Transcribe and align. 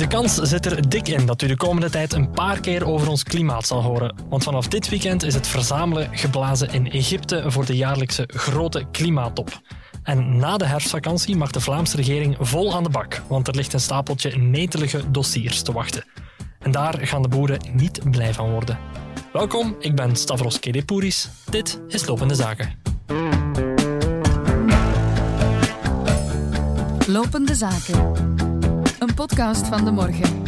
De 0.00 0.06
kans 0.06 0.34
zit 0.34 0.66
er 0.66 0.88
dik 0.88 1.08
in 1.08 1.26
dat 1.26 1.42
u 1.42 1.46
de 1.46 1.56
komende 1.56 1.90
tijd 1.90 2.12
een 2.12 2.30
paar 2.30 2.60
keer 2.60 2.86
over 2.86 3.08
ons 3.08 3.22
klimaat 3.22 3.66
zal 3.66 3.82
horen. 3.82 4.14
Want 4.28 4.42
vanaf 4.42 4.68
dit 4.68 4.88
weekend 4.88 5.22
is 5.22 5.34
het 5.34 5.46
verzamelen 5.46 6.08
geblazen 6.12 6.72
in 6.72 6.90
Egypte 6.90 7.44
voor 7.46 7.66
de 7.66 7.76
jaarlijkse 7.76 8.24
grote 8.26 8.84
klimaattop. 8.90 9.60
En 10.02 10.36
na 10.36 10.56
de 10.56 10.64
herfstvakantie 10.64 11.36
mag 11.36 11.50
de 11.50 11.60
Vlaamse 11.60 11.96
regering 11.96 12.36
vol 12.38 12.74
aan 12.74 12.82
de 12.82 12.90
bak, 12.90 13.22
want 13.26 13.48
er 13.48 13.54
ligt 13.54 13.72
een 13.72 13.80
stapeltje 13.80 14.38
netelige 14.38 15.10
dossiers 15.10 15.62
te 15.62 15.72
wachten. 15.72 16.04
En 16.58 16.70
daar 16.70 17.06
gaan 17.06 17.22
de 17.22 17.28
boeren 17.28 17.60
niet 17.72 18.10
blij 18.10 18.34
van 18.34 18.50
worden. 18.50 18.78
Welkom, 19.32 19.76
ik 19.78 19.94
ben 19.94 20.16
Stavros 20.16 20.58
Kedepouris. 20.58 21.28
Dit 21.50 21.80
is 21.88 22.06
Lopende 22.06 22.34
Zaken. 22.34 22.78
Lopende 27.06 27.54
Zaken. 27.54 28.39
Een 29.00 29.14
podcast 29.14 29.66
van 29.66 29.84
de 29.84 29.90
morgen. 29.90 30.42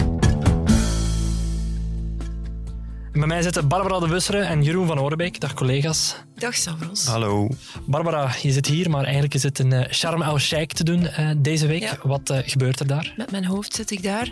Bij 3.12 3.26
mij 3.26 3.42
zitten 3.42 3.68
Barbara 3.68 3.98
de 3.98 4.08
Wusseren 4.08 4.46
en 4.46 4.62
Jeroen 4.62 4.86
van 4.86 5.00
Orenbeek. 5.00 5.40
Dag 5.40 5.54
collega's. 5.54 6.16
Dag 6.34 6.54
Stavros. 6.54 7.06
Hallo. 7.06 7.48
Barbara, 7.86 8.34
je 8.42 8.52
zit 8.52 8.66
hier, 8.66 8.90
maar 8.90 9.02
eigenlijk 9.04 9.34
is 9.34 9.42
het 9.42 9.58
een 9.58 9.72
uh, 9.72 9.84
Charme 9.88 10.24
el 10.24 10.38
Sheikh 10.38 10.74
te 10.74 10.84
doen 10.84 11.02
uh, 11.02 11.30
deze 11.36 11.66
week. 11.66 11.82
Ja. 11.82 11.98
Wat 12.02 12.30
uh, 12.30 12.38
gebeurt 12.44 12.80
er 12.80 12.86
daar? 12.86 13.14
Met 13.16 13.30
mijn 13.30 13.44
hoofd 13.44 13.74
zit 13.74 13.90
ik 13.90 14.02
daar. 14.02 14.30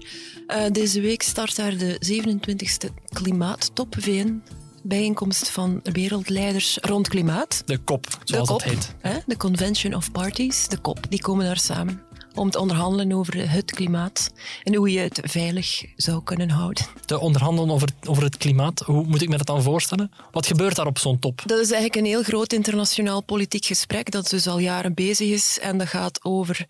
deze 0.73 1.01
week 1.01 1.23
start 1.23 1.57
daar 1.57 1.77
de 1.77 2.23
27e 2.23 2.95
Klimaattop 3.09 3.95
VN. 3.99 4.43
Bijeenkomst 4.83 5.51
van 5.51 5.81
wereldleiders 5.83 6.79
rond 6.81 7.09
klimaat. 7.09 7.63
De 7.67 7.79
kop, 7.79 8.07
zoals 8.25 8.49
de 8.49 8.53
kop, 8.53 8.63
dat 8.63 8.71
heet. 8.71 8.95
Hè? 9.01 9.19
De 9.27 9.37
Convention 9.37 9.95
of 9.95 10.13
Parties, 10.13 10.69
de 10.69 10.79
kop, 10.79 11.07
die 11.09 11.21
komen 11.21 11.45
daar 11.45 11.59
samen 11.59 12.09
om 12.35 12.51
te 12.51 12.59
onderhandelen 12.59 13.13
over 13.13 13.51
het 13.51 13.71
klimaat 13.71 14.33
en 14.63 14.75
hoe 14.75 14.93
je 14.93 14.99
het 14.99 15.21
veilig 15.23 15.85
zou 15.97 16.23
kunnen 16.23 16.51
houden. 16.51 16.87
Te 17.05 17.19
onderhandelen 17.19 17.71
over, 17.71 17.89
over 18.07 18.23
het 18.23 18.37
klimaat, 18.37 18.81
hoe 18.81 19.05
moet 19.07 19.23
ik 19.23 19.29
me 19.29 19.37
dat 19.37 19.47
dan 19.47 19.63
voorstellen? 19.63 20.11
Wat 20.31 20.47
gebeurt 20.47 20.77
daar 20.77 20.87
op 20.87 20.99
zo'n 20.99 21.19
top? 21.19 21.43
Dat 21.47 21.59
is 21.59 21.71
eigenlijk 21.71 21.95
een 21.95 22.13
heel 22.13 22.23
groot 22.23 22.53
internationaal 22.53 23.23
politiek 23.23 23.65
gesprek 23.65 24.11
dat 24.11 24.31
dus 24.31 24.47
al 24.47 24.59
jaren 24.59 24.95
bezig 24.95 25.29
is 25.29 25.59
en 25.59 25.79
dat 25.79 25.89
gaat 25.89 26.25
over 26.25 26.67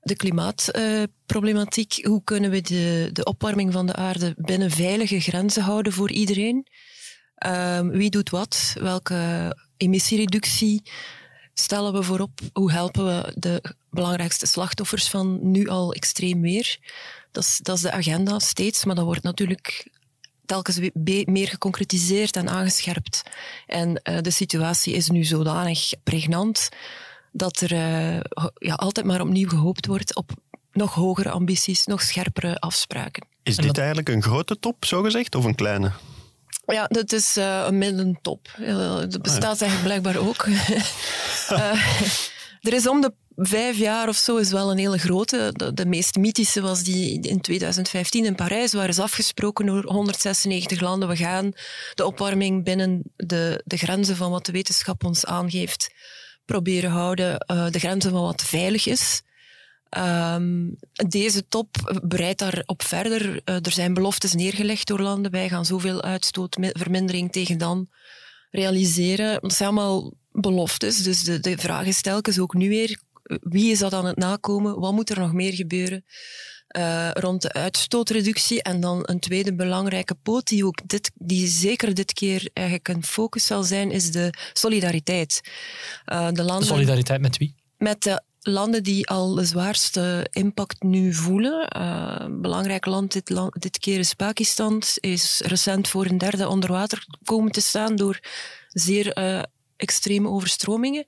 de 0.00 0.16
klimaatproblematiek. 0.16 1.98
Uh, 1.98 2.06
hoe 2.06 2.24
kunnen 2.24 2.50
we 2.50 2.60
de, 2.60 3.10
de 3.12 3.24
opwarming 3.24 3.72
van 3.72 3.86
de 3.86 3.94
aarde 3.94 4.34
binnen 4.36 4.70
veilige 4.70 5.20
grenzen 5.20 5.62
houden 5.62 5.92
voor 5.92 6.10
iedereen? 6.10 6.66
Uh, 7.46 7.80
wie 7.80 8.10
doet 8.10 8.30
wat? 8.30 8.74
Welke 8.80 9.56
emissiereductie 9.76 10.82
stellen 11.60 11.92
we 11.92 12.02
voorop? 12.02 12.40
Hoe 12.52 12.72
helpen 12.72 13.06
we 13.06 13.32
de 13.34 13.74
belangrijkste 13.90 14.46
slachtoffers 14.46 15.08
van 15.08 15.38
nu 15.50 15.68
al 15.68 15.92
extreem 15.92 16.40
weer? 16.40 16.78
Dat 17.32 17.44
is, 17.44 17.58
dat 17.62 17.76
is 17.76 17.82
de 17.82 17.90
agenda 17.90 18.38
steeds, 18.38 18.84
maar 18.84 18.94
dat 18.94 19.04
wordt 19.04 19.22
natuurlijk 19.22 19.90
telkens 20.46 20.78
meer 21.24 21.48
geconcretiseerd 21.48 22.36
en 22.36 22.48
aangescherpt. 22.48 23.22
En 23.66 23.88
uh, 23.88 24.18
de 24.20 24.30
situatie 24.30 24.94
is 24.94 25.08
nu 25.08 25.24
zodanig 25.24 25.90
pregnant 26.02 26.68
dat 27.32 27.60
er 27.60 27.72
uh, 27.72 28.20
ja, 28.54 28.74
altijd 28.74 29.06
maar 29.06 29.20
opnieuw 29.20 29.48
gehoopt 29.48 29.86
wordt 29.86 30.14
op 30.14 30.30
nog 30.72 30.94
hogere 30.94 31.30
ambities, 31.30 31.86
nog 31.86 32.02
scherpere 32.02 32.58
afspraken. 32.58 33.26
Is 33.42 33.56
dit 33.56 33.66
dat... 33.66 33.78
eigenlijk 33.78 34.08
een 34.08 34.22
grote 34.22 34.58
top, 34.58 34.84
zogezegd, 34.84 35.34
of 35.34 35.44
een 35.44 35.54
kleine? 35.54 35.92
Ja, 36.72 36.86
dat 36.86 37.12
is 37.12 37.36
uh, 37.36 37.64
een 37.66 37.78
middentop. 37.78 38.48
Uh, 38.60 38.98
dat 38.98 39.22
bestaat 39.22 39.60
eigenlijk 39.60 39.82
blijkbaar 39.82 40.28
ook. 40.28 40.46
uh, 40.46 41.72
er 42.68 42.72
is 42.72 42.88
om 42.88 43.00
de 43.00 43.12
vijf 43.36 43.76
jaar 43.76 44.08
of 44.08 44.16
zo 44.16 44.36
is 44.36 44.50
wel 44.50 44.70
een 44.70 44.78
hele 44.78 44.98
grote. 44.98 45.50
De, 45.52 45.74
de, 45.74 45.86
meest 45.86 46.16
mythische 46.16 46.60
was 46.60 46.82
die 46.82 47.20
in 47.20 47.40
2015 47.40 48.24
in 48.24 48.34
Parijs, 48.34 48.72
waar 48.72 48.88
is 48.88 48.98
afgesproken 48.98 49.66
door 49.66 49.84
196 49.84 50.80
landen. 50.80 51.08
We 51.08 51.16
gaan 51.16 51.52
de 51.94 52.06
opwarming 52.06 52.64
binnen 52.64 53.02
de, 53.16 53.62
de 53.64 53.76
grenzen 53.76 54.16
van 54.16 54.30
wat 54.30 54.46
de 54.46 54.52
wetenschap 54.52 55.04
ons 55.04 55.24
aangeeft 55.26 55.90
proberen 56.44 56.90
houden. 56.90 57.38
de 57.70 57.78
grenzen 57.78 58.10
van 58.10 58.22
wat 58.22 58.42
veilig 58.42 58.86
is. 58.86 59.22
Um, 59.96 60.76
deze 61.08 61.48
top 61.48 62.00
breidt 62.08 62.38
daarop 62.38 62.82
verder. 62.82 63.26
Uh, 63.44 63.54
er 63.54 63.72
zijn 63.72 63.94
beloftes 63.94 64.34
neergelegd 64.34 64.86
door 64.86 65.00
landen. 65.00 65.30
Wij 65.30 65.48
gaan 65.48 65.64
zoveel 65.64 66.02
uitstootvermindering 66.02 67.32
tegen 67.32 67.58
dan 67.58 67.88
realiseren. 68.50 69.40
Dat 69.40 69.52
zijn 69.52 69.68
allemaal 69.68 70.12
beloftes. 70.32 71.02
Dus 71.02 71.22
de, 71.22 71.40
de 71.40 71.58
vraag 71.58 71.86
is 71.86 72.00
telkens 72.00 72.38
ook 72.38 72.54
nu 72.54 72.68
weer, 72.68 73.00
wie 73.40 73.70
is 73.70 73.78
dat 73.78 73.92
aan 73.92 74.06
het 74.06 74.16
nakomen? 74.16 74.80
Wat 74.80 74.92
moet 74.92 75.10
er 75.10 75.18
nog 75.18 75.32
meer 75.32 75.52
gebeuren? 75.52 76.04
Uh, 76.76 77.10
rond 77.12 77.42
de 77.42 77.52
uitstootreductie. 77.52 78.62
En 78.62 78.80
dan 78.80 79.00
een 79.02 79.20
tweede 79.20 79.54
belangrijke 79.54 80.14
poot, 80.14 80.46
die, 80.46 80.66
ook 80.66 80.88
dit, 80.88 81.10
die 81.14 81.46
zeker 81.46 81.94
dit 81.94 82.12
keer 82.12 82.50
eigenlijk 82.52 82.88
een 82.88 83.04
focus 83.04 83.46
zal 83.46 83.62
zijn, 83.62 83.90
is 83.90 84.10
de 84.10 84.34
solidariteit. 84.52 85.40
Uh, 86.12 86.28
de, 86.30 86.42
landen, 86.42 86.68
de 86.68 86.74
solidariteit 86.74 87.20
met 87.20 87.36
wie? 87.36 87.54
Met 87.78 88.02
de 88.02 88.22
landen 88.50 88.82
die 88.82 89.08
al 89.08 89.34
de 89.34 89.44
zwaarste 89.44 90.26
impact 90.30 90.82
nu 90.82 91.14
voelen. 91.14 91.76
Uh, 91.76 92.26
belangrijk 92.30 92.86
land 92.86 93.12
dit, 93.12 93.40
dit 93.52 93.78
keer 93.78 93.98
is 93.98 94.14
Pakistan. 94.14 94.82
Is 95.00 95.40
recent 95.44 95.88
voor 95.88 96.06
een 96.06 96.18
derde 96.18 96.48
onder 96.48 96.72
water 96.72 97.06
komen 97.24 97.52
te 97.52 97.60
staan 97.60 97.96
door 97.96 98.20
zeer 98.68 99.18
uh, 99.18 99.42
extreme 99.76 100.28
overstromingen. 100.28 101.04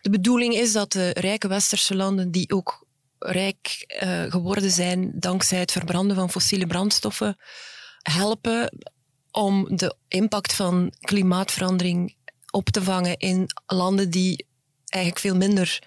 De 0.00 0.10
bedoeling 0.10 0.54
is 0.54 0.72
dat 0.72 0.92
de 0.92 1.10
rijke 1.10 1.48
westerse 1.48 1.96
landen 1.96 2.30
die 2.30 2.52
ook 2.52 2.86
rijk 3.18 3.84
uh, 4.02 4.22
geworden 4.22 4.70
zijn 4.70 5.12
dankzij 5.14 5.58
het 5.58 5.72
verbranden 5.72 6.16
van 6.16 6.30
fossiele 6.30 6.66
brandstoffen, 6.66 7.36
helpen 8.02 8.78
om 9.30 9.76
de 9.76 9.94
impact 10.08 10.52
van 10.52 10.92
klimaatverandering 11.00 12.16
op 12.50 12.68
te 12.68 12.82
vangen 12.82 13.16
in 13.16 13.46
landen 13.66 14.10
die 14.10 14.46
eigenlijk 14.88 15.22
veel 15.22 15.36
minder 15.36 15.82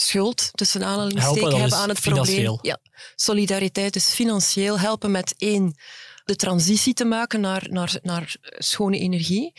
schuld, 0.00 0.50
tussen 0.52 0.84
aanhalingstekens, 0.84 1.60
hebben 1.60 1.78
aan 1.78 1.88
het 1.88 1.98
financieel. 1.98 2.54
probleem. 2.54 2.76
Ja, 2.82 3.00
solidariteit 3.14 3.96
is 3.96 4.08
financieel 4.08 4.78
helpen 4.78 5.10
met 5.10 5.34
één, 5.38 5.74
de 6.24 6.36
transitie 6.36 6.94
te 6.94 7.04
maken 7.04 7.40
naar, 7.40 7.66
naar, 7.70 7.98
naar 8.02 8.34
schone 8.58 8.98
energie, 8.98 9.52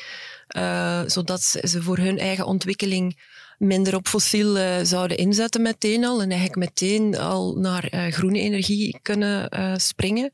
uh, 0.58 1.02
zodat 1.06 1.42
ze 1.42 1.82
voor 1.82 1.98
hun 1.98 2.20
eigen 2.20 2.46
ontwikkeling 2.46 3.20
minder 3.58 3.96
op 3.96 4.08
fossiel 4.08 4.58
uh, 4.58 4.76
zouden 4.84 5.18
inzetten 5.18 5.62
meteen 5.62 6.06
al 6.06 6.22
en 6.22 6.30
eigenlijk 6.30 6.60
meteen 6.60 7.18
al 7.18 7.54
naar 7.54 7.94
uh, 7.94 8.12
groene 8.12 8.40
energie 8.40 9.00
kunnen 9.02 9.50
springen. 9.82 10.32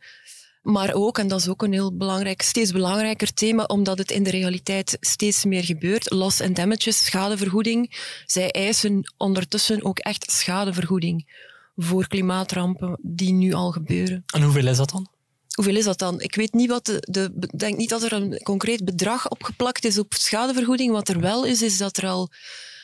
Maar 0.61 0.93
ook, 0.93 1.17
en 1.17 1.27
dat 1.27 1.39
is 1.39 1.47
ook 1.47 1.61
een 1.61 1.73
heel 1.73 1.97
belangrijk, 1.97 2.41
steeds 2.41 2.71
belangrijker 2.71 3.33
thema, 3.33 3.63
omdat 3.63 3.97
het 3.97 4.11
in 4.11 4.23
de 4.23 4.29
realiteit 4.29 4.97
steeds 4.99 5.45
meer 5.45 5.63
gebeurt, 5.63 6.11
loss 6.11 6.41
and 6.41 6.55
damages, 6.55 7.05
schadevergoeding. 7.05 8.11
Zij 8.25 8.51
eisen 8.51 9.13
ondertussen 9.17 9.83
ook 9.83 9.99
echt 9.99 10.31
schadevergoeding 10.31 11.45
voor 11.75 12.07
klimaatrampen 12.07 12.97
die 13.01 13.33
nu 13.33 13.53
al 13.53 13.71
gebeuren. 13.71 14.23
En 14.33 14.41
hoeveel 14.41 14.67
is 14.67 14.77
dat 14.77 14.89
dan? 14.89 15.07
Hoeveel 15.53 15.75
is 15.75 15.83
dat 15.83 15.99
dan? 15.99 16.21
Ik 16.21 16.35
weet 16.35 16.53
niet 16.53 16.69
wat 16.69 16.85
de, 16.85 17.49
denk 17.55 17.77
niet 17.77 17.89
dat 17.89 18.03
er 18.03 18.13
een 18.13 18.41
concreet 18.43 18.85
bedrag 18.85 19.29
opgeplakt 19.29 19.85
is 19.85 19.97
op 19.97 20.13
schadevergoeding. 20.13 20.91
Wat 20.91 21.09
er 21.09 21.19
wel 21.19 21.45
is, 21.45 21.61
is 21.61 21.77
dat 21.77 21.97
er 21.97 22.07
al 22.07 22.29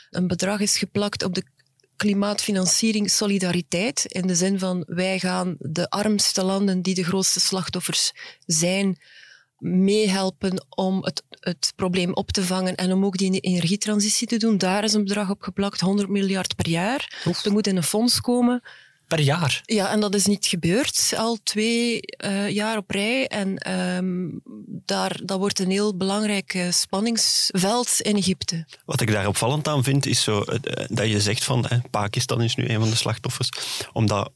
een 0.09 0.27
bedrag 0.27 0.59
is 0.59 0.77
geplakt 0.77 1.23
op 1.23 1.33
de 1.35 1.43
klimaatfinanciering 1.95 3.09
solidariteit. 3.11 4.05
In 4.07 4.27
de 4.27 4.35
zin 4.35 4.59
van 4.59 4.83
wij 4.87 5.19
gaan 5.19 5.55
de 5.59 5.89
armste 5.89 6.43
landen 6.43 6.81
die 6.81 6.95
de 6.95 7.03
grootste 7.03 7.39
slachtoffers 7.39 8.11
zijn, 8.45 8.97
meehelpen 9.57 10.65
om 10.69 11.03
het, 11.03 11.23
het 11.29 11.73
probleem 11.75 12.13
op 12.13 12.31
te 12.31 12.43
vangen 12.43 12.75
en 12.75 12.91
om 12.91 13.05
ook 13.05 13.17
die 13.17 13.39
energietransitie 13.39 14.27
te 14.27 14.37
doen. 14.37 14.57
Daar 14.57 14.83
is 14.83 14.93
een 14.93 15.03
bedrag 15.03 15.29
op 15.29 15.41
geplakt, 15.41 15.79
100 15.79 16.09
miljard 16.09 16.55
per 16.55 16.69
jaar. 16.69 17.23
Oef. 17.25 17.45
Er 17.45 17.51
moet 17.51 17.67
in 17.67 17.75
een 17.75 17.83
fonds 17.83 18.21
komen. 18.21 18.61
Per 19.15 19.23
jaar? 19.23 19.61
Ja, 19.65 19.91
en 19.91 19.99
dat 19.99 20.15
is 20.15 20.25
niet 20.25 20.45
gebeurd, 20.45 21.13
al 21.17 21.37
twee 21.43 21.99
uh, 22.25 22.49
jaar 22.49 22.77
op 22.77 22.89
rij. 22.89 23.27
En 23.27 23.71
um, 23.95 24.41
daar, 24.85 25.19
dat 25.23 25.39
wordt 25.39 25.59
een 25.59 25.71
heel 25.71 25.97
belangrijk 25.97 26.53
uh, 26.53 26.71
spanningsveld 26.71 28.01
in 28.01 28.15
Egypte. 28.15 28.65
Wat 28.85 29.01
ik 29.01 29.11
daar 29.11 29.27
opvallend 29.27 29.67
aan 29.67 29.83
vind, 29.83 30.05
is 30.05 30.23
zo, 30.23 30.43
uh, 30.47 30.85
dat 30.87 31.09
je 31.09 31.21
zegt 31.21 31.43
van 31.43 31.65
Pakistan 31.89 32.41
is 32.41 32.55
nu 32.55 32.69
een 32.69 32.79
van 32.79 32.89
de 32.89 32.95
slachtoffers, 32.95 33.49
omdat 33.91 34.31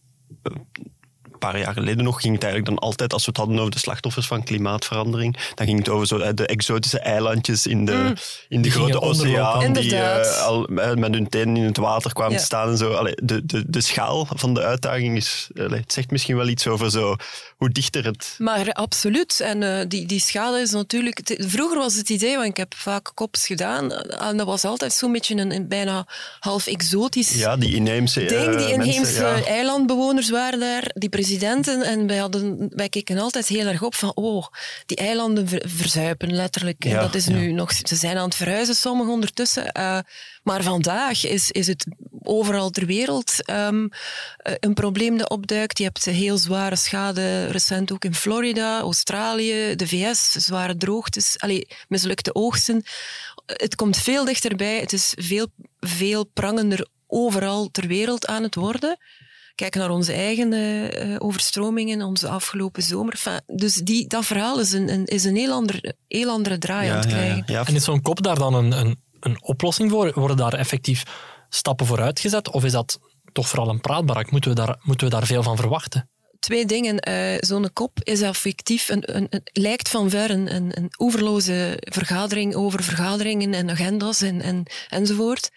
een 1.41 1.49
paar 1.49 1.59
jaar 1.59 1.73
geleden 1.73 2.03
nog 2.03 2.21
ging 2.21 2.33
het 2.33 2.43
eigenlijk 2.43 2.73
dan 2.75 2.87
altijd, 2.87 3.13
als 3.13 3.25
we 3.25 3.29
het 3.29 3.39
hadden 3.39 3.59
over 3.59 3.71
de 3.71 3.79
slachtoffers 3.79 4.27
van 4.27 4.43
klimaatverandering, 4.43 5.37
dan 5.55 5.65
ging 5.65 5.77
het 5.79 5.89
over 5.89 6.07
zo, 6.07 6.33
de 6.33 6.45
exotische 6.45 6.99
eilandjes 6.99 7.67
in 7.67 7.85
de, 7.85 7.91
mm. 7.91 8.13
in 8.49 8.61
de 8.61 8.71
grote 8.71 9.01
oceaan 9.01 9.73
die 9.73 9.93
uh, 9.93 10.45
al 10.45 10.67
met 10.95 11.13
hun 11.13 11.29
tenen 11.29 11.55
in 11.55 11.63
het 11.63 11.77
water 11.77 12.13
kwamen 12.13 12.33
ja. 12.33 12.39
te 12.39 12.45
staan 12.45 12.69
en 12.69 12.77
zo. 12.77 12.93
Allee, 12.93 13.15
de, 13.23 13.45
de, 13.45 13.63
de 13.67 13.81
schaal 13.81 14.27
van 14.29 14.53
de 14.53 14.61
uitdaging 14.61 15.15
is, 15.15 15.49
allee, 15.55 15.79
het 15.79 15.93
zegt 15.93 16.11
misschien 16.11 16.35
wel 16.35 16.47
iets 16.47 16.67
over 16.67 16.91
zo, 16.91 17.15
hoe 17.57 17.69
dichter 17.69 18.05
het... 18.05 18.35
Maar 18.37 18.71
absoluut. 18.73 19.39
En 19.39 19.61
uh, 19.61 19.79
die, 19.87 20.05
die 20.05 20.19
schaal 20.19 20.57
is 20.57 20.71
natuurlijk... 20.71 21.35
Vroeger 21.37 21.77
was 21.77 21.95
het 21.95 22.09
idee, 22.09 22.35
want 22.35 22.47
ik 22.47 22.57
heb 22.57 22.73
vaak 22.75 23.11
kops 23.13 23.45
gedaan, 23.45 23.91
en 23.91 24.37
dat 24.37 24.45
was 24.45 24.63
altijd 24.63 24.93
zo'n 24.93 25.11
beetje 25.11 25.35
een, 25.35 25.51
een, 25.51 25.67
bijna 25.67 26.05
half 26.39 26.67
exotisch 26.67 27.33
ja, 27.33 27.57
die 27.57 27.75
inheemse 27.75 28.25
ding. 28.25 28.55
Die 28.55 28.67
uh, 28.67 28.73
inheemse 28.73 29.01
mensen, 29.01 29.37
ja. 29.37 29.45
eilandbewoners 29.45 30.29
waren 30.29 30.59
daar, 30.59 30.91
die 30.93 31.09
presidenten 31.27 31.81
en 31.81 32.07
wij, 32.07 32.17
hadden, 32.17 32.69
wij 32.69 32.89
keken 32.89 33.17
altijd 33.17 33.47
heel 33.47 33.67
erg 33.67 33.83
op 33.83 33.95
van 33.95 34.11
oh, 34.15 34.47
die 34.85 34.97
eilanden 34.97 35.47
verzuipen 35.65 36.33
letterlijk. 36.33 36.85
en 36.85 36.99
dat 36.99 37.15
is 37.15 37.27
nu 37.27 37.51
nog, 37.51 37.71
ze 37.71 37.95
zijn 37.95 38.17
aan 38.17 38.25
het 38.25 38.35
verhuizen, 38.35 38.75
sommigen 38.75 39.13
ondertussen. 39.13 39.63
Uh, 39.77 39.99
maar 40.43 40.63
vandaag 40.63 41.25
is, 41.25 41.51
is 41.51 41.67
het 41.67 41.85
overal 42.23 42.69
ter 42.69 42.85
wereld 42.85 43.49
um, 43.49 43.89
een 44.59 44.73
probleem 44.73 45.17
dat 45.17 45.29
opduikt. 45.29 45.77
Je 45.77 45.83
hebt 45.83 46.05
heel 46.05 46.37
zware 46.37 46.75
schade, 46.75 47.45
recent 47.45 47.91
ook 47.91 48.05
in 48.05 48.15
Florida, 48.15 48.79
Australië, 48.79 49.75
de 49.75 49.87
VS, 49.87 50.31
zware 50.31 50.77
droogtes, 50.77 51.39
allee, 51.39 51.67
mislukte 51.87 52.35
oogsten. 52.35 52.83
Het 53.45 53.75
komt 53.75 53.97
veel 53.97 54.25
dichterbij, 54.25 54.79
het 54.79 54.93
is 54.93 55.13
veel, 55.17 55.47
veel 55.79 56.25
prangender 56.25 56.87
overal 57.07 57.69
ter 57.71 57.87
wereld 57.87 58.27
aan 58.27 58.43
het 58.43 58.55
worden. 58.55 58.97
Kijk 59.57 59.75
naar 59.75 59.89
onze 59.89 60.13
eigen 60.13 60.53
uh, 60.53 61.15
overstromingen, 61.17 62.01
onze 62.01 62.27
afgelopen 62.27 62.83
zomer. 62.83 63.41
dus 63.47 63.73
die, 63.73 64.07
dat 64.07 64.25
verhaal 64.25 64.59
is 64.59 64.71
een, 64.71 64.89
een, 64.89 65.05
is 65.05 65.23
een 65.23 65.35
heel, 65.35 65.51
ander, 65.51 65.93
heel 66.07 66.29
andere 66.29 66.57
draai 66.57 66.89
aan 66.89 66.97
het 66.97 67.05
krijgen. 67.05 67.43
Ja, 67.45 67.65
en 67.65 67.75
is 67.75 67.83
zo'n 67.83 68.01
kop 68.01 68.23
daar 68.23 68.39
dan 68.39 68.53
een, 68.53 68.71
een, 68.71 68.99
een 69.19 69.43
oplossing 69.43 69.91
voor? 69.91 70.11
Worden 70.13 70.37
daar 70.37 70.53
effectief 70.53 71.03
stappen 71.49 71.85
voor 71.85 72.01
uitgezet? 72.01 72.51
Of 72.51 72.63
is 72.63 72.71
dat 72.71 72.99
toch 73.31 73.47
vooral 73.47 73.69
een 73.69 73.81
praatbarak? 73.81 74.31
Moeten 74.31 74.49
we 74.49 74.55
daar, 74.55 74.79
moeten 74.83 75.07
we 75.07 75.13
daar 75.13 75.25
veel 75.25 75.43
van 75.43 75.55
verwachten? 75.57 76.09
twee 76.39 76.65
dingen. 76.65 77.09
Uh, 77.09 77.37
Zo'n 77.39 77.73
kop 77.73 77.99
is 78.03 78.21
effectief 78.21 78.89
een, 78.89 79.15
een, 79.15 79.27
een, 79.29 79.41
lijkt 79.53 79.89
van 79.89 80.09
ver 80.09 80.29
een, 80.29 80.55
een, 80.55 80.77
een 80.77 80.89
overloze 80.97 81.77
vergadering 81.79 82.55
over 82.55 82.83
vergaderingen 82.83 83.53
en 83.53 83.69
agendas 83.69 84.21
en, 84.21 84.41
en, 84.41 84.63
enzovoort. 84.87 85.49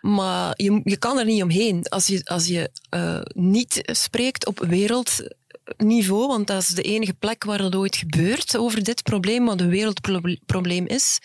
Maar 0.00 0.52
je, 0.56 0.80
je 0.84 0.96
kan 0.96 1.18
er 1.18 1.24
niet 1.24 1.42
omheen. 1.42 1.84
Als 1.88 2.06
je, 2.06 2.20
als 2.24 2.46
je 2.46 2.70
uh, 2.94 3.20
niet 3.34 3.80
spreekt 3.84 4.46
op 4.46 4.58
wereldniveau, 4.58 6.26
want 6.26 6.46
dat 6.46 6.62
is 6.62 6.68
de 6.68 6.82
enige 6.82 7.14
plek 7.14 7.44
waar 7.44 7.58
het 7.62 7.74
ooit 7.74 7.96
gebeurt 7.96 8.56
over 8.56 8.84
dit 8.84 9.02
probleem, 9.02 9.44
wat 9.44 9.60
een 9.60 9.68
wereldprobleem 9.68 10.86
is, 10.86 11.18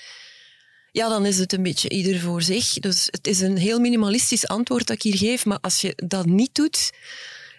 ja, 0.91 1.09
dan 1.09 1.25
is 1.25 1.37
het 1.37 1.53
een 1.53 1.63
beetje 1.63 1.89
ieder 1.89 2.19
voor 2.19 2.41
zich. 2.41 2.73
Dus 2.73 3.07
het 3.11 3.27
is 3.27 3.39
een 3.39 3.57
heel 3.57 3.79
minimalistisch 3.79 4.47
antwoord 4.47 4.87
dat 4.87 4.95
ik 4.95 5.01
hier 5.01 5.17
geef, 5.17 5.45
maar 5.45 5.59
als 5.61 5.81
je 5.81 5.93
dat 5.95 6.25
niet 6.25 6.55
doet, 6.55 6.91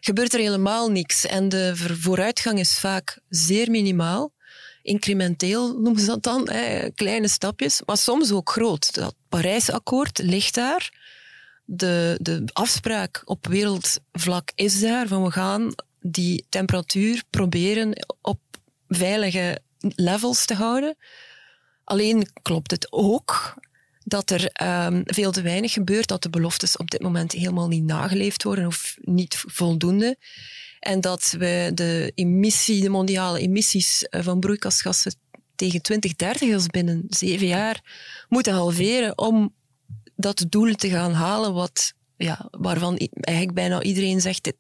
gebeurt 0.00 0.32
er 0.32 0.40
helemaal 0.40 0.90
niks. 0.90 1.26
En 1.26 1.49
de 1.49 1.72
vooruitgang 1.76 2.58
is 2.58 2.78
vaak 2.78 3.19
zeer 3.28 3.70
minimaal. 3.70 4.32
Incrementeel 4.82 5.78
noemen 5.78 6.00
ze 6.00 6.06
dat 6.06 6.22
dan, 6.22 6.49
hè, 6.50 6.90
kleine 6.90 7.28
stapjes, 7.28 7.82
maar 7.87 7.96
soms 7.96 8.32
ook 8.32 8.50
groot. 8.50 8.94
Dat 8.94 9.14
Parijsakkoord 9.28 10.19
ligt 10.19 10.55
daar 10.55 11.04
de, 11.64 12.19
de 12.20 12.44
afspraak 12.52 13.22
op 13.25 13.46
wereldvlak 13.46 14.50
is 14.55 14.81
daar 14.81 15.08
van 15.08 15.22
we 15.22 15.31
gaan 15.31 15.75
die 16.00 16.46
temperatuur 16.49 17.22
proberen 17.31 18.06
op 18.20 18.40
veilige 18.88 19.58
levels 19.78 20.44
te 20.44 20.55
houden. 20.55 20.96
Alleen 21.84 22.28
klopt 22.43 22.70
het 22.70 22.93
ook 22.93 23.55
dat 24.05 24.31
er 24.31 24.50
um, 24.87 25.02
veel 25.05 25.32
te 25.32 25.43
weinig 25.43 25.72
gebeurt, 25.72 26.08
dat 26.08 26.22
de 26.22 26.31
beloftes 26.31 26.76
op 26.76 26.90
dit 26.90 27.02
moment 27.02 27.32
helemaal 27.32 27.69
niet 27.69 27.84
nageleefd 27.84 28.43
worden 28.43 28.66
of 28.66 28.96
niet 29.00 29.44
voldoende. 29.46 30.16
En 30.81 31.00
dat 31.00 31.34
we 31.38 31.70
de 31.75 32.12
emissie, 32.14 32.82
de 32.82 32.88
mondiale 32.88 33.40
emissies 33.40 34.02
eh, 34.02 34.22
van 34.22 34.40
broeikasgassen 34.40 35.14
tegen 35.55 35.82
2030, 35.82 36.55
als 36.55 36.66
binnen 36.66 37.05
zeven 37.08 37.46
jaar, 37.46 37.82
moeten 38.28 38.52
halveren 38.52 39.19
om 39.19 39.55
dat 40.16 40.44
doel 40.49 40.75
te 40.75 40.88
gaan 40.88 41.12
halen 41.12 41.55
wat, 41.55 41.93
ja, 42.16 42.49
waarvan 42.50 42.96
eigenlijk 43.11 43.56
bijna 43.56 43.82
iedereen 43.82 44.20
zegt, 44.20 44.44
dit, 44.44 44.56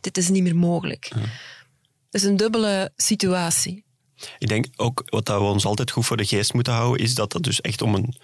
dit 0.00 0.16
is 0.16 0.28
niet 0.28 0.42
meer 0.42 0.56
mogelijk. 0.56 1.12
Ja. 1.14 1.20
Het 2.10 2.22
is 2.22 2.22
een 2.22 2.36
dubbele 2.36 2.92
situatie. 2.96 3.84
Ik 4.38 4.48
denk 4.48 4.66
ook, 4.76 5.02
wat 5.06 5.28
we 5.28 5.38
ons 5.38 5.64
altijd 5.64 5.90
goed 5.90 6.06
voor 6.06 6.16
de 6.16 6.24
geest 6.24 6.54
moeten 6.54 6.72
houden, 6.72 7.04
is 7.04 7.14
dat 7.14 7.32
het 7.32 7.42
dus 7.42 7.60
echt 7.60 7.82
om 7.82 7.94
een, 7.94 8.16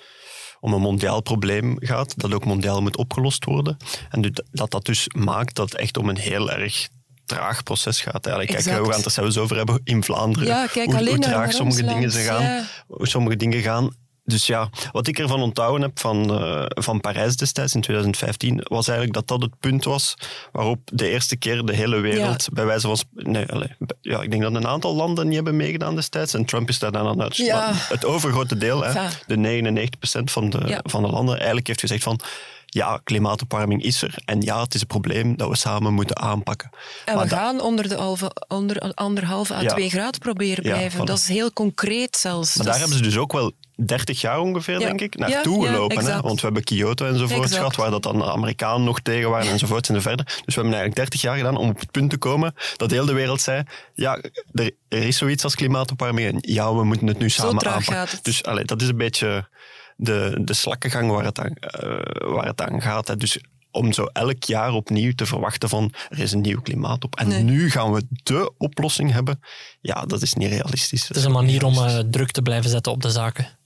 om 0.61 0.73
een 0.73 0.81
mondiaal 0.81 1.21
probleem 1.21 1.77
gaat, 1.79 2.21
dat 2.21 2.33
ook 2.33 2.45
mondiaal 2.45 2.83
moet 2.83 2.97
opgelost 2.97 3.45
worden. 3.45 3.77
En 4.11 4.33
dat 4.51 4.71
dat 4.71 4.85
dus 4.85 5.09
maakt 5.09 5.55
dat 5.55 5.71
het 5.71 5.81
echt 5.81 5.97
om 5.97 6.09
een 6.09 6.17
heel 6.17 6.51
erg 6.51 6.89
traag 7.25 7.63
proces 7.63 8.01
gaat. 8.01 8.27
Eigenlijk. 8.27 8.65
Kijk, 8.65 8.79
we 8.79 8.85
gaan 8.85 8.97
het 8.97 9.05
er 9.05 9.11
zelfs 9.11 9.39
over 9.39 9.57
hebben 9.57 9.81
in 9.85 10.05
Vlaanderen. 10.05 10.49
Ja, 10.49 10.67
kijk, 10.67 10.87
hoe, 10.87 10.97
alleen 10.97 11.15
hoe 11.15 11.25
traag 11.25 11.53
sommige 11.53 11.83
dingen, 11.85 12.11
ze 12.11 12.21
gaan, 12.21 12.67
hoe 12.87 13.09
sommige 13.09 13.37
dingen 13.37 13.63
gaan 13.63 13.95
dus 14.25 14.47
ja, 14.47 14.71
wat 14.93 15.07
ik 15.07 15.19
ervan 15.19 15.43
onthouden 15.43 15.83
heb 15.83 16.01
van, 16.01 16.43
uh, 16.43 16.65
van 16.69 17.01
Parijs 17.01 17.37
destijds 17.37 17.75
in 17.75 17.81
2015, 17.81 18.61
was 18.63 18.89
eigenlijk 18.89 19.17
dat 19.19 19.29
dat 19.29 19.51
het 19.51 19.61
punt 19.61 19.85
was 19.85 20.15
waarop 20.53 20.79
de 20.85 21.09
eerste 21.09 21.37
keer 21.37 21.65
de 21.65 21.75
hele 21.75 22.01
wereld, 22.01 22.49
bij 22.53 22.65
wijze 22.65 22.87
van... 22.87 22.99
Nee, 23.13 23.47
allez, 23.47 23.71
ja, 24.01 24.23
ik 24.23 24.31
denk 24.31 24.43
dat 24.43 24.55
een 24.55 24.67
aantal 24.67 24.95
landen 24.95 25.27
niet 25.27 25.35
hebben 25.35 25.57
meegedaan 25.57 25.95
destijds. 25.95 26.35
En 26.35 26.45
Trump 26.45 26.69
is 26.69 26.79
daar 26.79 26.93
dan 26.93 27.07
aan 27.07 27.23
uit. 27.23 27.37
Ja. 27.37 27.71
Het 27.75 28.05
overgrote 28.05 28.57
deel, 28.57 28.85
hè, 28.85 29.09
de 29.27 29.37
99% 29.37 30.23
van 30.25 30.51
de, 30.51 30.81
van 30.83 31.03
de 31.03 31.09
landen, 31.09 31.37
eigenlijk 31.37 31.67
heeft 31.67 31.81
gezegd 31.81 32.03
van 32.03 32.21
ja, 32.67 33.01
klimaatopwarming 33.05 33.83
is 33.83 34.03
er. 34.03 34.15
En 34.25 34.41
ja, 34.41 34.63
het 34.63 34.75
is 34.75 34.81
een 34.81 34.87
probleem 34.87 35.37
dat 35.37 35.49
we 35.49 35.57
samen 35.57 35.95
moeten 35.95 36.19
aanpakken. 36.19 36.71
En 37.05 37.19
we 37.19 37.29
gaan 37.29 37.61
onder 37.61 37.89
de 37.89 38.17
onder 38.49 38.95
anderhalve 38.95 39.55
à 39.55 39.65
twee 39.65 39.91
graden 39.91 40.21
proberen 40.21 40.63
blijven. 40.63 41.07
Dat 41.07 41.19
is 41.19 41.29
heel 41.29 41.53
concreet 41.53 42.17
zelfs. 42.17 42.57
Maar 42.57 42.67
daar 42.67 42.79
hebben 42.79 42.97
ze 42.97 43.03
dus 43.03 43.17
ook 43.17 43.33
wel 43.33 43.53
30 43.77 44.21
jaar 44.21 44.41
ongeveer, 44.41 44.79
denk 44.79 45.01
ik, 45.01 45.19
naartoe 45.19 45.67
gelopen. 45.67 46.05
Hè? 46.05 46.21
Want 46.21 46.35
we 46.35 46.47
hebben 46.47 46.65
Kyoto 46.65 47.07
enzovoort 47.07 47.55
gehad, 47.55 47.77
waar 47.77 47.91
dat 47.91 48.03
dan 48.03 48.19
de 48.19 48.33
Amerikanen 48.33 48.85
nog 48.85 49.01
tegen 49.01 49.31
waren 49.31 49.51
enzovoort 49.53 49.89
enzoverder. 49.89 50.25
Dus 50.27 50.55
we 50.55 50.61
hebben 50.61 50.73
eigenlijk 50.73 50.97
30 50.97 51.21
jaar 51.21 51.37
gedaan 51.37 51.57
om 51.57 51.69
op 51.69 51.81
het 51.81 51.91
punt 51.91 52.11
te 52.11 52.17
komen 52.17 52.55
dat 52.77 52.91
heel 52.91 53.07
de 53.07 53.13
wereld 53.13 53.41
zei, 53.41 53.63
ja, 53.95 54.19
er, 54.53 54.71
er 54.89 55.03
is 55.03 55.17
zoiets 55.17 55.45
als 55.45 55.55
klimaatopwarming 55.55 56.29
en 56.29 56.39
ja, 56.41 56.75
we 56.75 56.85
moeten 56.85 57.07
het 57.07 57.19
nu 57.19 57.31
samen 57.31 57.67
aanpakken. 57.67 58.19
Dus 58.23 58.45
allee, 58.45 58.65
dat 58.65 58.83
is 58.83 58.89
een 58.89 58.97
beetje 58.97 59.49
de, 59.97 60.41
de 60.45 60.55
slakkengang 60.55 61.11
waar 61.11 61.25
het 61.25 61.39
aan, 61.39 61.57
uh, 61.85 62.01
waar 62.33 62.47
het 62.47 62.61
aan 62.61 62.83
gaat. 62.83 63.09
Hè. 63.09 63.17
Dus 63.17 63.39
om 63.71 63.93
zo 63.93 64.05
elk 64.05 64.43
jaar 64.43 64.73
opnieuw 64.73 65.13
te 65.13 65.27
verwachten 65.27 65.69
van 65.69 65.93
er 66.09 66.19
is 66.19 66.33
een 66.33 66.41
nieuw 66.41 66.61
klimaat 66.61 67.05
op. 67.05 67.17
En 67.17 67.45
nu 67.45 67.71
gaan 67.71 67.93
we 67.93 68.03
de 68.23 68.53
oplossing 68.59 69.13
hebben. 69.13 69.41
Ja, 69.81 70.05
dat 70.05 70.23
is 70.23 70.35
niet 70.35 70.49
realistisch. 70.49 71.09
Het 71.09 71.17
is 71.17 71.25
een 71.25 71.33
manier 71.33 71.65
om 71.65 71.75
uh, 71.75 71.99
druk 71.99 72.31
te 72.31 72.43
blijven 72.43 72.71
zetten 72.71 72.93
op 72.93 73.03
de 73.03 73.11
zaken. 73.11 73.61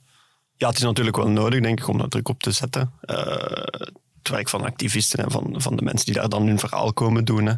Ja, 0.56 0.68
het 0.68 0.76
is 0.76 0.82
natuurlijk 0.82 1.16
wel 1.16 1.28
nodig, 1.28 1.60
denk 1.60 1.80
ik, 1.80 1.88
om 1.88 1.98
daar 1.98 2.08
druk 2.08 2.28
op 2.28 2.40
te 2.40 2.52
zetten. 2.52 2.92
Uh, 3.02 3.16
het 4.18 4.28
werk 4.28 4.48
van 4.48 4.64
activisten 4.64 5.24
en 5.24 5.30
van, 5.30 5.54
van 5.56 5.76
de 5.76 5.82
mensen 5.82 6.06
die 6.06 6.14
daar 6.14 6.28
dan 6.28 6.46
hun 6.46 6.58
verhaal 6.58 6.92
komen 6.92 7.24
doen. 7.24 7.46
Hè. 7.46 7.54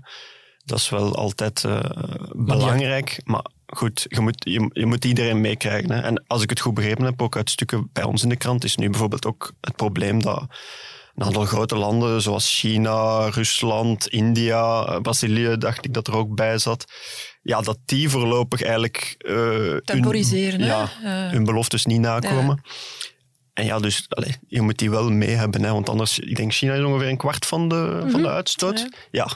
Dat 0.65 0.79
is 0.79 0.89
wel 0.89 1.17
altijd 1.17 1.65
uh, 1.65 1.81
belangrijk. 2.33 3.21
Maar 3.25 3.45
goed, 3.67 4.07
je 4.09 4.21
moet, 4.21 4.45
je, 4.45 4.71
je 4.73 4.87
moet 4.87 5.05
iedereen 5.05 5.41
meekrijgen. 5.41 6.03
En 6.03 6.25
als 6.27 6.43
ik 6.43 6.51
het 6.51 6.61
goed 6.61 6.75
begrepen 6.75 7.05
heb, 7.05 7.23
ook 7.23 7.37
uit 7.37 7.51
stukken 7.51 7.91
bij 7.93 8.03
ons 8.03 8.23
in 8.23 8.29
de 8.29 8.37
krant, 8.37 8.65
is 8.65 8.77
nu 8.77 8.91
bijvoorbeeld 8.91 9.27
ook 9.27 9.53
het 9.61 9.77
probleem 9.77 10.23
dat 10.23 10.47
een 11.15 11.25
aantal 11.25 11.45
grote 11.45 11.77
landen 11.77 12.23
zoals 12.23 12.59
China, 12.59 13.29
Rusland, 13.29 14.07
India, 14.09 14.85
eh, 14.85 15.01
Brazilië, 15.01 15.57
dacht 15.59 15.85
ik 15.85 15.95
dat 15.95 16.07
er 16.07 16.17
ook 16.17 16.35
bij 16.35 16.59
zat. 16.59 16.93
Ja, 17.49 17.61
dat 17.61 17.79
die 17.85 18.09
voorlopig 18.09 18.63
eigenlijk 18.63 19.15
uh, 19.19 19.77
temporiseren. 19.77 20.61
Hun, 20.61 20.69
ja, 20.69 20.89
hun 21.31 21.45
beloftes 21.45 21.87
niet 21.87 22.01
nakomen. 22.01 22.63
En 23.53 23.65
ja, 23.65 23.79
dus 23.79 24.07
allez, 24.09 24.37
je 24.49 24.61
moet 24.61 24.79
die 24.79 24.91
wel 24.91 25.11
mee 25.11 25.35
hebben, 25.35 25.63
hè, 25.63 25.73
want 25.73 25.89
anders, 25.89 26.19
ik 26.19 26.37
denk 26.37 26.53
China 26.53 26.75
is 26.75 26.85
ongeveer 26.85 27.09
een 27.09 27.17
kwart 27.17 27.47
van 27.47 27.69
de, 27.69 27.99
van 28.01 28.21
de 28.21 28.27
mhm. 28.27 28.35
uitstoot. 28.37 28.89
Ja, 29.11 29.29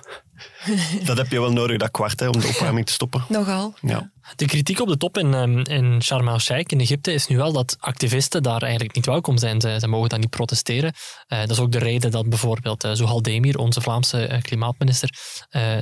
dat 1.05 1.17
heb 1.17 1.31
je 1.31 1.41
wel 1.41 1.53
nodig, 1.53 1.77
dat 1.77 1.91
kwart, 1.91 2.21
hè, 2.21 2.29
om 2.29 2.41
de 2.41 2.47
opwarming 2.47 2.87
te 2.87 2.93
stoppen. 2.93 3.25
Nogal. 3.29 3.75
Ja. 3.81 4.11
De 4.37 4.47
kritiek 4.47 4.81
op 4.81 4.89
de 4.89 4.97
top 4.97 5.19
in, 5.19 5.35
um, 5.35 5.59
in 5.59 6.03
Sharm 6.03 6.29
el-Sheikh 6.29 6.73
in 6.73 6.81
Egypte 6.81 7.13
is 7.13 7.27
nu 7.27 7.37
wel 7.37 7.53
dat 7.53 7.77
activisten 7.81 8.43
daar 8.43 8.63
eigenlijk 8.63 8.95
niet 8.95 9.07
welkom 9.07 9.39
zijn. 9.39 9.61
Ze, 9.61 9.77
ze 9.81 9.89
mogen 9.89 10.09
daar 10.09 10.19
niet 10.19 10.31
protesteren. 10.31 10.93
Uh, 11.29 11.41
dat 11.41 11.51
is 11.51 11.61
ook 11.61 11.73
de 11.73 11.79
reden 11.79 12.11
dat 12.11 12.29
bijvoorbeeld 12.29 12.85
uh, 12.85 12.93
Zuhal 12.93 13.23
Demir, 13.23 13.59
onze 13.59 13.81
Vlaamse 13.81 14.29
uh, 14.29 14.41
klimaatminister, 14.41 15.11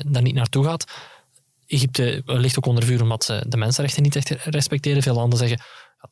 daar 0.07 0.23
niet 0.23 0.35
naartoe 0.35 0.65
gaat. 0.65 0.85
Egypte 1.71 2.23
ligt 2.25 2.59
ook 2.59 2.67
onder 2.67 2.85
vuur 2.85 3.03
omdat 3.03 3.25
ze 3.25 3.45
de 3.49 3.57
mensenrechten 3.57 4.03
niet 4.03 4.17
echt 4.17 4.31
respecteren. 4.31 5.03
Veel 5.03 5.15
landen 5.15 5.39
zeggen, 5.39 5.61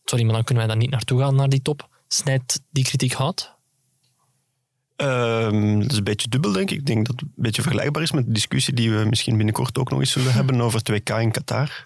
sorry, 0.04 0.24
maar 0.24 0.34
dan 0.34 0.44
kunnen 0.44 0.66
wij 0.66 0.74
daar 0.74 0.82
niet 0.82 0.92
naartoe 0.92 1.20
gaan, 1.20 1.34
naar 1.34 1.48
die 1.48 1.62
top. 1.62 1.88
Snijdt 2.08 2.60
die 2.70 2.84
kritiek 2.84 3.12
hout? 3.12 3.56
Um, 4.96 5.80
dat 5.80 5.90
is 5.90 5.98
een 5.98 6.04
beetje 6.04 6.28
dubbel, 6.28 6.52
denk 6.52 6.70
ik. 6.70 6.78
Ik 6.78 6.86
denk 6.86 7.06
dat 7.06 7.20
het 7.20 7.24
een 7.24 7.42
beetje 7.42 7.62
vergelijkbaar 7.62 8.02
is 8.02 8.12
met 8.12 8.26
de 8.26 8.32
discussie 8.32 8.74
die 8.74 8.90
we 8.90 9.04
misschien 9.04 9.36
binnenkort 9.36 9.78
ook 9.78 9.90
nog 9.90 9.98
eens 9.98 10.12
zullen 10.12 10.32
hebben 10.32 10.60
over 10.60 10.78
het 10.78 10.88
WK 10.88 11.08
in 11.08 11.30
Qatar. 11.30 11.82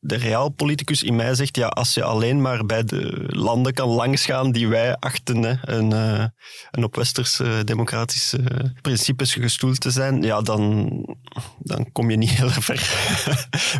De 0.00 0.16
realpoliticus 0.16 1.02
in 1.02 1.16
mij 1.16 1.34
zegt, 1.34 1.56
ja, 1.56 1.66
als 1.66 1.94
je 1.94 2.02
alleen 2.02 2.40
maar 2.40 2.66
bij 2.66 2.84
de 2.84 3.24
landen 3.26 3.74
kan 3.74 3.88
langsgaan 3.88 4.52
die 4.52 4.68
wij 4.68 4.96
achten 4.96 5.42
hè, 5.42 5.54
een, 5.60 5.90
uh, 5.90 6.24
een 6.70 6.84
op 6.84 6.96
westerse 6.96 7.62
democratische 7.64 8.40
principes 8.80 9.34
gestoeld 9.34 9.80
te 9.80 9.90
zijn, 9.90 10.22
ja, 10.22 10.40
dan, 10.40 10.88
dan 11.58 11.92
kom 11.92 12.10
je 12.10 12.16
niet 12.16 12.30
heel 12.38 12.50
ver. 12.50 12.96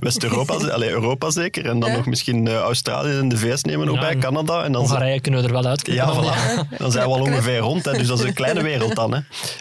West-Europa, 0.00 0.54
alleen 0.54 0.90
Europa 0.90 1.30
zeker, 1.30 1.66
en 1.66 1.80
dan 1.80 1.92
nog 1.92 2.06
misschien 2.06 2.46
uh, 2.46 2.54
Australië 2.54 3.18
en 3.18 3.28
de 3.28 3.38
VS 3.38 3.62
nemen 3.62 3.86
nog 3.86 4.00
bij, 4.00 4.16
Canada. 4.16 4.64
En 4.64 4.72
dan 4.72 4.80
Hongarije 4.80 5.20
kunnen 5.20 5.40
we 5.40 5.46
er 5.46 5.52
wel 5.52 5.64
uitkijken. 5.64 6.04
Ja, 6.04 6.14
voilà. 6.14 6.78
dan 6.78 6.92
zijn 6.92 7.06
we 7.06 7.14
al 7.14 7.20
ongeveer 7.20 7.58
rond, 7.58 7.84
hè, 7.84 7.92
dus 7.92 8.06
dat 8.06 8.18
is 8.18 8.24
een 8.24 8.34
kleine 8.34 8.62
wereld 8.62 8.94
dan. 8.94 9.14
Hè. 9.14 9.20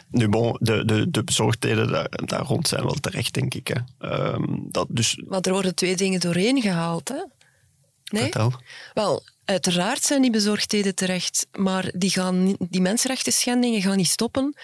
Nu, 0.10 0.30
bon, 0.30 0.58
de, 0.60 0.86
de, 0.86 1.10
de 1.10 1.24
bezorgdheden 1.24 1.92
daar, 1.92 2.08
daar 2.10 2.42
rond 2.42 2.68
zijn 2.68 2.84
wel 2.84 2.96
terecht, 3.00 3.34
denk 3.34 3.54
ik. 3.54 3.68
Hè. 3.68 4.10
Um, 4.34 4.68
dat 4.72 4.88
dus... 4.90 5.22
Maar 5.28 5.42
er 5.42 5.52
worden 5.52 5.76
twee 5.76 5.96
dingen 5.96 6.20
doorheen 6.20 6.47
gehaald, 6.56 7.10
hè? 7.10 7.24
Nee? 8.04 8.22
Vertel. 8.22 8.54
Wel, 8.94 9.24
uiteraard 9.46 10.04
zijn 10.04 10.22
die 10.22 10.32
bezorgdheden 10.32 10.96
terecht, 10.96 11.48
maar 11.52 11.92
die, 11.96 12.10
gaan, 12.10 12.56
die 12.60 12.82
mensenrechten 12.82 13.34
schendingen 13.34 13.82
gaan 13.82 13.98
niet 13.98 14.08
stoppen, 14.08 14.58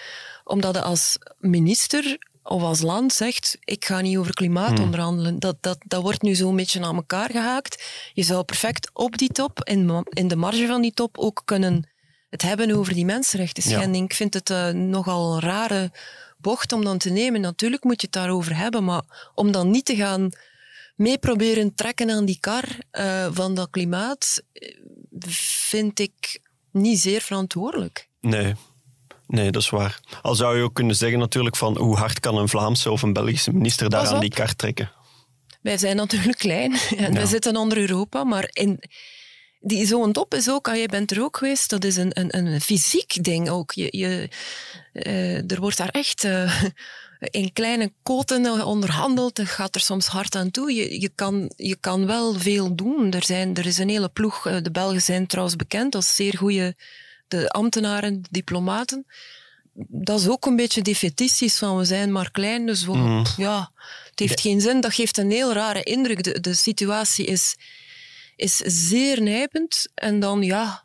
omdat 0.44 0.74
je 0.74 0.82
als 0.82 1.18
minister 1.38 2.18
of 2.42 2.62
als 2.62 2.80
land 2.80 3.12
zegt, 3.12 3.56
ik 3.60 3.84
ga 3.84 4.00
niet 4.00 4.16
over 4.16 4.34
klimaat 4.34 4.76
hmm. 4.76 4.84
onderhandelen. 4.84 5.38
Dat, 5.38 5.56
dat, 5.60 5.78
dat 5.86 6.02
wordt 6.02 6.22
nu 6.22 6.34
zo'n 6.34 6.56
beetje 6.56 6.84
aan 6.84 6.96
elkaar 6.96 7.30
gehaakt. 7.30 7.84
Je 8.12 8.22
zou 8.22 8.44
perfect 8.44 8.90
op 8.92 9.18
die 9.18 9.28
top, 9.28 9.60
in, 9.62 10.04
in 10.08 10.28
de 10.28 10.36
marge 10.36 10.66
van 10.66 10.82
die 10.82 10.92
top, 10.92 11.18
ook 11.18 11.42
kunnen 11.44 11.88
het 12.30 12.42
hebben 12.42 12.76
over 12.76 12.94
die 12.94 13.04
mensenrechten 13.04 13.62
schending. 13.62 14.04
Ik 14.04 14.14
vind 14.14 14.34
het 14.34 14.50
uh, 14.50 14.68
nogal 14.68 15.34
een 15.34 15.40
rare 15.40 15.92
bocht 16.38 16.72
om 16.72 16.84
dan 16.84 16.98
te 16.98 17.10
nemen. 17.10 17.40
Natuurlijk 17.40 17.84
moet 17.84 18.00
je 18.00 18.06
het 18.06 18.16
daarover 18.16 18.56
hebben, 18.56 18.84
maar 18.84 19.30
om 19.34 19.52
dan 19.52 19.70
niet 19.70 19.84
te 19.84 19.96
gaan 19.96 20.30
mee 20.94 21.18
proberen 21.18 21.74
trekken 21.74 22.10
aan 22.10 22.24
die 22.24 22.38
kar 22.40 22.64
uh, 22.92 23.28
van 23.30 23.54
dat 23.54 23.70
klimaat, 23.70 24.42
vind 25.68 25.98
ik 25.98 26.40
niet 26.72 27.00
zeer 27.00 27.20
verantwoordelijk. 27.20 28.08
Nee. 28.20 28.54
Nee, 29.26 29.50
dat 29.50 29.62
is 29.62 29.70
waar. 29.70 30.00
Al 30.22 30.34
zou 30.34 30.56
je 30.56 30.62
ook 30.62 30.74
kunnen 30.74 30.96
zeggen 30.96 31.18
natuurlijk 31.18 31.56
van 31.56 31.78
hoe 31.78 31.96
hard 31.96 32.20
kan 32.20 32.36
een 32.36 32.48
Vlaamse 32.48 32.90
of 32.90 33.02
een 33.02 33.12
Belgische 33.12 33.52
minister 33.52 33.90
daar 33.90 34.06
aan 34.06 34.20
die 34.20 34.30
kar 34.30 34.56
trekken? 34.56 34.92
Wij 35.62 35.78
zijn 35.78 35.96
natuurlijk 35.96 36.38
klein 36.38 36.72
en 36.96 37.12
ja. 37.12 37.12
wij 37.12 37.26
zitten 37.26 37.56
onder 37.56 37.78
Europa, 37.78 38.24
maar 38.24 38.48
in, 38.52 38.82
die 39.66 39.86
zo'n 39.86 40.12
top 40.12 40.34
is 40.34 40.50
ook, 40.50 40.68
ah, 40.68 40.76
je 40.76 40.88
bent 40.88 41.10
er 41.10 41.22
ook 41.22 41.36
geweest, 41.36 41.70
dat 41.70 41.84
is 41.84 41.96
een, 41.96 42.10
een, 42.20 42.36
een 42.36 42.60
fysiek 42.60 43.24
ding 43.24 43.48
ook. 43.48 43.72
Je, 43.72 43.88
je, 43.90 44.28
uh, 44.92 45.50
er 45.50 45.60
wordt 45.60 45.76
daar 45.76 45.88
echt 45.88 46.24
uh, 46.24 46.62
in 47.30 47.52
kleine 47.52 47.92
koten 48.02 48.64
onderhandeld. 48.66 49.36
Het 49.36 49.48
gaat 49.48 49.74
er 49.74 49.80
soms 49.80 50.06
hard 50.06 50.34
aan 50.34 50.50
toe. 50.50 50.74
Je, 50.74 51.00
je, 51.00 51.10
kan, 51.14 51.52
je 51.56 51.76
kan 51.76 52.06
wel 52.06 52.34
veel 52.34 52.74
doen. 52.74 53.12
Er, 53.12 53.24
zijn, 53.24 53.54
er 53.54 53.66
is 53.66 53.78
een 53.78 53.88
hele 53.88 54.08
ploeg. 54.08 54.46
Uh, 54.46 54.56
de 54.62 54.70
Belgen 54.70 55.02
zijn 55.02 55.26
trouwens 55.26 55.56
bekend 55.56 55.94
als 55.94 56.14
zeer 56.14 56.36
goede 56.36 56.76
de 57.28 57.48
ambtenaren, 57.48 58.22
de 58.22 58.28
diplomaten. 58.30 59.06
Dat 59.88 60.20
is 60.20 60.28
ook 60.28 60.46
een 60.46 60.56
beetje 60.56 60.82
defetistisch 60.82 61.58
van 61.58 61.76
we 61.76 61.84
zijn 61.84 62.12
maar 62.12 62.30
klein, 62.30 62.66
dus 62.66 62.84
we, 62.84 62.96
mm. 62.96 63.24
ja, 63.36 63.70
het 64.10 64.18
heeft 64.18 64.40
geen 64.40 64.60
zin. 64.60 64.80
Dat 64.80 64.94
geeft 64.94 65.18
een 65.18 65.30
heel 65.30 65.52
rare 65.52 65.82
indruk. 65.82 66.22
De, 66.22 66.40
de 66.40 66.54
situatie 66.54 67.26
is 67.26 67.56
is 68.36 68.56
zeer 68.56 69.22
nijpend. 69.22 69.88
En 69.94 70.20
dan, 70.20 70.42
ja, 70.42 70.84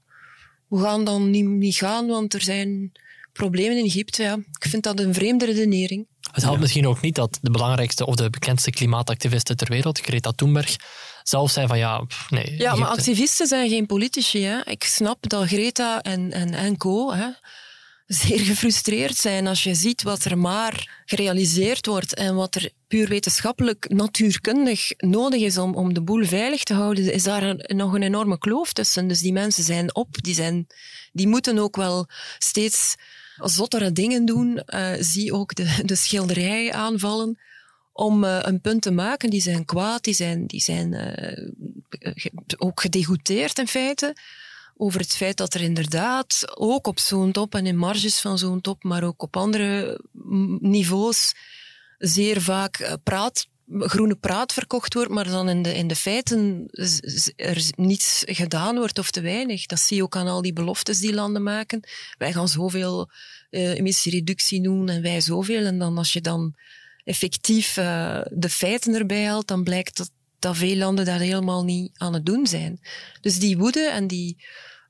we 0.67 0.79
gaan 0.79 1.03
dan 1.03 1.29
niet, 1.29 1.45
niet 1.45 1.75
gaan, 1.75 2.07
want 2.07 2.33
er 2.33 2.41
zijn 2.41 2.91
problemen 3.33 3.77
in 3.77 3.85
Egypte. 3.85 4.23
Ja. 4.23 4.33
Ik 4.33 4.69
vind 4.69 4.83
dat 4.83 4.99
een 4.99 5.13
vreemde 5.13 5.45
redenering. 5.45 6.07
Het 6.31 6.43
helpt 6.43 6.59
misschien 6.59 6.87
ook 6.87 7.01
niet 7.01 7.15
dat 7.15 7.37
de 7.41 7.51
belangrijkste 7.51 8.05
of 8.05 8.15
de 8.15 8.29
bekendste 8.29 8.71
klimaatactiviste 8.71 9.55
ter 9.55 9.67
wereld, 9.69 9.99
Greta 9.99 10.31
Thunberg, 10.31 10.75
zelf 11.23 11.51
zei 11.51 11.67
van 11.67 11.77
ja, 11.77 12.03
nee. 12.29 12.57
Ja, 12.57 12.75
maar 12.75 12.87
activisten 12.87 13.47
zijn 13.47 13.69
geen 13.69 13.85
politici. 13.85 14.43
Hè. 14.43 14.65
Ik 14.65 14.83
snap 14.83 15.29
dat 15.29 15.47
Greta 15.47 16.01
en, 16.01 16.31
en, 16.31 16.53
en 16.53 16.77
co. 16.77 17.13
Hè, 17.13 17.27
zeer 18.09 18.39
gefrustreerd 18.39 19.15
zijn 19.15 19.47
als 19.47 19.63
je 19.63 19.75
ziet 19.75 20.03
wat 20.03 20.23
er 20.23 20.37
maar 20.37 21.01
gerealiseerd 21.05 21.85
wordt 21.85 22.13
en 22.13 22.35
wat 22.35 22.55
er 22.55 22.71
puur 22.87 23.07
wetenschappelijk, 23.07 23.89
natuurkundig 23.89 24.91
nodig 24.97 25.41
is 25.41 25.57
om, 25.57 25.75
om 25.75 25.93
de 25.93 26.01
boel 26.01 26.25
veilig 26.25 26.63
te 26.63 26.73
houden, 26.73 27.13
is 27.13 27.23
daar 27.23 27.55
nog 27.67 27.93
een 27.93 28.03
enorme 28.03 28.37
kloof 28.37 28.73
tussen. 28.73 29.07
Dus 29.07 29.19
die 29.19 29.33
mensen 29.33 29.63
zijn 29.63 29.95
op, 29.95 30.23
die, 30.23 30.33
zijn, 30.33 30.67
die 31.11 31.27
moeten 31.27 31.57
ook 31.57 31.75
wel 31.75 32.07
steeds 32.37 32.95
zottere 33.37 33.91
dingen 33.91 34.25
doen. 34.25 34.61
Uh, 34.65 34.91
zie 34.99 35.33
ook 35.33 35.55
de, 35.55 35.81
de 35.85 35.95
schilderij 35.95 36.73
aanvallen 36.73 37.39
om 37.93 38.23
uh, 38.23 38.39
een 38.41 38.61
punt 38.61 38.81
te 38.81 38.91
maken. 38.91 39.29
Die 39.29 39.41
zijn 39.41 39.65
kwaad, 39.65 40.03
die 40.03 40.13
zijn, 40.13 40.45
die 40.45 40.61
zijn 40.61 40.93
uh, 40.93 42.13
ook 42.57 42.81
gedegoûteerd 42.81 43.59
in 43.59 43.67
feite 43.67 44.15
over 44.81 44.99
het 44.99 45.15
feit 45.15 45.37
dat 45.37 45.53
er 45.53 45.61
inderdaad 45.61 46.43
ook 46.53 46.87
op 46.87 46.99
zo'n 46.99 47.31
top 47.31 47.55
en 47.55 47.65
in 47.65 47.77
marges 47.77 48.19
van 48.19 48.37
zo'n 48.37 48.61
top, 48.61 48.83
maar 48.83 49.03
ook 49.03 49.21
op 49.21 49.37
andere 49.37 49.99
niveaus 50.59 51.33
zeer 51.97 52.41
vaak 52.41 52.77
eh, 52.77 52.93
groene 53.67 54.15
praat 54.15 54.53
verkocht 54.53 54.93
wordt, 54.93 55.11
maar 55.11 55.27
dan 55.27 55.49
in 55.49 55.61
de, 55.61 55.73
in 55.75 55.87
de 55.87 55.95
feiten 55.95 56.65
er 57.35 57.63
niets 57.75 58.23
gedaan 58.25 58.75
wordt 58.75 58.99
of 58.99 59.11
te 59.11 59.21
weinig. 59.21 59.65
Dat 59.65 59.79
zie 59.79 59.97
je 59.97 60.03
ook 60.03 60.15
aan 60.15 60.27
al 60.27 60.41
die 60.41 60.53
beloftes 60.53 60.99
die 60.99 61.13
landen 61.13 61.43
maken. 61.43 61.79
Wij 62.17 62.33
gaan 62.33 62.47
zoveel 62.47 63.09
uh, 63.51 63.69
emissiereductie 63.69 64.61
doen 64.61 64.89
en 64.89 65.01
wij 65.01 65.21
zoveel. 65.21 65.65
En 65.65 65.79
dan 65.79 65.97
als 65.97 66.13
je 66.13 66.21
dan 66.21 66.55
effectief 67.03 67.77
uh, 67.77 68.21
de 68.29 68.49
feiten 68.49 68.93
erbij 68.93 69.25
haalt, 69.25 69.47
dan 69.47 69.63
blijkt 69.63 69.97
dat, 69.97 70.11
dat 70.39 70.57
veel 70.57 70.75
landen 70.75 71.05
daar 71.05 71.19
helemaal 71.19 71.63
niet 71.63 71.91
aan 71.97 72.13
het 72.13 72.25
doen 72.25 72.47
zijn. 72.47 72.79
Dus 73.21 73.39
die 73.39 73.57
woede 73.57 73.89
en 73.89 74.07
die 74.07 74.37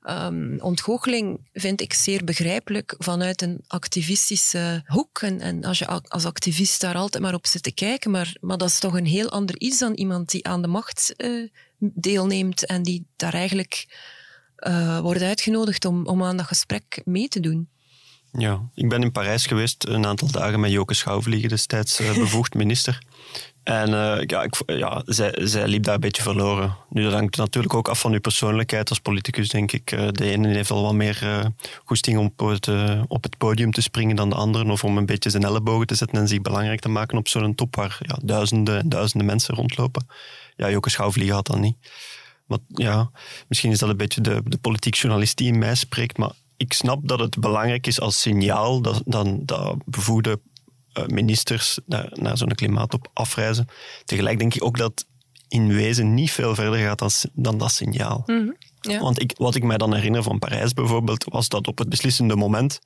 um, 0.02 0.60
ontgoocheling 0.60 1.48
vind 1.52 1.80
ik 1.80 1.92
zeer 1.92 2.24
begrijpelijk 2.24 2.94
vanuit 2.98 3.42
een 3.42 3.64
activistische 3.66 4.82
hoek. 4.86 5.18
En, 5.22 5.40
en 5.40 5.64
als 5.64 5.78
je 5.78 5.86
als 5.86 6.24
activist 6.24 6.80
daar 6.80 6.94
altijd 6.94 7.22
maar 7.22 7.34
op 7.34 7.46
zit 7.46 7.62
te 7.62 7.72
kijken, 7.72 8.10
maar, 8.10 8.36
maar 8.40 8.58
dat 8.58 8.68
is 8.68 8.78
toch 8.78 8.94
een 8.94 9.06
heel 9.06 9.30
ander 9.30 9.58
iets 9.58 9.78
dan 9.78 9.94
iemand 9.94 10.30
die 10.30 10.46
aan 10.46 10.62
de 10.62 10.68
macht 10.68 11.14
uh, 11.16 11.48
deelneemt 11.78 12.66
en 12.66 12.82
die 12.82 13.06
daar 13.16 13.34
eigenlijk 13.34 13.86
uh, 14.58 14.98
wordt 15.00 15.22
uitgenodigd 15.22 15.84
om, 15.84 16.06
om 16.06 16.22
aan 16.22 16.36
dat 16.36 16.46
gesprek 16.46 17.00
mee 17.04 17.28
te 17.28 17.40
doen. 17.40 17.68
Ja, 18.32 18.70
ik 18.74 18.88
ben 18.88 19.02
in 19.02 19.12
Parijs 19.12 19.46
geweest 19.46 19.86
een 19.86 20.06
aantal 20.06 20.30
dagen 20.30 20.60
met 20.60 20.70
Joke 20.70 20.94
Schouwvliegen, 20.94 21.48
destijds 21.48 22.00
uh, 22.00 22.14
bevoegd 22.14 22.54
minister. 22.54 23.02
En 23.62 23.90
uh, 23.90 24.18
ja, 24.26 24.42
ik, 24.42 24.54
ja 24.66 25.02
zij, 25.06 25.34
zij 25.38 25.68
liep 25.68 25.82
daar 25.82 25.94
een 25.94 26.00
beetje 26.00 26.22
verloren. 26.22 26.76
Nu, 26.88 27.02
dat 27.02 27.12
hangt 27.12 27.36
natuurlijk 27.36 27.74
ook 27.74 27.88
af 27.88 28.00
van 28.00 28.12
uw 28.12 28.20
persoonlijkheid 28.20 28.88
als 28.88 28.98
politicus, 28.98 29.48
denk 29.48 29.72
ik. 29.72 29.92
Uh, 29.92 30.08
de 30.08 30.30
ene 30.30 30.48
heeft 30.48 30.70
al 30.70 30.82
wat 30.82 30.94
meer 30.94 31.20
uh, 31.22 31.44
goesting 31.84 32.18
om 32.18 32.32
op 32.36 32.48
het, 32.48 32.68
op 33.08 33.22
het 33.22 33.36
podium 33.38 33.72
te 33.72 33.82
springen 33.82 34.16
dan 34.16 34.28
de 34.28 34.34
andere. 34.34 34.70
Of 34.70 34.84
om 34.84 34.96
een 34.96 35.06
beetje 35.06 35.30
zijn 35.30 35.44
ellebogen 35.44 35.86
te 35.86 35.94
zetten 35.94 36.18
en 36.18 36.28
zich 36.28 36.40
belangrijk 36.40 36.80
te 36.80 36.88
maken 36.88 37.18
op 37.18 37.28
zo'n 37.28 37.54
top 37.54 37.76
waar 37.76 37.98
ja, 38.02 38.18
duizenden 38.22 38.78
en 38.78 38.88
duizenden 38.88 39.26
mensen 39.26 39.54
rondlopen. 39.54 40.06
Ja, 40.56 40.70
Joke 40.70 40.90
Schouwvliegen 40.90 41.34
had 41.34 41.46
dat 41.46 41.58
niet. 41.58 41.76
Maar 42.46 42.58
ja, 42.66 43.10
misschien 43.48 43.70
is 43.70 43.78
dat 43.78 43.88
een 43.88 43.96
beetje 43.96 44.20
de, 44.20 44.40
de 44.44 44.58
politiek 44.58 44.94
journalist 44.94 45.36
die 45.36 45.52
in 45.52 45.58
mij 45.58 45.74
spreekt. 45.74 46.18
Maar 46.18 46.30
ik 46.56 46.72
snap 46.72 47.08
dat 47.08 47.18
het 47.18 47.38
belangrijk 47.38 47.86
is 47.86 48.00
als 48.00 48.20
signaal 48.20 48.80
dat, 48.80 49.02
dan, 49.04 49.40
dat 49.44 49.76
bevoegde 49.84 50.30
eh, 50.30 50.36
ministers 51.06 51.78
naar, 51.86 52.08
naar 52.12 52.36
zo'n 52.36 52.54
klimaatop 52.54 53.10
afreizen. 53.12 53.68
Tegelijk 54.04 54.38
denk 54.38 54.54
ik 54.54 54.64
ook 54.64 54.78
dat 54.78 55.06
in 55.48 55.72
wezen 55.72 56.14
niet 56.14 56.30
veel 56.30 56.54
verder 56.54 56.78
gaat 56.78 56.98
dan, 56.98 57.10
dan 57.32 57.58
dat 57.58 57.72
signaal. 57.72 58.22
Mhm, 58.26 58.50
ja. 58.80 59.00
Want 59.00 59.22
ik, 59.22 59.34
wat 59.36 59.54
ik 59.54 59.62
mij 59.62 59.76
dan 59.76 59.94
herinner 59.94 60.22
van 60.22 60.38
Parijs 60.38 60.72
bijvoorbeeld, 60.72 61.24
was 61.24 61.48
dat 61.48 61.66
op 61.66 61.78
het 61.78 61.88
beslissende 61.88 62.36
moment 62.36 62.80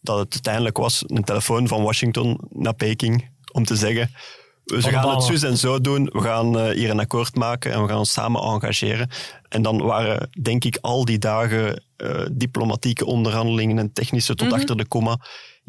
dat 0.00 0.18
het 0.18 0.32
uiteindelijk 0.32 0.76
was 0.76 1.04
een 1.06 1.24
telefoon 1.24 1.68
van 1.68 1.82
Washington 1.82 2.40
naar 2.50 2.74
Peking 2.74 3.30
om 3.52 3.64
te 3.64 3.76
zeggen 3.76 4.10
we 4.70 4.82
gaan 4.82 5.14
het 5.14 5.22
zus 5.22 5.42
en 5.42 5.56
zo 5.56 5.80
doen, 5.80 6.04
we 6.12 6.20
gaan 6.20 6.56
uh, 6.56 6.68
hier 6.68 6.90
een 6.90 7.00
akkoord 7.00 7.34
maken 7.34 7.72
en 7.72 7.82
we 7.82 7.88
gaan 7.88 7.98
ons 7.98 8.12
samen 8.12 8.42
engageren. 8.42 9.10
En 9.48 9.62
dan 9.62 9.82
waren, 9.82 10.30
denk 10.42 10.64
ik, 10.64 10.78
al 10.80 11.04
die 11.04 11.18
dagen 11.18 11.84
uh, 11.96 12.26
diplomatieke 12.32 13.04
onderhandelingen 13.04 13.78
en 13.78 13.92
technische 13.92 14.34
tot 14.34 14.46
mm 14.46 14.52
-hmm. 14.52 14.60
achter 14.60 14.76
de 14.76 14.86
komma 14.86 15.18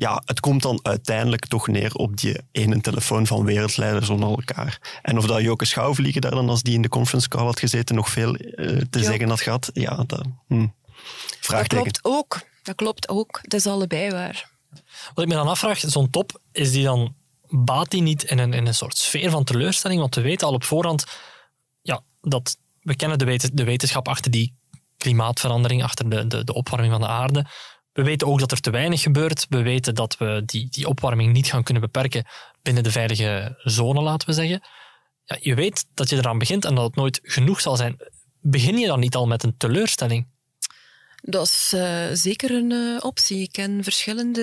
ja, 0.01 0.21
het 0.25 0.39
komt 0.39 0.61
dan 0.61 0.79
uiteindelijk 0.83 1.45
toch 1.45 1.67
neer 1.67 1.93
op 1.93 2.17
die 2.17 2.37
ene 2.51 2.81
telefoon 2.81 3.27
van 3.27 3.45
wereldleiders 3.45 4.09
onder 4.09 4.29
elkaar. 4.29 4.99
En 5.01 5.17
of 5.17 5.25
dat 5.25 5.41
Joke 5.41 5.65
Schouwvliegen 5.65 6.21
daar 6.21 6.31
dan, 6.31 6.49
als 6.49 6.61
die 6.61 6.73
in 6.73 6.81
de 6.81 6.89
conference 6.89 7.27
call 7.27 7.45
had 7.45 7.59
gezeten, 7.59 7.95
nog 7.95 8.09
veel 8.09 8.35
uh, 8.39 8.81
te 8.89 9.03
zeggen 9.03 9.29
had 9.29 9.41
gehad, 9.41 9.69
ja, 9.73 10.03
dat, 10.07 10.25
hm, 10.47 10.67
dat 11.47 11.67
klopt 11.67 11.99
ook. 12.01 12.41
Dat 12.63 12.75
klopt 12.75 13.09
ook. 13.09 13.39
Het 13.41 13.53
is 13.53 13.67
allebei 13.67 14.11
waar. 14.11 14.49
Wat 15.13 15.23
ik 15.23 15.29
me 15.29 15.35
dan 15.35 15.47
afvraag, 15.47 15.79
zo'n 15.79 16.09
top, 16.09 16.41
is 16.51 16.71
die 16.71 16.83
dan, 16.83 17.15
baat 17.47 17.89
die 17.89 18.01
niet 18.01 18.23
in 18.23 18.39
een, 18.39 18.53
in 18.53 18.65
een 18.67 18.75
soort 18.75 18.97
sfeer 18.97 19.29
van 19.29 19.43
teleurstelling? 19.43 19.99
Want 19.99 20.15
we 20.15 20.21
weten 20.21 20.47
al 20.47 20.53
op 20.53 20.63
voorhand 20.63 21.05
ja, 21.81 22.01
dat 22.21 22.57
we 22.81 22.95
kennen 22.95 23.17
de, 23.17 23.25
wet, 23.25 23.49
de 23.53 23.63
wetenschap 23.63 24.07
achter 24.07 24.31
die 24.31 24.53
klimaatverandering, 24.97 25.83
achter 25.83 26.09
de, 26.09 26.27
de, 26.27 26.43
de 26.43 26.53
opwarming 26.53 26.91
van 26.91 27.01
de 27.01 27.07
aarde. 27.07 27.45
We 27.93 28.03
weten 28.03 28.27
ook 28.27 28.39
dat 28.39 28.51
er 28.51 28.59
te 28.59 28.69
weinig 28.69 29.01
gebeurt. 29.01 29.45
We 29.49 29.61
weten 29.61 29.95
dat 29.95 30.17
we 30.17 30.43
die, 30.45 30.67
die 30.69 30.87
opwarming 30.87 31.33
niet 31.33 31.47
gaan 31.47 31.63
kunnen 31.63 31.83
beperken 31.83 32.25
binnen 32.61 32.83
de 32.83 32.91
veilige 32.91 33.59
zone, 33.63 34.01
laten 34.01 34.27
we 34.27 34.33
zeggen. 34.33 34.61
ja, 35.23 35.37
je 35.39 35.55
weet 35.55 35.85
dat 35.93 36.09
je 36.09 36.15
eraan 36.15 36.37
begint 36.37 36.65
en 36.65 36.75
dat 36.75 36.83
het 36.83 36.95
nooit 36.95 37.19
genoeg 37.23 37.61
zal 37.61 37.75
zijn. 37.75 37.97
Begin 38.41 38.77
je 38.77 38.87
dan 38.87 38.99
niet 38.99 39.15
al 39.15 39.27
met 39.27 39.43
een 39.43 39.57
teleurstelling? 39.57 40.27
Dat 41.21 41.47
is 41.47 41.71
uh, 41.75 42.07
zeker 42.13 42.51
een 42.51 42.71
uh, 42.71 42.97
optie. 42.99 43.41
Ik 43.41 43.51
ken 43.51 43.83
verschillende 43.83 44.41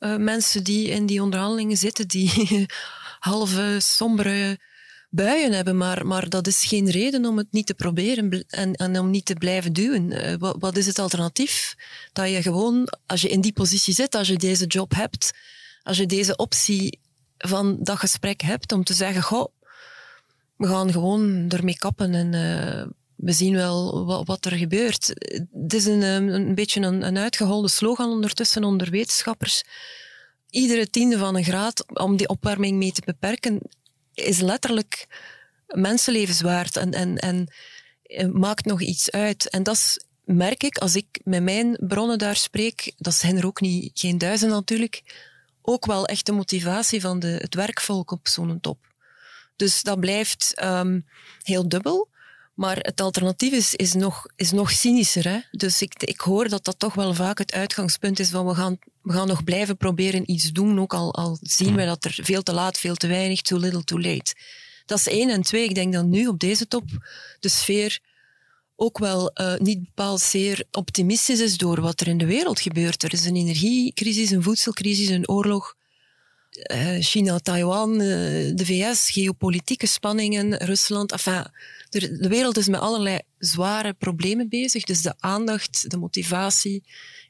uh, 0.00 0.16
mensen 0.16 0.64
die 0.64 0.88
in 0.88 1.06
die 1.06 1.22
onderhandelingen 1.22 1.76
zitten, 1.76 2.08
die 2.08 2.66
halve 3.18 3.76
sombere 3.78 4.58
buien 5.14 5.52
hebben, 5.52 5.76
maar, 5.76 6.06
maar 6.06 6.28
dat 6.28 6.46
is 6.46 6.64
geen 6.64 6.90
reden 6.90 7.26
om 7.26 7.36
het 7.36 7.46
niet 7.50 7.66
te 7.66 7.74
proberen 7.74 8.44
en, 8.48 8.74
en 8.74 8.98
om 8.98 9.10
niet 9.10 9.24
te 9.24 9.34
blijven 9.34 9.72
duwen. 9.72 10.38
Wat, 10.38 10.56
wat, 10.58 10.76
is 10.76 10.86
het 10.86 10.98
alternatief? 10.98 11.74
Dat 12.12 12.30
je 12.30 12.42
gewoon, 12.42 12.88
als 13.06 13.20
je 13.20 13.28
in 13.28 13.40
die 13.40 13.52
positie 13.52 13.94
zit, 13.94 14.14
als 14.14 14.28
je 14.28 14.36
deze 14.36 14.66
job 14.66 14.94
hebt, 14.94 15.30
als 15.82 15.96
je 15.96 16.06
deze 16.06 16.36
optie 16.36 16.98
van 17.38 17.76
dat 17.80 17.98
gesprek 17.98 18.40
hebt, 18.40 18.72
om 18.72 18.84
te 18.84 18.94
zeggen, 18.94 19.22
goh, 19.22 19.46
we 20.56 20.66
gaan 20.66 20.92
gewoon 20.92 21.48
ermee 21.48 21.78
kappen 21.78 22.14
en 22.14 22.30
we 23.14 23.32
zien 23.32 23.54
wel 23.54 24.04
wat, 24.04 24.26
wat, 24.26 24.44
er 24.44 24.52
gebeurt. 24.52 25.06
Het 25.52 25.74
is 25.74 25.86
een, 25.86 26.02
een 26.02 26.54
beetje 26.54 26.80
een, 26.80 27.06
een 27.06 27.18
uitgeholde 27.18 27.68
slogan 27.68 28.10
ondertussen 28.10 28.64
onder 28.64 28.90
wetenschappers. 28.90 29.62
Iedere 30.50 30.90
tiende 30.90 31.18
van 31.18 31.36
een 31.36 31.44
graad 31.44 31.84
om 31.98 32.16
die 32.16 32.28
opwarming 32.28 32.78
mee 32.78 32.92
te 32.92 33.02
beperken, 33.04 33.60
is 34.14 34.40
letterlijk 34.40 35.06
mensenlevens 35.66 36.40
waard 36.40 36.76
en, 36.76 36.92
en, 36.92 37.18
en 37.18 37.48
maakt 38.38 38.64
nog 38.64 38.80
iets 38.80 39.10
uit. 39.10 39.48
En 39.50 39.62
dat 39.62 40.06
merk 40.24 40.62
ik 40.62 40.78
als 40.78 40.96
ik 40.96 41.20
met 41.24 41.42
mijn 41.42 41.78
bronnen 41.86 42.18
daar 42.18 42.36
spreek. 42.36 42.92
Dat 42.96 43.14
zijn 43.14 43.36
er 43.36 43.46
ook 43.46 43.60
niet, 43.60 43.90
geen 43.94 44.18
duizend 44.18 44.50
natuurlijk. 44.50 45.02
Ook 45.62 45.86
wel 45.86 46.06
echt 46.06 46.26
de 46.26 46.32
motivatie 46.32 47.00
van 47.00 47.18
de, 47.18 47.26
het 47.26 47.54
werkvolk 47.54 48.10
op 48.10 48.28
zo'n 48.28 48.60
top. 48.60 48.78
Dus 49.56 49.82
dat 49.82 50.00
blijft 50.00 50.62
um, 50.62 51.06
heel 51.42 51.68
dubbel. 51.68 52.08
Maar 52.54 52.76
het 52.76 53.00
alternatief 53.00 53.52
is, 53.52 53.74
is, 53.74 53.92
nog, 53.92 54.26
is 54.36 54.52
nog 54.52 54.70
cynischer. 54.70 55.28
Hè? 55.28 55.38
Dus 55.50 55.82
ik, 55.82 56.02
ik 56.02 56.20
hoor 56.20 56.48
dat 56.48 56.64
dat 56.64 56.78
toch 56.78 56.94
wel 56.94 57.14
vaak 57.14 57.38
het 57.38 57.52
uitgangspunt 57.52 58.18
is 58.18 58.28
van 58.28 58.46
we 58.46 58.54
gaan, 58.54 58.78
we 59.02 59.12
gaan 59.12 59.28
nog 59.28 59.44
blijven 59.44 59.76
proberen 59.76 60.30
iets 60.30 60.52
doen, 60.52 60.80
ook 60.80 60.94
al, 60.94 61.14
al 61.14 61.38
zien 61.40 61.74
we 61.74 61.84
dat 61.84 62.04
er 62.04 62.18
veel 62.22 62.42
te 62.42 62.52
laat, 62.52 62.78
veel 62.78 62.94
te 62.94 63.06
weinig, 63.06 63.42
too 63.42 63.58
little, 63.58 63.84
too 63.84 64.00
late. 64.00 64.34
Dat 64.86 64.98
is 64.98 65.08
één. 65.08 65.30
En 65.30 65.42
twee, 65.42 65.64
ik 65.64 65.74
denk 65.74 65.92
dat 65.92 66.04
nu 66.04 66.26
op 66.26 66.38
deze 66.40 66.68
top 66.68 66.84
de 67.40 67.48
sfeer 67.48 68.00
ook 68.76 68.98
wel 68.98 69.30
uh, 69.34 69.56
niet 69.56 69.84
bepaald 69.84 70.20
zeer 70.20 70.64
optimistisch 70.70 71.40
is 71.40 71.56
door 71.56 71.80
wat 71.80 72.00
er 72.00 72.08
in 72.08 72.18
de 72.18 72.26
wereld 72.26 72.60
gebeurt. 72.60 73.02
Er 73.02 73.12
is 73.12 73.24
een 73.24 73.36
energiecrisis, 73.36 74.30
een 74.30 74.42
voedselcrisis, 74.42 75.08
een 75.08 75.28
oorlog. 75.28 75.76
China, 77.00 77.38
Taiwan, 77.38 77.92
uh, 77.92 77.98
de 78.54 78.64
VS, 78.64 79.10
geopolitieke 79.10 79.86
spanningen, 79.86 80.56
Rusland. 80.56 81.12
Enfin, 81.12 81.44
de 81.90 82.28
wereld 82.28 82.56
is 82.56 82.68
met 82.68 82.80
allerlei 82.80 83.20
zware 83.38 83.92
problemen 83.92 84.48
bezig, 84.48 84.84
dus 84.84 85.02
de 85.02 85.14
aandacht, 85.18 85.90
de 85.90 85.96
motivatie 85.96 86.82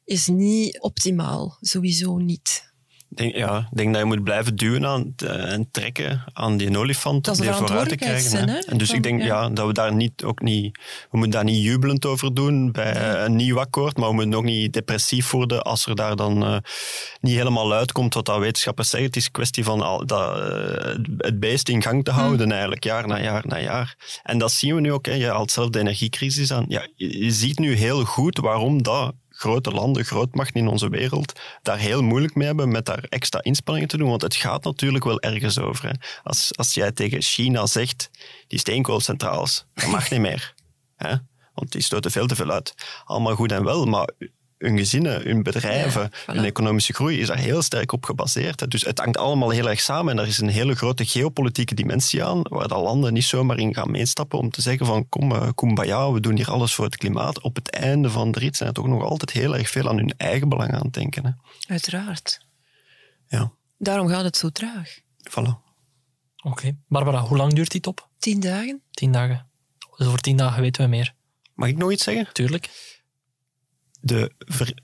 is 0.04 0.26
niet 0.26 0.80
optimaal. 0.80 1.58
Sowieso 1.60 2.16
niet 2.16 2.73
denk, 3.16 3.34
ja, 3.34 3.58
ik 3.70 3.76
denk 3.76 3.92
dat 3.92 4.02
je 4.02 4.06
moet 4.06 4.24
blijven 4.24 4.56
duwen 4.56 4.86
aan, 4.86 5.12
eh, 5.16 5.52
en 5.52 5.68
trekken 5.70 6.24
aan 6.32 6.56
die 6.56 6.78
olifant 6.78 7.28
om 7.28 7.36
die 7.36 7.52
vooruit 7.52 7.88
te 7.88 7.96
krijgen. 7.96 8.48
Hè? 8.48 8.58
En 8.58 8.78
dus 8.78 8.92
ik 8.92 9.02
denk 9.02 9.22
ja. 9.22 9.48
dat 9.48 9.66
we 9.66 9.72
daar 9.72 9.94
niet, 9.94 10.24
ook 10.24 10.42
niet, 10.42 10.78
we 11.10 11.16
moeten 11.18 11.30
daar 11.30 11.44
niet 11.44 11.62
jubelend 11.62 12.06
over 12.06 12.34
doen 12.34 12.72
bij 12.72 13.24
een 13.24 13.36
nieuw 13.36 13.58
akkoord, 13.58 13.96
maar 13.96 14.08
we 14.08 14.14
moeten 14.14 14.34
ook 14.34 14.44
niet 14.44 14.72
depressief 14.72 15.30
worden 15.30 15.62
als 15.62 15.86
er 15.86 15.94
daar 15.94 16.16
dan 16.16 16.42
uh, 16.44 16.56
niet 17.20 17.36
helemaal 17.36 17.72
uitkomt 17.72 18.14
wat 18.14 18.26
dat 18.26 18.38
wetenschappers 18.38 18.88
zeggen. 18.90 19.08
Het 19.08 19.18
is 19.18 19.24
een 19.24 19.32
kwestie 19.32 19.64
van 19.64 19.80
al, 19.80 20.06
dat, 20.06 20.38
uh, 20.38 20.94
het 21.18 21.40
beest 21.40 21.68
in 21.68 21.82
gang 21.82 22.04
te 22.04 22.10
hm. 22.10 22.18
houden, 22.18 22.50
eigenlijk, 22.50 22.84
jaar 22.84 23.06
na 23.06 23.20
jaar 23.20 23.44
na 23.46 23.60
jaar. 23.60 24.20
En 24.22 24.38
dat 24.38 24.52
zien 24.52 24.74
we 24.74 24.80
nu 24.80 24.92
ook. 24.92 25.06
Hè. 25.06 25.12
Je 25.12 25.26
haalt 25.26 25.50
zelf 25.50 25.70
de 25.70 25.78
energiecrisis 25.78 26.52
aan. 26.52 26.64
Ja, 26.68 26.88
je 26.96 27.30
ziet 27.30 27.58
nu 27.58 27.74
heel 27.74 28.04
goed 28.04 28.38
waarom 28.38 28.82
dat 28.82 29.14
grote 29.34 29.70
landen, 29.70 30.04
grootmachten 30.04 30.60
in 30.60 30.68
onze 30.68 30.88
wereld, 30.88 31.40
daar 31.62 31.78
heel 31.78 32.02
moeilijk 32.02 32.34
mee 32.34 32.46
hebben 32.46 32.68
met 32.68 32.86
daar 32.86 33.04
extra 33.08 33.42
inspanningen 33.42 33.88
te 33.88 33.96
doen. 33.96 34.08
Want 34.08 34.22
het 34.22 34.34
gaat 34.34 34.64
natuurlijk 34.64 35.04
wel 35.04 35.20
ergens 35.20 35.58
over. 35.58 35.88
Hè. 35.88 35.92
Als, 36.22 36.56
als 36.56 36.74
jij 36.74 36.92
tegen 36.92 37.22
China 37.22 37.66
zegt, 37.66 38.10
die 38.46 38.58
steenkoolcentrales, 38.58 39.66
dat 39.74 39.86
mag 39.86 40.10
niet 40.10 40.20
meer. 40.20 40.54
Hè? 40.96 41.14
Want 41.54 41.72
die 41.72 41.82
stoten 41.82 42.10
veel 42.10 42.26
te 42.26 42.34
veel 42.34 42.50
uit. 42.50 42.74
Allemaal 43.04 43.34
goed 43.34 43.52
en 43.52 43.64
wel, 43.64 43.84
maar 43.84 44.08
hun 44.58 44.78
gezinnen, 44.78 45.22
hun 45.22 45.42
bedrijven, 45.42 46.10
hun 46.26 46.44
economische 46.44 46.92
groei 46.92 47.20
is 47.20 47.26
daar 47.26 47.38
heel 47.38 47.62
sterk 47.62 47.92
op 47.92 48.04
gebaseerd. 48.04 48.70
Dus 48.70 48.82
het 48.82 48.98
hangt 48.98 49.16
allemaal 49.16 49.50
heel 49.50 49.68
erg 49.68 49.80
samen 49.80 50.12
en 50.12 50.22
er 50.22 50.28
is 50.28 50.38
een 50.38 50.48
hele 50.48 50.74
grote 50.74 51.04
geopolitieke 51.04 51.74
dimensie 51.74 52.24
aan, 52.24 52.42
waar 52.42 52.68
de 52.68 52.74
landen 52.76 53.12
niet 53.12 53.24
zomaar 53.24 53.58
in 53.58 53.74
gaan 53.74 53.90
meestappen 53.90 54.38
om 54.38 54.50
te 54.50 54.60
zeggen 54.60 54.86
van 54.86 55.08
kom, 55.08 55.32
uh, 55.32 55.48
kumbaya, 55.54 56.12
we 56.12 56.20
doen 56.20 56.36
hier 56.36 56.50
alles 56.50 56.74
voor 56.74 56.84
het 56.84 56.96
klimaat. 56.96 57.40
Op 57.40 57.54
het 57.54 57.70
einde 57.70 58.10
van 58.10 58.32
de 58.32 58.38
rit 58.38 58.56
zijn 58.56 58.68
er 58.68 58.74
toch 58.74 58.86
nog 58.86 59.02
altijd 59.02 59.30
heel 59.30 59.56
erg 59.56 59.70
veel 59.70 59.88
aan 59.88 59.96
hun 59.96 60.14
eigen 60.16 60.48
belang 60.48 60.72
aan 60.72 60.84
het 60.84 60.94
denken. 60.94 61.24
Hè. 61.26 61.30
Uiteraard. 61.72 62.46
Ja. 63.26 63.52
Daarom 63.78 64.08
gaat 64.08 64.24
het 64.24 64.36
zo 64.36 64.48
traag. 64.48 64.98
Voilà. 65.30 65.62
Oké. 66.42 66.76
Barbara, 66.88 67.20
hoe 67.20 67.36
lang 67.36 67.52
duurt 67.52 67.70
die 67.70 67.80
top? 67.80 68.08
Tien 68.18 68.40
dagen. 68.40 68.82
Tien 68.90 69.12
dagen. 69.12 69.46
Dus 69.96 70.06
over 70.06 70.20
tien 70.20 70.36
dagen 70.36 70.62
weten 70.62 70.82
we 70.82 70.88
meer. 70.88 71.14
Mag 71.54 71.68
ik 71.68 71.76
nog 71.76 71.92
iets 71.92 72.04
zeggen? 72.04 72.32
Tuurlijk 72.32 72.93
de 74.04 74.30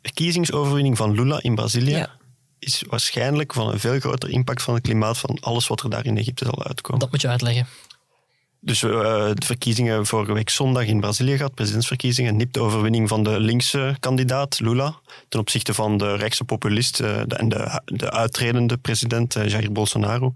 verkiezingsoverwinning 0.03 0.97
van 0.97 1.13
Lula 1.13 1.43
in 1.43 1.55
Brazilië 1.55 2.07
is 2.59 2.85
waarschijnlijk 2.89 3.53
van 3.53 3.69
een 3.69 3.81
veel 3.81 4.01
groter 4.01 4.31
impact 4.31 4.63
van 4.63 4.75
het 4.75 4.83
klimaat 4.83 5.19
van 5.19 5.39
alles 5.41 5.67
wat 5.67 5.83
er 5.83 5.91
daar 5.91 6.07
in 6.07 6.17
Egypte 6.17 6.45
zal 6.45 6.65
uitkomen. 6.65 7.01
Dat 7.01 7.11
moet 7.11 7.21
je 7.21 7.29
uitleggen. 7.29 7.67
Dus 8.61 8.83
uh, 8.83 8.91
de 9.35 9.47
verkiezingen 9.47 10.07
vorige 10.07 10.33
week 10.33 10.51
zondag 10.51 10.85
in 10.85 11.01
Brazilië 11.01 11.37
gehad, 11.37 11.55
presidentsverkiezingen, 11.55 12.37
nipt 12.37 12.55
de 12.55 12.61
overwinning 12.61 13.09
van 13.09 13.23
de 13.23 13.41
linkse 13.41 13.97
kandidaat 14.01 14.61
Lula 14.61 15.01
ten 15.29 15.41
opzichte 15.41 15.75
van 15.75 15.99
de 15.99 16.17
rechtse 16.17 16.45
populist 16.45 17.01
uh, 17.01 17.21
de, 17.27 17.35
en 17.37 17.49
de, 17.49 17.81
de 17.85 18.11
uitredende 18.11 18.77
president 18.77 19.37
uh, 19.37 19.49
Jair 19.49 19.73
Bolsonaro. 19.73 20.33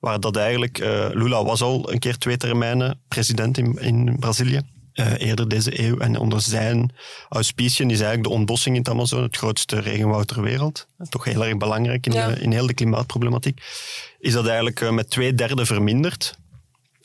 Waar 0.00 0.20
dat 0.20 0.36
eigenlijk, 0.36 0.78
Lula 1.12 1.44
was 1.44 1.62
al 1.62 1.92
een 1.92 1.98
keer 1.98 2.18
twee 2.18 2.36
termijnen 2.36 3.00
president 3.08 3.58
in, 3.58 3.78
in 3.78 4.16
Brazilië 4.18 4.60
uh, 4.94 5.12
eerder 5.18 5.48
deze 5.48 5.82
eeuw. 5.82 5.98
En 5.98 6.18
onder 6.18 6.40
zijn 6.40 6.92
auspiciën 7.28 7.90
is 7.90 8.00
eigenlijk 8.00 8.28
de 8.28 8.34
ontbossing 8.34 8.74
in 8.74 8.80
het 8.80 8.90
Amazone 8.90 9.22
het 9.22 9.36
grootste 9.36 9.80
regenwoud 9.80 10.28
ter 10.28 10.42
wereld. 10.42 10.86
Toch 11.08 11.24
heel 11.24 11.44
erg 11.44 11.56
belangrijk 11.56 12.06
in, 12.06 12.12
ja. 12.12 12.28
in 12.28 12.52
heel 12.52 12.66
de 12.66 12.74
klimaatproblematiek. 12.74 13.60
Is 14.18 14.32
dat 14.32 14.46
eigenlijk 14.46 14.80
uh, 14.80 14.90
met 14.90 15.10
twee 15.10 15.34
derde 15.34 15.66
verminderd. 15.66 16.34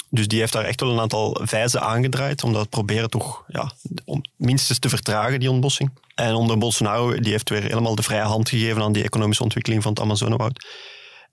Dus 0.09 0.27
die 0.27 0.39
heeft 0.39 0.53
daar 0.53 0.63
echt 0.63 0.81
wel 0.81 0.91
een 0.91 0.99
aantal 0.99 1.39
vijzen 1.43 1.81
aangedraaid 1.81 2.43
om 2.43 2.53
dat 2.53 2.69
proberen 2.69 3.09
toch 3.09 3.43
ja, 3.47 3.71
om 4.05 4.21
minstens 4.35 4.79
te 4.79 4.89
vertragen, 4.89 5.39
die 5.39 5.51
ontbossing. 5.51 5.91
En 6.15 6.33
onder 6.33 6.57
Bolsonaro, 6.57 7.19
die 7.19 7.31
heeft 7.31 7.49
weer 7.49 7.61
helemaal 7.61 7.95
de 7.95 8.03
vrije 8.03 8.21
hand 8.21 8.49
gegeven 8.49 8.81
aan 8.81 8.91
die 8.91 9.03
economische 9.03 9.43
ontwikkeling 9.43 9.83
van 9.83 9.91
het 9.91 10.01
Amazonewoud. 10.01 10.65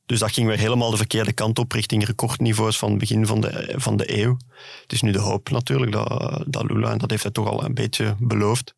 Dus 0.07 0.19
dat 0.19 0.33
ging 0.33 0.47
weer 0.47 0.59
helemaal 0.59 0.91
de 0.91 0.97
verkeerde 0.97 1.33
kant 1.33 1.59
op, 1.59 1.73
richting 1.73 2.05
recordniveaus 2.05 2.79
van 2.79 2.91
het 2.91 2.99
begin 2.99 3.27
van 3.27 3.41
de, 3.41 3.75
van 3.77 3.97
de 3.97 4.19
eeuw. 4.19 4.37
Het 4.83 4.93
is 4.93 5.03
nu 5.03 5.13
de 5.13 5.19
hoop 5.19 5.51
natuurlijk 5.51 5.93
dat, 5.93 6.45
dat 6.47 6.71
Lula, 6.71 6.91
en 6.91 6.99
dat 6.99 7.11
heeft 7.11 7.23
hij 7.23 7.33
toch 7.33 7.49
al 7.49 7.65
een 7.65 7.75
beetje 7.75 8.15
beloofd, 8.19 8.75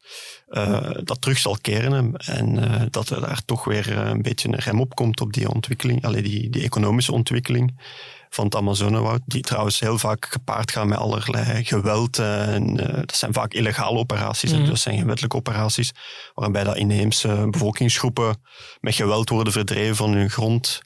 uh, 0.50 0.90
dat 1.04 1.20
terug 1.20 1.38
zal 1.38 1.58
keren 1.60 2.16
en 2.16 2.56
uh, 2.58 2.82
dat 2.90 3.10
er 3.10 3.20
daar 3.20 3.44
toch 3.44 3.64
weer 3.64 3.98
een 3.98 4.22
beetje 4.22 4.48
een 4.48 4.58
rem 4.58 4.80
op 4.80 4.94
komt 4.94 5.20
op 5.20 5.32
die 5.32 5.50
ontwikkeling, 5.50 6.04
alleen 6.04 6.22
die, 6.22 6.50
die 6.50 6.62
economische 6.62 7.12
ontwikkeling 7.12 7.80
van 8.30 8.44
het 8.44 8.56
Amazonewoud, 8.56 9.20
die 9.26 9.42
trouwens 9.42 9.80
heel 9.80 9.98
vaak 9.98 10.26
gepaard 10.30 10.70
gaan 10.70 10.88
met 10.88 10.98
allerlei 10.98 11.64
geweld. 11.64 12.18
En, 12.18 12.80
uh, 12.80 12.94
dat 12.94 13.16
zijn 13.16 13.32
vaak 13.32 13.52
illegale 13.52 13.98
operaties, 13.98 14.52
mm. 14.52 14.66
dat 14.66 14.78
zijn 14.78 14.98
gewettelijke 14.98 15.36
operaties, 15.36 15.92
waarbij 16.34 16.64
dat 16.64 16.76
inheemse 16.76 17.46
bevolkingsgroepen 17.50 18.42
met 18.80 18.94
geweld 18.94 19.28
worden 19.28 19.52
verdreven 19.52 19.96
van 19.96 20.12
hun 20.12 20.30
grond 20.30 20.80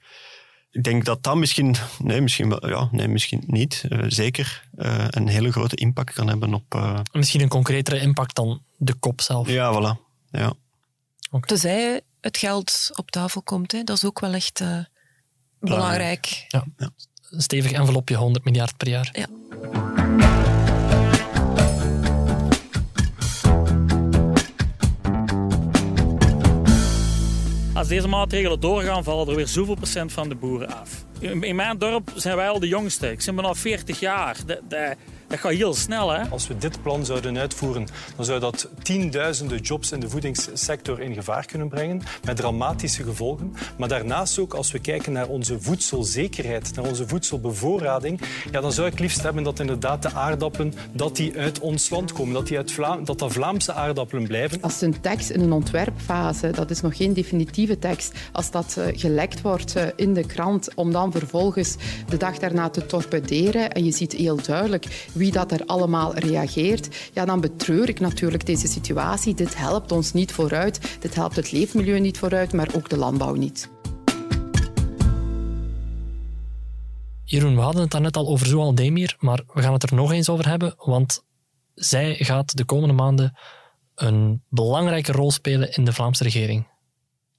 ik 0.72 0.82
denk 0.82 1.04
dat 1.04 1.22
dat 1.22 1.36
misschien, 1.36 1.74
nee, 1.98 2.20
misschien, 2.20 2.48
wel, 2.48 2.68
ja, 2.68 2.88
nee, 2.90 3.08
misschien 3.08 3.42
niet, 3.46 3.84
uh, 3.88 4.04
zeker 4.06 4.68
uh, 4.76 5.04
een 5.08 5.28
hele 5.28 5.52
grote 5.52 5.76
impact 5.76 6.14
kan 6.14 6.28
hebben 6.28 6.54
op. 6.54 6.74
Uh... 6.74 6.98
Misschien 7.12 7.40
een 7.40 7.48
concretere 7.48 8.00
impact 8.00 8.34
dan 8.34 8.62
de 8.76 8.94
kop 8.94 9.20
zelf. 9.20 9.48
Ja, 9.48 9.72
voilà. 9.72 10.00
Ja. 10.30 10.52
Okay. 11.26 11.40
Tenzij 11.40 12.00
het 12.20 12.36
geld 12.36 12.90
op 12.94 13.10
tafel 13.10 13.42
komt, 13.42 13.72
hè. 13.72 13.82
dat 13.82 13.96
is 13.96 14.04
ook 14.04 14.20
wel 14.20 14.32
echt 14.32 14.64
belangrijk. 15.60 16.44
Ja. 16.48 16.64
ja. 16.76 16.90
Een 17.30 17.42
stevig 17.42 17.72
envelopje, 17.72 18.16
100 18.16 18.44
miljard 18.44 18.76
per 18.76 18.88
jaar. 18.88 19.08
Ja. 19.12 20.01
Als 27.82 27.90
deze 27.90 28.08
maatregelen 28.08 28.60
doorgaan, 28.60 29.04
vallen 29.04 29.28
er 29.28 29.34
weer 29.36 29.46
zoveel 29.46 29.74
procent 29.74 30.12
van 30.12 30.28
de 30.28 30.34
boeren 30.34 30.80
af. 30.80 31.04
In 31.20 31.56
mijn 31.56 31.78
dorp 31.78 32.12
zijn 32.14 32.36
wij 32.36 32.48
al 32.48 32.58
de 32.58 32.68
jongste. 32.68 33.10
Ik 33.10 33.22
ben 33.24 33.44
al 33.44 33.54
40 33.54 34.00
jaar. 34.00 34.36
De, 34.46 34.60
de, 34.68 34.96
Dat 35.32 35.40
gaat 35.40 35.52
heel 35.52 35.74
snel, 35.74 36.10
hè? 36.10 36.28
Als 36.28 36.46
we 36.46 36.58
dit 36.58 36.82
plan 36.82 37.04
zouden 37.04 37.38
uitvoeren, 37.38 37.86
dan 38.16 38.24
zou 38.24 38.40
dat 38.40 38.68
tienduizenden 38.82 39.58
jobs 39.58 39.92
in 39.92 40.00
de 40.00 40.08
voedingssector 40.08 41.00
in 41.00 41.14
gevaar 41.14 41.46
kunnen 41.46 41.68
brengen, 41.68 42.02
met 42.24 42.36
dramatische 42.36 43.02
gevolgen. 43.02 43.54
Maar 43.78 43.88
daarnaast 43.88 44.38
ook, 44.38 44.54
als 44.54 44.72
we 44.72 44.78
kijken 44.78 45.12
naar 45.12 45.26
onze 45.26 45.60
voedselzekerheid, 45.60 46.74
naar 46.74 46.84
onze 46.84 47.08
voedselbevoorrading, 47.08 48.20
ja, 48.50 48.60
dan 48.60 48.72
zou 48.72 48.86
ik 48.86 48.98
liefst 48.98 49.22
hebben 49.22 49.42
dat 49.42 49.60
inderdaad 49.60 50.02
de 50.02 50.12
aardappelen 50.12 50.74
dat 50.92 51.16
die 51.16 51.38
uit 51.38 51.60
ons 51.60 51.90
land 51.90 52.12
komen, 52.12 52.34
dat, 52.34 52.46
die 52.46 52.56
uit 52.56 52.72
Vla 52.72 52.96
dat, 52.96 53.18
dat 53.18 53.32
Vlaamse 53.32 53.72
aardappelen 53.72 54.26
blijven. 54.26 54.62
Als 54.62 54.80
een 54.80 55.00
tekst 55.00 55.30
in 55.30 55.40
een 55.40 55.52
ontwerpfase, 55.52 56.50
dat 56.50 56.70
is 56.70 56.80
nog 56.80 56.96
geen 56.96 57.12
definitieve 57.12 57.78
tekst, 57.78 58.12
als 58.32 58.50
dat 58.50 58.76
uh, 58.78 58.84
gelekt 58.94 59.40
wordt 59.40 59.76
uh, 59.76 59.82
in 59.96 60.14
de 60.14 60.26
krant, 60.26 60.74
om 60.74 60.92
dan 60.92 61.12
vervolgens 61.12 61.76
de 62.08 62.16
dag 62.16 62.38
daarna 62.38 62.68
te 62.70 62.86
torpederen, 62.86 63.72
en 63.72 63.84
je 63.84 63.92
ziet 63.92 64.12
heel 64.12 64.42
duidelijk 64.42 65.08
wie 65.12 65.21
dat 65.30 65.52
er 65.52 65.66
allemaal 65.66 66.14
reageert, 66.14 67.10
ja, 67.12 67.24
dan 67.24 67.40
betreur 67.40 67.88
ik 67.88 68.00
natuurlijk 68.00 68.46
deze 68.46 68.66
situatie. 68.66 69.34
Dit 69.34 69.56
helpt 69.56 69.92
ons 69.92 70.12
niet 70.12 70.32
vooruit, 70.32 70.96
dit 71.00 71.14
helpt 71.14 71.36
het 71.36 71.52
leefmilieu 71.52 72.00
niet 72.00 72.18
vooruit, 72.18 72.52
maar 72.52 72.68
ook 72.74 72.88
de 72.88 72.96
landbouw 72.96 73.34
niet. 73.34 73.70
Jeroen, 77.24 77.54
we 77.54 77.60
hadden 77.60 77.82
het 77.82 77.90
daarnet 77.90 78.16
al 78.16 78.28
over 78.28 78.46
Zoal 78.46 78.74
Demir, 78.74 79.16
maar 79.18 79.40
we 79.52 79.62
gaan 79.62 79.72
het 79.72 79.82
er 79.82 79.94
nog 79.94 80.12
eens 80.12 80.28
over 80.28 80.48
hebben, 80.48 80.74
want 80.76 81.24
zij 81.74 82.14
gaat 82.14 82.56
de 82.56 82.64
komende 82.64 82.94
maanden 82.94 83.38
een 83.94 84.42
belangrijke 84.48 85.12
rol 85.12 85.30
spelen 85.30 85.72
in 85.72 85.84
de 85.84 85.92
Vlaamse 85.92 86.22
regering. 86.22 86.70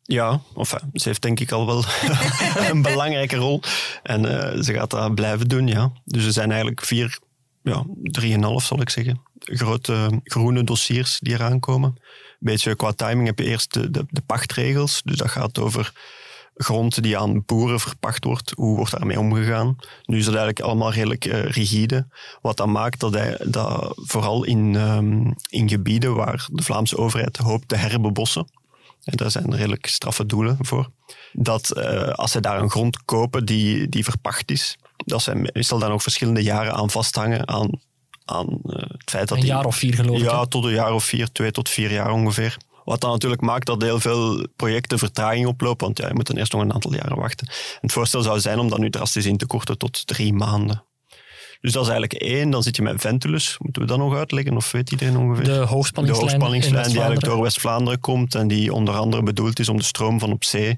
Ja, 0.01 0.41
of 0.53 0.69
ze 0.93 1.07
heeft 1.07 1.21
denk 1.21 1.39
ik 1.39 1.51
al 1.51 1.65
wel 1.65 1.83
een 2.71 2.81
belangrijke 2.81 3.35
rol. 3.35 3.61
En 4.03 4.23
uh, 4.25 4.61
ze 4.61 4.73
gaat 4.73 4.89
dat 4.89 5.15
blijven 5.15 5.47
doen, 5.47 5.67
ja. 5.67 5.91
Dus 6.05 6.25
er 6.25 6.31
zijn 6.31 6.49
eigenlijk 6.49 6.85
vier, 6.85 7.19
ja, 7.63 7.85
drieënhalf 8.01 8.63
zal 8.63 8.81
ik 8.81 8.89
zeggen, 8.89 9.21
grote 9.39 10.21
groene 10.23 10.63
dossiers 10.63 11.19
die 11.19 11.33
eraan 11.33 11.59
komen. 11.59 11.97
Beetje 12.39 12.75
qua 12.75 12.91
timing 12.91 13.27
heb 13.27 13.39
je 13.39 13.45
eerst 13.45 13.73
de, 13.73 14.05
de, 14.09 14.21
pachtregels. 14.25 15.01
Dus 15.05 15.17
dat 15.17 15.29
gaat 15.29 15.59
over 15.59 15.93
grond 16.55 17.03
die 17.03 17.17
aan 17.17 17.45
boeren 17.45 17.79
verpacht 17.79 18.23
wordt, 18.23 18.51
hoe 18.55 18.75
wordt 18.75 18.91
daarmee 18.91 19.19
omgegaan? 19.19 19.75
Nu 20.05 20.17
is 20.17 20.25
dat 20.25 20.35
eigenlijk 20.35 20.65
allemaal 20.65 20.91
redelijk 20.91 21.25
uh, 21.25 21.43
rigide, 21.43 22.07
wat 22.41 22.57
dan 22.57 22.71
maakt 22.71 22.99
dat, 22.99 23.13
hij, 23.13 23.37
dat 23.45 23.93
vooral 23.95 24.43
in, 24.43 24.75
um, 24.75 25.35
in 25.49 25.69
gebieden 25.69 26.15
waar 26.15 26.47
de 26.51 26.63
Vlaamse 26.63 26.97
overheid 26.97 27.37
hoopt 27.37 27.67
te 27.67 27.75
herbebossen, 27.75 28.47
en 29.03 29.17
daar 29.17 29.31
zijn 29.31 29.55
redelijk 29.55 29.85
straffe 29.85 30.25
doelen 30.25 30.57
voor, 30.59 30.89
dat 31.31 31.77
uh, 31.77 32.09
als 32.09 32.31
ze 32.31 32.39
daar 32.39 32.61
een 32.61 32.69
grond 32.69 33.05
kopen 33.05 33.45
die, 33.45 33.89
die 33.89 34.03
verpacht 34.03 34.51
is, 34.51 34.77
dat 35.05 35.21
ze 35.21 35.49
meestal 35.53 35.79
dan 35.79 35.91
ook 35.91 36.01
verschillende 36.01 36.43
jaren 36.43 36.73
aan 36.73 36.89
vasthangen 36.89 37.47
aan, 37.47 37.79
aan 38.25 38.47
uh, 38.49 38.75
het 38.75 39.09
feit 39.09 39.27
dat... 39.27 39.37
Een 39.37 39.45
jaar 39.45 39.65
of 39.65 39.75
vier 39.75 39.93
geloof 39.93 40.17
ik. 40.17 40.23
Ja, 40.23 40.45
tot 40.45 40.65
een 40.65 40.71
jaar 40.71 40.93
of 40.93 41.03
vier, 41.03 41.31
twee 41.31 41.51
tot 41.51 41.69
vier 41.69 41.91
jaar 41.91 42.11
ongeveer. 42.11 42.57
Wat 42.83 43.01
dan 43.01 43.11
natuurlijk 43.11 43.41
maakt 43.41 43.65
dat 43.65 43.81
heel 43.81 43.99
veel 43.99 44.47
projecten 44.55 44.99
vertraging 44.99 45.47
oplopen, 45.47 45.85
want 45.85 45.97
ja, 45.97 46.07
je 46.07 46.13
moet 46.13 46.27
dan 46.27 46.37
eerst 46.37 46.51
nog 46.51 46.61
een 46.61 46.73
aantal 46.73 46.93
jaren 46.93 47.17
wachten. 47.17 47.47
En 47.47 47.77
het 47.81 47.91
voorstel 47.91 48.21
zou 48.21 48.39
zijn 48.39 48.59
om 48.59 48.69
dat 48.69 48.79
nu 48.79 48.89
drastisch 48.89 49.25
in 49.25 49.37
te 49.37 49.45
korten 49.45 49.77
tot 49.77 50.07
drie 50.07 50.33
maanden. 50.33 50.83
Dus 51.61 51.71
dat 51.71 51.83
is 51.83 51.89
eigenlijk 51.89 52.21
één. 52.21 52.49
Dan 52.49 52.63
zit 52.63 52.75
je 52.75 52.81
met 52.81 53.01
Ventulus. 53.01 53.55
Moeten 53.59 53.81
we 53.81 53.87
dat 53.87 53.97
nog 53.97 54.15
uitleggen? 54.15 54.55
Of 54.55 54.71
weet 54.71 54.91
iedereen 54.91 55.17
ongeveer? 55.17 55.43
De 55.43 55.51
hoogspanningslijn, 55.51 56.05
de 56.05 56.33
hoogspanningslijn 56.33 56.87
die 56.87 56.97
eigenlijk 56.97 57.25
door 57.25 57.41
West-Vlaanderen 57.41 57.99
komt 57.99 58.35
en 58.35 58.47
die 58.47 58.73
onder 58.73 58.95
andere 58.95 59.23
bedoeld 59.23 59.59
is 59.59 59.69
om 59.69 59.77
de 59.77 59.83
stroom 59.83 60.19
van 60.19 60.31
op 60.31 60.43
zee, 60.43 60.75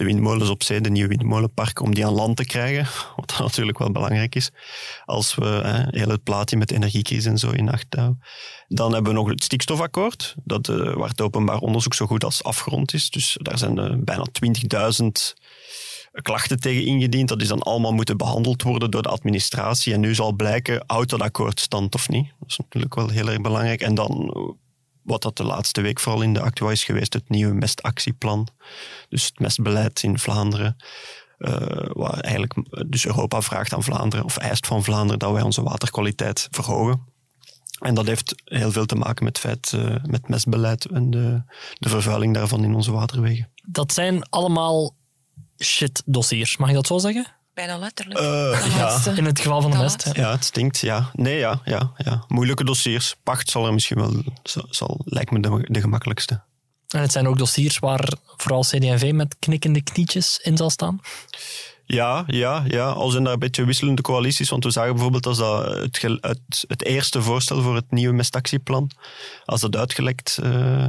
de 0.00 0.06
windmolens 0.06 0.50
op 0.50 0.62
zee, 0.62 0.80
de 0.80 0.90
nieuwe 0.90 1.08
windmolenparken, 1.08 1.84
om 1.84 1.94
die 1.94 2.06
aan 2.06 2.12
land 2.12 2.36
te 2.36 2.44
krijgen. 2.44 2.86
Wat 3.16 3.38
natuurlijk 3.38 3.78
wel 3.78 3.90
belangrijk 3.90 4.34
is. 4.34 4.50
Als 5.04 5.34
we 5.34 5.44
hè, 5.44 5.98
heel 5.98 6.08
het 6.08 6.22
plaatje 6.22 6.56
met 6.56 6.70
energiecrisis 6.70 7.24
en 7.24 7.38
zo 7.38 7.50
in 7.50 7.68
acht 7.68 7.86
houden. 7.94 8.22
Dan 8.68 8.92
hebben 8.92 9.12
we 9.12 9.18
nog 9.18 9.28
het 9.28 9.44
stikstofakkoord, 9.44 10.34
dat, 10.44 10.68
uh, 10.68 10.94
waar 10.94 11.08
het 11.08 11.20
openbaar 11.20 11.58
onderzoek 11.58 11.94
zo 11.94 12.06
goed 12.06 12.24
als 12.24 12.42
afgerond 12.42 12.94
is. 12.94 13.10
Dus 13.10 13.36
daar 13.40 13.58
zijn 13.58 13.78
uh, 13.78 13.94
bijna 13.98 14.26
20.000 15.02 15.06
klachten 16.12 16.60
tegen 16.60 16.86
ingediend. 16.86 17.28
Dat 17.28 17.42
is 17.42 17.48
dan 17.48 17.62
allemaal 17.62 17.92
moeten 17.92 18.16
behandeld 18.16 18.62
worden 18.62 18.90
door 18.90 19.02
de 19.02 19.08
administratie. 19.08 19.92
En 19.92 20.00
nu 20.00 20.14
zal 20.14 20.32
blijken, 20.32 20.82
houdt 20.86 21.10
dat 21.10 21.20
akkoord 21.20 21.60
stand 21.60 21.94
of 21.94 22.08
niet. 22.08 22.26
Dat 22.38 22.48
is 22.48 22.56
natuurlijk 22.56 22.94
wel 22.94 23.08
heel 23.08 23.28
erg 23.28 23.40
belangrijk. 23.40 23.80
En 23.80 23.94
dan, 23.94 24.34
wat 25.10 25.22
dat 25.22 25.36
de 25.36 25.44
laatste 25.44 25.80
week 25.80 26.00
vooral 26.00 26.22
in 26.22 26.32
de 26.32 26.40
actua 26.40 26.70
is 26.70 26.84
geweest, 26.84 27.12
het 27.12 27.28
nieuwe 27.28 27.54
mestactieplan. 27.54 28.48
Dus 29.08 29.24
het 29.24 29.38
mestbeleid 29.38 30.02
in 30.02 30.18
Vlaanderen. 30.18 30.76
Uh, 31.38 31.56
waar 31.92 32.20
eigenlijk 32.20 32.54
dus 32.86 33.06
Europa 33.06 33.40
vraagt 33.40 33.74
aan 33.74 33.82
Vlaanderen, 33.82 34.24
of 34.24 34.36
eist 34.36 34.66
van 34.66 34.84
Vlaanderen, 34.84 35.18
dat 35.18 35.32
wij 35.32 35.42
onze 35.42 35.62
waterkwaliteit 35.62 36.48
verhogen. 36.50 37.08
En 37.78 37.94
dat 37.94 38.06
heeft 38.06 38.42
heel 38.44 38.72
veel 38.72 38.86
te 38.86 38.94
maken 38.94 39.24
met 39.24 39.38
feit, 39.38 39.72
uh, 39.72 39.94
met 40.04 40.28
mestbeleid 40.28 40.84
en 40.84 41.10
de, 41.10 41.42
de 41.78 41.88
vervuiling 41.88 42.34
daarvan 42.34 42.64
in 42.64 42.74
onze 42.74 42.92
waterwegen. 42.92 43.50
Dat 43.66 43.92
zijn 43.92 44.28
allemaal 44.28 44.96
shit 45.58 46.02
dossiers, 46.06 46.56
mag 46.56 46.68
je 46.68 46.74
dat 46.74 46.86
zo 46.86 46.98
zeggen? 46.98 47.39
Bijna 47.54 47.78
letterlijk. 47.78 48.20
Uh, 48.20 48.76
ja. 48.76 49.12
In 49.16 49.24
het 49.24 49.40
geval 49.40 49.62
van 49.62 49.70
de 49.70 49.76
mest. 49.76 50.04
Ja. 50.04 50.12
ja, 50.14 50.30
het 50.30 50.44
stinkt. 50.44 50.78
Ja. 50.78 51.10
Nee, 51.12 51.38
ja, 51.38 51.60
ja, 51.64 51.92
ja. 51.96 52.24
Moeilijke 52.28 52.64
dossiers. 52.64 53.16
Pacht 53.22 53.50
zal 53.50 53.66
er 53.66 53.72
misschien 53.72 53.96
wel, 53.96 54.22
zal, 54.42 54.66
zal 54.70 55.00
lijkt 55.04 55.30
me 55.30 55.40
de, 55.40 55.66
de 55.68 55.80
gemakkelijkste. 55.80 56.42
En 56.88 57.00
het 57.00 57.12
zijn 57.12 57.28
ook 57.28 57.38
dossiers 57.38 57.78
waar 57.78 58.08
vooral 58.36 58.62
CD&V 58.62 59.10
met 59.14 59.36
knikkende 59.38 59.82
knietjes 59.82 60.38
in 60.42 60.56
zal 60.56 60.70
staan? 60.70 61.00
Ja, 61.84 62.24
ja, 62.26 62.64
ja. 62.66 62.90
Al 62.90 63.10
zijn 63.10 63.24
daar 63.24 63.32
een 63.32 63.38
beetje 63.38 63.64
wisselende 63.64 64.02
coalities. 64.02 64.50
Want 64.50 64.64
we 64.64 64.70
zagen 64.70 64.92
bijvoorbeeld 64.92 65.26
als 65.26 65.38
dat 65.38 65.66
het, 65.66 66.02
het, 66.20 66.64
het 66.68 66.84
eerste 66.84 67.22
voorstel 67.22 67.62
voor 67.62 67.74
het 67.74 67.90
nieuwe 67.90 68.14
mestactieplan, 68.14 68.90
als 69.44 69.60
dat 69.60 69.76
uitgelekt 69.76 70.38
uh, 70.42 70.86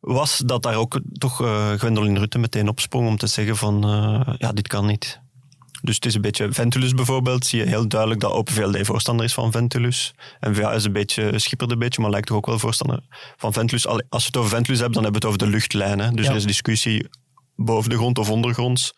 was, 0.00 0.38
dat 0.38 0.62
daar 0.62 0.76
ook 0.76 1.00
toch 1.12 1.40
uh, 1.40 1.72
Gwendoline 1.72 2.18
Rutte 2.18 2.38
meteen 2.38 2.68
opsprong 2.68 3.08
om 3.08 3.16
te 3.16 3.26
zeggen 3.26 3.56
van 3.56 3.90
uh, 3.90 4.34
ja, 4.38 4.52
dit 4.52 4.68
kan 4.68 4.86
niet. 4.86 5.22
Dus 5.84 5.94
het 5.94 6.06
is 6.06 6.14
een 6.14 6.20
beetje 6.20 6.52
Ventulus 6.52 6.94
bijvoorbeeld, 6.94 7.46
zie 7.46 7.58
je 7.58 7.66
heel 7.66 7.88
duidelijk 7.88 8.20
dat 8.20 8.32
Open 8.32 8.54
VLD 8.54 8.86
voorstander 8.86 9.24
is 9.24 9.34
van 9.34 9.52
Ventulus. 9.52 10.14
En 10.40 10.54
VA 10.54 10.72
is 10.72 10.84
een 10.84 10.92
beetje, 10.92 11.38
schippert 11.38 11.70
een 11.70 11.78
beetje, 11.78 12.00
maar 12.02 12.10
lijkt 12.10 12.26
toch 12.26 12.36
ook 12.36 12.46
wel 12.46 12.58
voorstander 12.58 13.00
van 13.36 13.52
Ventulus. 13.52 13.86
Als 13.86 14.02
we 14.08 14.26
het 14.26 14.36
over 14.36 14.50
Ventulus 14.50 14.80
hebben, 14.80 15.02
dan 15.02 15.12
hebben 15.12 15.20
we 15.22 15.26
het 15.26 15.36
over 15.36 15.50
de 15.50 15.56
luchtlijnen. 15.56 16.16
Dus 16.16 16.24
ja. 16.24 16.30
er 16.30 16.36
is 16.36 16.44
discussie 16.44 17.08
boven 17.56 17.90
de 17.90 17.96
grond 17.96 18.18
of 18.18 18.30
ondergronds. 18.30 18.94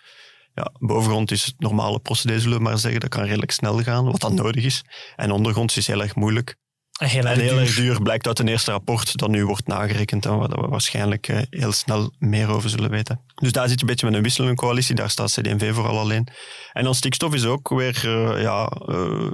Ja, 0.55 0.73
bovengronds 0.79 1.33
is 1.33 1.45
het 1.45 1.55
normale 1.59 1.99
procedé, 1.99 2.41
zullen 2.41 2.57
we 2.57 2.63
maar 2.63 2.79
zeggen. 2.79 3.01
Dat 3.01 3.11
kan 3.11 3.25
redelijk 3.25 3.51
snel 3.51 3.83
gaan, 3.83 4.05
wat 4.05 4.21
dan 4.21 4.35
nodig 4.35 4.65
is. 4.65 4.85
En 5.17 5.31
ondergronds 5.31 5.77
is 5.77 5.87
heel 5.87 6.03
erg 6.03 6.15
moeilijk. 6.15 6.57
Heel, 6.97 7.25
en 7.25 7.39
heel 7.39 7.59
erg 7.59 7.75
duur 7.75 8.03
blijkt 8.03 8.27
uit 8.27 8.39
een 8.39 8.49
eerste 8.49 8.71
rapport 8.71 9.17
dat 9.17 9.29
nu 9.29 9.47
wordt 9.47 9.67
nagerekend 9.67 10.27
en 10.27 10.39
waar 10.39 10.49
we 10.49 10.69
waarschijnlijk 10.69 11.47
heel 11.51 11.73
snel 11.73 12.13
meer 12.19 12.49
over 12.49 12.71
zullen 12.71 12.91
weten. 12.91 13.21
Dus 13.35 13.53
daar 13.53 13.69
zit 13.69 13.75
je 13.75 13.81
een 13.81 13.91
beetje 13.91 14.07
met 14.07 14.15
een 14.15 14.23
wisselende 14.23 14.57
coalitie, 14.57 14.95
daar 14.95 15.11
staat 15.11 15.33
CD&V 15.33 15.75
vooral 15.75 15.99
alleen. 15.99 16.29
En 16.73 16.85
dan 16.85 16.95
stikstof 16.95 17.35
is 17.35 17.45
ook 17.45 17.69
weer, 17.69 18.03
uh, 18.05 18.43
ja, 18.43 18.73
uh, 18.89 19.31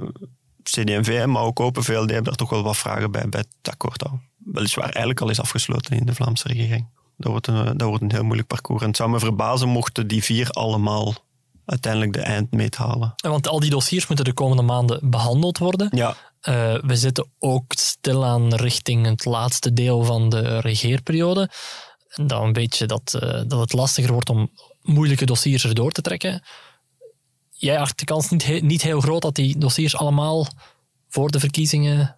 CD&V, 0.63 1.25
maar 1.25 1.43
ook 1.43 1.59
Open 1.59 1.83
VLD 1.83 1.93
hebben 1.93 2.23
daar 2.23 2.35
toch 2.35 2.49
wel 2.49 2.63
wat 2.63 2.77
vragen 2.77 3.11
bij, 3.11 3.29
bij 3.29 3.43
het 3.61 3.73
akkoord 3.73 3.99
dat 3.99 4.11
weliswaar 4.37 4.85
eigenlijk 4.85 5.21
al 5.21 5.29
is 5.29 5.39
afgesloten 5.39 5.97
in 5.97 6.05
de 6.05 6.15
Vlaamse 6.15 6.47
regering. 6.47 6.89
Dat 7.17 7.31
wordt, 7.31 7.47
een, 7.47 7.77
dat 7.77 7.87
wordt 7.87 8.03
een 8.03 8.11
heel 8.11 8.23
moeilijk 8.23 8.47
parcours. 8.47 8.81
En 8.81 8.87
het 8.87 8.97
zou 8.97 9.09
me 9.09 9.19
verbazen 9.19 9.69
mochten 9.69 10.07
die 10.07 10.23
vier 10.23 10.49
allemaal 10.49 11.13
uiteindelijk 11.65 12.13
de 12.13 12.21
eindmeet 12.21 12.75
halen. 12.75 13.13
Want 13.15 13.47
al 13.47 13.59
die 13.59 13.69
dossiers 13.69 14.07
moeten 14.07 14.25
de 14.25 14.33
komende 14.33 14.63
maanden 14.63 15.09
behandeld 15.09 15.57
worden. 15.57 15.87
Ja. 15.91 16.15
Uh, 16.49 16.79
we 16.81 16.95
zitten 16.95 17.31
ook 17.39 17.73
stilaan 17.73 18.55
richting 18.55 19.05
het 19.05 19.25
laatste 19.25 19.73
deel 19.73 20.03
van 20.03 20.29
de 20.29 20.59
regeerperiode. 20.59 21.49
En 22.07 22.27
dan 22.27 22.53
weet 22.53 22.77
je 22.77 22.85
dat, 22.85 23.13
uh, 23.15 23.41
dat 23.47 23.59
het 23.59 23.73
lastiger 23.73 24.11
wordt 24.11 24.29
om 24.29 24.51
moeilijke 24.81 25.25
dossiers 25.25 25.65
erdoor 25.65 25.91
te 25.91 26.01
trekken. 26.01 26.43
Jij 27.49 27.79
acht 27.79 27.99
de 27.99 28.05
kans 28.05 28.29
niet, 28.29 28.61
niet 28.61 28.81
heel 28.81 29.01
groot 29.01 29.21
dat 29.21 29.35
die 29.35 29.57
dossiers 29.57 29.95
allemaal 29.95 30.47
voor 31.09 31.31
de 31.31 31.39
verkiezingen 31.39 32.17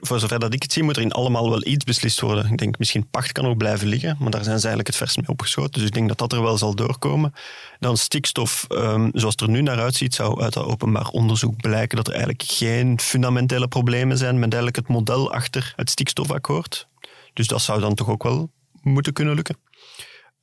Voor 0.00 0.20
zover 0.20 0.38
dat 0.38 0.54
ik 0.54 0.62
het 0.62 0.72
zie, 0.72 0.82
moet 0.82 0.96
er 0.96 1.02
in 1.02 1.12
allemaal 1.12 1.50
wel 1.50 1.66
iets 1.66 1.84
beslist 1.84 2.20
worden. 2.20 2.50
Ik 2.52 2.58
denk 2.58 2.78
misschien 2.78 3.08
pacht 3.08 3.32
kan 3.32 3.46
ook 3.46 3.56
blijven 3.56 3.88
liggen, 3.88 4.16
maar 4.20 4.30
daar 4.30 4.44
zijn 4.44 4.58
ze 4.58 4.66
eigenlijk 4.66 4.86
het 4.86 4.96
vers 4.96 5.16
mee 5.16 5.28
opgeschoten. 5.28 5.72
Dus 5.72 5.82
ik 5.82 5.94
denk 5.94 6.08
dat 6.08 6.18
dat 6.18 6.32
er 6.32 6.42
wel 6.42 6.58
zal 6.58 6.74
doorkomen. 6.74 7.32
Dan 7.78 7.96
stikstof, 7.96 8.66
um, 8.68 9.10
zoals 9.14 9.34
het 9.34 9.40
er 9.40 9.48
nu 9.48 9.62
naar 9.62 9.80
uitziet, 9.80 10.14
zou 10.14 10.42
uit 10.42 10.52
dat 10.52 10.64
openbaar 10.64 11.06
onderzoek 11.06 11.56
blijken 11.56 11.96
dat 11.96 12.06
er 12.06 12.12
eigenlijk 12.12 12.42
geen 12.46 13.00
fundamentele 13.00 13.68
problemen 13.68 14.18
zijn 14.18 14.34
met 14.34 14.54
eigenlijk 14.54 14.76
het 14.76 14.88
model 14.88 15.32
achter 15.32 15.72
het 15.76 15.90
stikstofakkoord. 15.90 16.88
Dus 17.32 17.46
dat 17.46 17.62
zou 17.62 17.80
dan 17.80 17.94
toch 17.94 18.08
ook 18.08 18.22
wel 18.22 18.50
moeten 18.82 19.12
kunnen 19.12 19.34
lukken. 19.34 19.56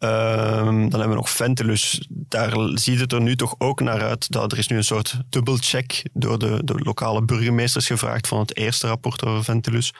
Um, 0.01 0.89
dan 0.89 0.99
hebben 0.99 1.09
we 1.09 1.15
nog 1.15 1.29
Ventilus. 1.29 2.07
Daar 2.09 2.53
ziet 2.73 2.99
het 2.99 3.13
er 3.13 3.21
nu 3.21 3.35
toch 3.35 3.55
ook 3.57 3.81
naar 3.81 4.01
uit 4.01 4.31
dat 4.31 4.51
er 4.51 4.57
is 4.57 4.67
nu 4.67 4.77
een 4.77 4.83
soort 4.83 5.19
dubbelcheck 5.29 6.03
door 6.13 6.39
de, 6.39 6.61
de 6.63 6.73
lokale 6.73 7.23
burgemeesters 7.23 7.87
gevraagd 7.87 8.27
van 8.27 8.39
het 8.39 8.57
eerste 8.57 8.87
rapport 8.87 9.25
over 9.25 9.43
Ventilus. 9.43 9.93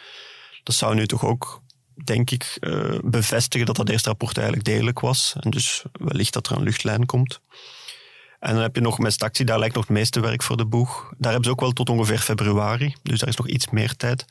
Dat 0.64 0.76
zou 0.76 0.96
nu 0.96 1.08
toch 1.08 1.26
ook, 1.26 1.62
denk 2.04 2.32
ik, 2.32 2.58
uh, 2.60 3.00
bevestigen 3.04 3.66
dat 3.66 3.76
dat 3.76 3.90
eerste 3.90 4.10
rapport 4.10 4.38
eigenlijk 4.38 4.68
degelijk 4.68 5.00
was. 5.00 5.36
En 5.40 5.50
dus 5.50 5.84
wellicht 5.92 6.34
dat 6.34 6.48
er 6.48 6.56
een 6.56 6.64
luchtlijn 6.64 7.06
komt. 7.06 7.40
En 8.40 8.54
dan 8.54 8.62
heb 8.62 8.76
je 8.76 8.82
nog 8.82 8.98
mestactie, 8.98 9.46
daar 9.46 9.60
lijkt 9.60 9.76
nog 9.76 9.88
het 9.88 9.98
meeste 9.98 10.20
werk 10.20 10.44
voor 10.44 10.58
de 10.58 10.66
boeg. 10.66 11.14
Daar 11.18 11.32
hebben 11.32 11.44
ze 11.44 11.52
ook 11.52 11.62
wel 11.62 11.72
tot 11.72 11.90
ongeveer 11.90 12.20
februari, 12.20 12.96
dus 13.04 13.20
daar 13.20 13.30
is 13.30 13.36
nog 13.36 13.48
iets 13.48 13.70
meer 13.70 13.96
tijd. 13.96 14.26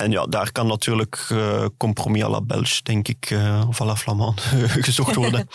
En 0.00 0.10
ja, 0.10 0.26
daar 0.26 0.52
kan 0.52 0.66
natuurlijk 0.66 1.28
uh, 1.32 1.64
compromis 1.76 2.22
à 2.22 2.28
la 2.28 2.40
Belge, 2.40 2.82
denk 2.82 3.08
ik, 3.08 3.30
uh, 3.30 3.64
of 3.68 3.80
à 3.80 3.84
la 3.84 3.96
Flamand, 3.96 4.40
gezocht 4.88 5.14
worden. 5.14 5.48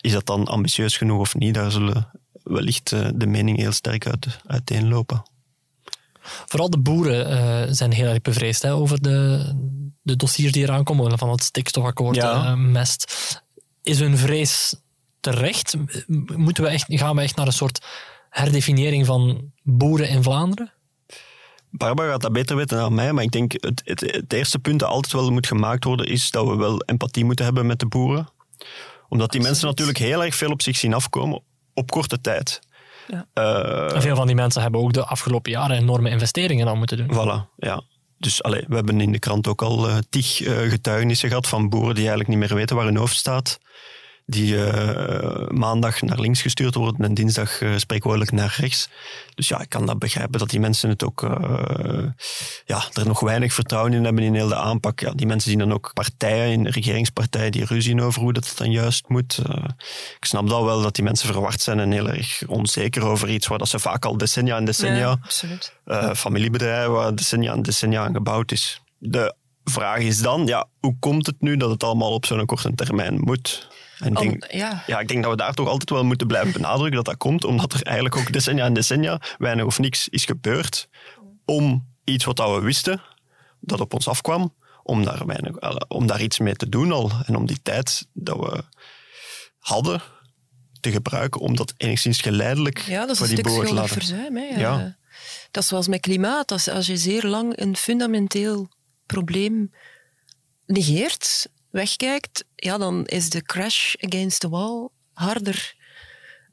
is 0.00 0.12
dat 0.12 0.26
dan 0.26 0.46
ambitieus 0.46 0.96
genoeg 0.96 1.20
of 1.20 1.34
niet? 1.34 1.54
Daar 1.54 1.70
zullen 1.70 2.10
wellicht 2.42 2.92
uh, 2.92 3.08
de 3.14 3.26
meningen 3.26 3.60
heel 3.60 3.72
sterk 3.72 4.06
uit, 4.06 4.26
uiteenlopen. 4.46 5.22
Vooral 6.20 6.70
de 6.70 6.78
boeren 6.78 7.74
zijn 7.74 7.92
heel 7.92 8.06
erg 8.06 8.20
bevreesd 8.20 8.62
hè, 8.62 8.74
over 8.74 9.02
de, 9.02 9.52
de 10.02 10.16
dossiers 10.16 10.52
die 10.52 10.62
eraan 10.62 10.84
komen, 10.84 11.18
van 11.18 11.30
het 11.30 11.42
stikstofakkoord, 11.42 12.16
ja. 12.16 12.54
mest. 12.54 13.12
Is 13.82 13.98
hun 13.98 14.18
vrees 14.18 14.74
terecht? 15.20 15.76
Moeten 16.36 16.64
we 16.64 16.70
echt, 16.70 16.84
gaan 16.88 17.16
we 17.16 17.22
echt 17.22 17.36
naar 17.36 17.46
een 17.46 17.52
soort 17.52 17.84
herdefiniëring 18.30 19.06
van 19.06 19.52
boeren 19.62 20.08
in 20.08 20.22
Vlaanderen? 20.22 20.72
Barbara 21.76 22.10
gaat 22.10 22.20
dat 22.20 22.32
beter 22.32 22.56
weten 22.56 22.78
dan 22.78 22.94
mij, 22.94 23.12
maar 23.12 23.24
ik 23.24 23.30
denk 23.30 23.52
het, 23.52 23.82
het, 23.84 24.00
het 24.00 24.32
eerste 24.32 24.58
punt 24.58 24.80
dat 24.80 24.88
altijd 24.88 25.12
wel 25.12 25.30
moet 25.30 25.46
gemaakt 25.46 25.84
worden, 25.84 26.06
is 26.06 26.30
dat 26.30 26.46
we 26.46 26.56
wel 26.56 26.80
empathie 26.80 27.24
moeten 27.24 27.44
hebben 27.44 27.66
met 27.66 27.78
de 27.78 27.86
boeren. 27.86 28.28
Omdat 29.08 29.32
die 29.32 29.40
mensen 29.40 29.66
natuurlijk 29.66 29.98
heel 29.98 30.24
erg 30.24 30.34
veel 30.34 30.50
op 30.50 30.62
zich 30.62 30.76
zien 30.76 30.94
afkomen 30.94 31.42
op 31.74 31.90
korte 31.90 32.20
tijd. 32.20 32.60
Ja. 33.06 33.26
Uh, 33.34 34.00
veel 34.00 34.16
van 34.16 34.26
die 34.26 34.36
mensen 34.36 34.62
hebben 34.62 34.80
ook 34.80 34.92
de 34.92 35.04
afgelopen 35.04 35.52
jaren 35.52 35.76
enorme 35.76 36.10
investeringen 36.10 36.68
aan 36.68 36.78
moeten 36.78 36.96
doen. 36.96 37.12
Voilà, 37.12 37.56
ja. 37.56 37.82
Dus 38.18 38.42
allez, 38.42 38.64
we 38.68 38.74
hebben 38.74 39.00
in 39.00 39.12
de 39.12 39.18
krant 39.18 39.46
ook 39.46 39.62
al 39.62 39.88
uh, 39.88 39.96
tig 40.10 40.40
uh, 40.40 40.70
getuigenissen 40.70 41.28
gehad 41.28 41.48
van 41.48 41.68
boeren 41.68 41.94
die 41.94 42.08
eigenlijk 42.08 42.28
niet 42.28 42.38
meer 42.38 42.54
weten 42.54 42.76
waar 42.76 42.84
hun 42.84 42.96
hoofd 42.96 43.16
staat 43.16 43.58
die 44.26 44.54
uh, 44.54 45.48
maandag 45.48 46.02
naar 46.02 46.20
links 46.20 46.42
gestuurd 46.42 46.74
worden 46.74 47.04
en 47.04 47.14
dinsdag 47.14 47.60
uh, 47.60 47.76
spreekwoordelijk 47.76 48.32
naar 48.32 48.56
rechts. 48.58 48.88
Dus 49.34 49.48
ja, 49.48 49.60
ik 49.60 49.68
kan 49.68 49.86
dat 49.86 49.98
begrijpen 49.98 50.38
dat 50.38 50.50
die 50.50 50.60
mensen 50.60 50.88
het 50.88 51.04
ook, 51.04 51.22
uh, 51.22 52.06
ja, 52.64 52.82
er 52.92 53.06
nog 53.06 53.20
weinig 53.20 53.52
vertrouwen 53.52 53.92
in 53.92 54.04
hebben 54.04 54.22
in 54.22 54.34
heel 54.34 54.48
de 54.48 54.56
aanpak. 54.56 55.00
Ja, 55.00 55.10
die 55.10 55.26
mensen 55.26 55.50
zien 55.50 55.58
dan 55.58 55.72
ook 55.72 55.90
partijen, 55.92 56.52
in 56.52 56.66
regeringspartijen, 56.66 57.52
die 57.52 57.64
ruzie 57.64 58.02
over 58.02 58.20
hoe 58.20 58.32
dat 58.32 58.52
dan 58.56 58.70
juist 58.70 59.08
moet. 59.08 59.38
ik 60.16 60.24
snap 60.24 60.48
dat 60.48 60.62
wel 60.62 60.82
dat 60.82 60.94
die 60.94 61.04
mensen 61.04 61.32
verward 61.32 61.60
zijn 61.60 61.78
en 61.78 61.90
heel 61.90 62.08
erg 62.08 62.42
onzeker 62.46 63.04
over 63.04 63.30
iets 63.30 63.46
waar 63.46 63.58
dat 63.58 63.68
ze 63.68 63.78
vaak 63.78 64.04
al 64.04 64.16
decennia 64.16 64.56
en 64.56 64.64
decennia, 64.64 65.18
ja, 65.84 66.14
familiebedrijven 66.14 66.92
waar 66.92 67.14
decennia 67.14 67.52
en 67.52 67.62
decennia 67.62 68.04
aan 68.04 68.14
gebouwd 68.14 68.52
is. 68.52 68.82
De 68.98 69.34
vraag 69.64 69.98
is 69.98 70.18
dan, 70.18 70.46
ja, 70.46 70.66
hoe 70.80 70.96
komt 70.98 71.26
het 71.26 71.40
nu 71.40 71.56
dat 71.56 71.70
het 71.70 71.82
allemaal 71.82 72.12
op 72.12 72.26
zo'n 72.26 72.46
korte 72.46 72.74
termijn 72.74 73.20
moet? 73.20 73.68
En 73.98 74.08
ik 74.08 74.18
denk, 74.18 74.32
Om, 74.32 74.58
ja. 74.58 74.82
ja, 74.86 75.00
ik 75.00 75.08
denk 75.08 75.22
dat 75.22 75.30
we 75.30 75.36
daar 75.36 75.54
toch 75.54 75.68
altijd 75.68 75.90
wel 75.90 76.04
moeten 76.04 76.26
blijven 76.26 76.52
benadrukken 76.52 76.96
dat 76.96 77.04
dat 77.04 77.16
komt, 77.16 77.44
omdat 77.44 77.72
er 77.72 77.82
eigenlijk 77.82 78.16
ook 78.16 78.32
decennia 78.32 78.64
en 78.64 78.72
decennia 78.72 79.20
weinig 79.38 79.64
of 79.64 79.78
niks 79.78 80.08
is 80.08 80.24
gebeurd 80.24 80.88
om 81.44 81.86
iets 82.04 82.24
wat 82.24 82.38
we 82.38 82.60
wisten, 82.60 83.02
dat 83.60 83.80
op 83.80 83.94
ons 83.94 84.08
afkwam, 84.08 84.54
om 84.82 85.04
daar, 85.04 85.26
weinig, 85.26 85.88
om 85.88 86.06
daar 86.06 86.22
iets 86.22 86.38
mee 86.38 86.54
te 86.54 86.68
doen 86.68 86.92
al. 86.92 87.10
En 87.24 87.36
om 87.36 87.46
die 87.46 87.62
tijd 87.62 88.06
dat 88.12 88.36
we 88.36 88.62
hadden 89.58 90.02
te 90.80 90.90
gebruiken 90.90 91.40
om 91.40 91.56
dat 91.56 91.74
enigszins 91.76 92.20
geleidelijk 92.20 92.78
ja, 92.78 93.00
dat 93.00 93.10
is 93.10 93.18
voor 93.18 93.26
die 93.26 93.36
stuk 93.36 93.48
boer 93.52 93.66
te 93.66 93.74
laten. 93.74 93.90
verzuim. 93.90 94.36
Hè. 94.36 94.60
Ja. 94.60 94.96
Dat 95.50 95.62
is 95.62 95.68
zoals 95.68 95.88
met 95.88 96.00
klimaat. 96.00 96.52
Als, 96.52 96.68
als 96.68 96.86
je 96.86 96.96
zeer 96.96 97.24
lang 97.26 97.60
een 97.60 97.76
fundamenteel 97.76 98.68
probleem 99.06 99.72
negeert, 100.66 101.48
wegkijkt, 101.70 102.44
ja, 102.54 102.78
dan 102.78 103.06
is 103.06 103.30
de 103.30 103.42
crash 103.42 103.94
against 104.00 104.40
the 104.40 104.48
wall 104.48 104.88
harder 105.12 105.74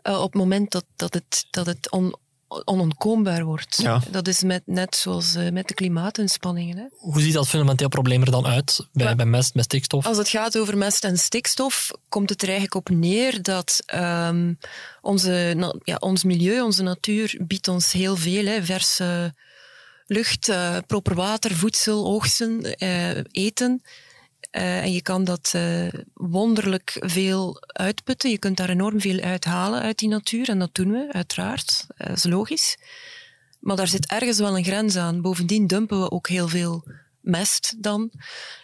uh, 0.04 0.22
op 0.22 0.32
het 0.32 0.42
moment 0.42 0.72
dat, 0.72 0.86
dat 0.96 1.14
het, 1.14 1.46
dat 1.50 1.66
het 1.66 1.92
on, 1.92 2.16
onontkoombaar 2.66 3.44
wordt. 3.44 3.78
Ja. 3.82 4.02
Dat 4.12 4.28
is 4.28 4.44
met, 4.44 4.62
net 4.66 4.96
zoals 4.96 5.36
uh, 5.36 5.50
met 5.50 5.68
de 5.68 5.74
klimaatinspanningen. 5.74 6.78
Hè. 6.78 6.84
Hoe 6.98 7.22
ziet 7.22 7.34
dat 7.34 7.48
fundamenteel 7.48 7.88
probleem 7.88 8.22
er 8.22 8.32
dan 8.32 8.46
uit 8.46 8.88
bij, 8.92 9.08
Ja. 9.08 9.16
bij 9.16 9.26
mest, 9.26 9.54
met 9.54 9.64
stikstof? 9.64 10.06
Als 10.06 10.18
het 10.18 10.30
gaat 10.30 10.58
over 10.58 10.78
mest 10.78 11.04
en 11.04 11.18
stikstof, 11.18 11.92
komt 12.10 12.30
het 12.30 12.42
er 12.42 12.48
eigenlijk 12.48 12.78
op 12.78 12.96
neer 12.96 13.42
dat 13.42 13.84
um, 13.96 14.58
onze, 15.02 15.54
na, 15.56 15.76
ja, 15.84 15.96
ons 15.96 16.24
milieu, 16.24 16.62
onze 16.62 16.84
natuur, 16.84 17.40
biedt 17.42 17.68
ons 17.68 17.92
heel 17.92 18.16
veel. 18.16 18.46
Hè, 18.46 18.64
verse 18.64 19.34
lucht, 20.12 20.50
uh, 20.50 20.78
proper 20.88 21.16
water, 21.16 21.56
voedsel, 21.56 22.06
oogsten, 22.06 22.84
uh, 22.84 23.18
eten. 23.32 23.82
Uh, 24.52 24.84
en 24.84 24.92
je 24.92 25.02
kan 25.02 25.24
dat 25.24 25.56
wonderlijk 26.14 26.98
veel 27.00 27.58
uitputten. 27.68 28.30
Je 28.30 28.38
kunt 28.38 28.58
daar 28.58 28.70
enorm 28.70 29.02
veel 29.02 29.20
uithalen 29.20 29.82
uit 29.82 29.98
die 29.98 30.10
natuur. 30.10 30.50
En 30.50 30.60
dat 30.60 30.76
doen 30.76 30.92
we, 30.92 31.08
uiteraard. 31.12 31.86
Dat 31.98 32.18
is 32.18 32.24
logisch. 32.24 32.78
Maar 33.60 33.76
daar 33.76 33.88
zit 33.88 34.06
ergens 34.06 34.38
wel 34.38 34.58
een 34.58 34.64
grens 34.64 34.96
aan. 34.96 35.22
Bovendien 35.22 35.68
dumpen 35.68 36.02
we 36.02 36.12
ook 36.12 36.28
heel 36.28 36.48
veel 36.48 36.84
mest 37.22 37.76
dan. 37.78 38.12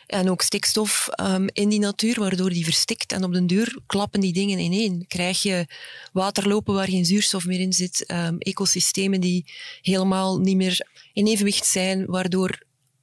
En 0.07 0.29
ook 0.29 0.41
stikstof 0.41 1.09
um, 1.21 1.45
in 1.53 1.69
die 1.69 1.79
natuur, 1.79 2.19
waardoor 2.19 2.49
die 2.49 2.63
verstikt. 2.63 3.11
En 3.11 3.23
op 3.23 3.33
den 3.33 3.47
duur 3.47 3.79
klappen 3.85 4.19
die 4.19 4.33
dingen 4.33 4.59
ineen. 4.59 5.05
Krijg 5.07 5.41
je 5.41 5.65
waterlopen 6.13 6.73
waar 6.73 6.89
geen 6.89 7.05
zuurstof 7.05 7.45
meer 7.45 7.59
in 7.59 7.73
zit. 7.73 8.11
Um, 8.11 8.37
ecosystemen 8.37 9.21
die 9.21 9.45
helemaal 9.81 10.39
niet 10.39 10.55
meer 10.55 10.87
in 11.17 11.27
evenwicht 11.27 11.65
zijn. 11.65 12.05
Waardoor 12.05 12.61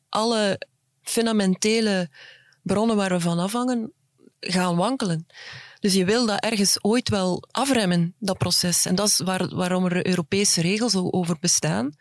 alle 0.09 0.61
fundamentele 1.03 2.11
bronnen 2.62 2.96
waar 2.96 3.11
we 3.11 3.20
van 3.20 3.38
afhangen, 3.38 3.92
gaan 4.40 4.77
wankelen. 4.77 5.27
Dus 5.81 5.94
je 5.94 6.05
wil 6.05 6.27
dat 6.27 6.40
ergens 6.40 6.85
ooit 6.85 7.09
wel 7.09 7.44
afremmen, 7.50 8.14
dat 8.18 8.38
proces. 8.38 8.85
En 8.85 8.94
dat 8.94 9.09
is 9.09 9.18
waar, 9.18 9.55
waarom 9.55 9.85
er 9.85 10.07
Europese 10.07 10.61
regels 10.61 10.94
over 10.94 11.37
bestaan. 11.40 11.92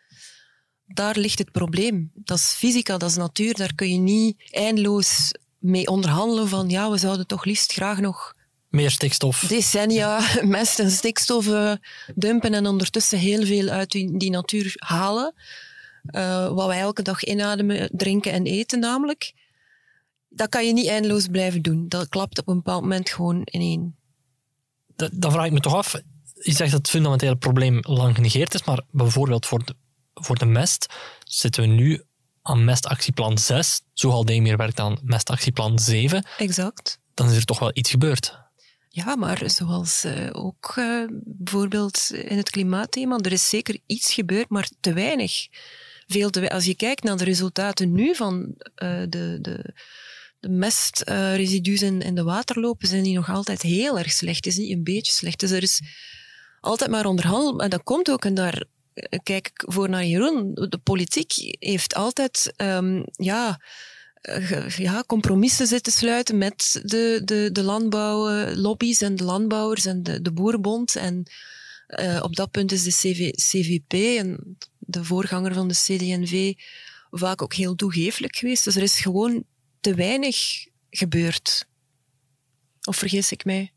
Daar 0.86 1.18
ligt 1.18 1.40
het 1.40 1.52
probleem. 1.52 2.12
Dat 2.14 2.38
is 2.38 2.54
fysica, 2.58 2.98
dat 2.98 3.10
is 3.10 3.16
natuur. 3.16 3.54
Daar 3.54 3.76
kun 3.76 3.92
je 3.92 4.00
niet 4.00 4.50
eindeloos 4.52 5.32
mee 5.58 5.88
onderhandelen 5.88 6.48
van 6.48 6.70
ja, 6.70 6.92
we 6.92 6.98
zouden 6.98 7.28
toch 7.28 7.46
liefst 7.46 7.72
graag 7.72 8.00
nog 8.00 8.36
meer 8.70 8.92
stikstof. 8.92 9.40
Decennia 9.40 10.22
mest 10.58 10.80
en 10.80 10.92
stikstof 10.92 11.48
uh, 11.48 11.74
dumpen 12.16 12.54
en 12.54 12.68
ondertussen 12.68 13.20
heel 13.20 13.46
veel 13.46 13.70
uit 13.70 13.92
die 13.92 14.30
natuur 14.30 14.74
halen. 14.76 15.34
Uh, 16.04 16.54
wat 16.54 16.68
wij 16.68 16.80
elke 16.80 17.02
dag 17.02 17.24
inademen, 17.24 17.90
drinken 17.92 18.32
en 18.32 18.46
eten 18.46 18.80
namelijk 18.80 19.34
dat 20.36 20.50
kan 20.50 20.66
je 20.68 20.74
niet 20.74 20.88
eindeloos 20.88 21.28
blijven 21.28 21.62
doen. 21.62 21.88
Dat 21.88 22.10
klapt 22.10 22.40
op 22.40 22.48
een 22.48 22.56
bepaald 22.56 22.82
moment 22.82 23.10
gewoon 23.10 23.42
ineen. 23.52 23.96
Da 24.96 25.10
dan 25.12 25.32
vraag 25.32 25.46
ik 25.46 25.52
me 25.52 25.60
toch 25.60 25.76
af, 25.76 25.92
je 26.34 26.52
zegt 26.52 26.72
dat 26.72 26.80
het 26.80 26.90
fundamentele 26.90 27.36
probleem 27.36 27.80
lang 27.82 28.16
genegeerd 28.16 28.54
is, 28.54 28.64
maar 28.64 28.82
bijvoorbeeld 28.92 29.46
voor 29.46 29.66
de, 29.66 29.76
voor 30.14 30.38
de 30.38 30.46
mest 30.46 30.94
zitten 31.24 31.62
we 31.62 31.68
nu 31.68 32.04
aan 32.42 32.64
mestactieplan 32.64 33.38
6. 33.38 33.82
Zo 33.94 34.10
al 34.10 34.24
meer 34.24 34.58
werkt 34.58 34.80
aan 34.80 35.00
mestactieplan 35.04 35.80
7. 35.80 36.26
Exact. 36.38 37.00
Dan 37.14 37.30
is 37.30 37.36
er 37.36 37.46
toch 37.46 37.60
wel 37.60 37.72
iets 37.74 37.90
gebeurd. 37.90 38.42
Ja, 38.90 39.16
maar 39.16 39.50
zoals 39.50 40.06
uh, 40.06 40.30
ook 40.32 40.74
uh, 40.80 41.08
bijvoorbeeld 41.24 42.12
in 42.14 42.38
het 42.38 42.50
klimaatthema, 42.50 43.18
er 43.18 43.32
is 43.32 43.50
zeker 43.50 43.78
iets 43.86 44.14
gebeurd, 44.14 44.50
maar 44.50 44.70
te 44.80 44.94
weinig. 44.94 45.48
Als 46.50 46.66
je 46.66 46.76
kijkt 46.76 47.04
naar 47.04 47.18
de 47.18 47.24
resultaten 47.24 47.92
nu 47.92 48.16
van 48.16 48.56
uh, 48.84 49.04
de, 49.10 49.38
de 49.42 49.74
de 50.44 50.50
mestresidu's 50.50 51.82
uh, 51.82 52.00
in, 52.00 52.16
de 52.16 52.24
waterlopen 52.24 52.88
zijn 52.88 53.04
die 53.04 53.16
nog 53.16 53.30
altijd 53.30 53.62
heel 53.62 54.00
erg 54.00 54.12
slecht. 54.12 54.46
Is 54.46 54.58
niet 54.58 54.72
een 54.72 54.84
beetje 54.84 55.14
slecht. 55.14 55.40
Dus 55.40 55.52
er 55.52 55.62
is 55.62 55.82
altijd 56.62 56.90
maar 56.90 57.06
onderhandeld. 57.06 57.62
En 57.62 57.70
dat 57.70 57.84
komt 57.84 58.12
ook, 58.12 58.26
en 58.26 58.34
daar 58.34 58.64
kijk 59.24 59.48
ik 59.48 59.64
voor 59.66 59.90
naar 59.90 60.06
Jeroen, 60.06 60.54
de 60.54 60.80
politiek 60.84 61.56
heeft 61.60 61.96
altijd 61.96 62.54
um, 62.58 63.06
ja, 63.12 63.60
uh, 64.22 64.70
ja, 64.70 65.04
compromissen 65.08 65.68
zitten 65.68 65.92
sluiten 65.92 66.38
met 66.38 66.82
de, 66.84 67.22
de, 67.26 67.50
de 67.52 67.64
landbouwlobby's 67.64 69.02
en 69.02 69.16
de 69.16 69.24
landbouwers 69.24 69.86
en 69.86 70.04
de, 70.04 70.22
de 70.22 70.32
boerenbond. 70.32 70.96
En 70.96 71.24
uh, 72.00 72.20
op 72.24 72.36
dat 72.36 72.52
punt 72.52 72.72
is 72.72 72.84
de 72.84 72.92
CV, 72.92 73.32
CVP 73.32 73.94
en 74.20 74.58
de 74.80 75.04
voorganger 75.04 75.54
van 75.54 75.68
de 75.68 75.74
CD&V 75.74 76.54
vaak 77.12 77.42
ook 77.42 77.54
heel 77.54 77.76
toegeeflijk 77.76 78.36
geweest. 78.36 78.64
Dus 78.64 78.76
er 78.76 78.82
is 78.82 79.00
gewoon 79.00 79.44
te 79.80 79.96
weinig 79.96 80.66
gebeurt. 80.90 81.68
Of 82.84 82.96
vergis 82.96 83.32
ik 83.32 83.46
mij? 83.46 83.72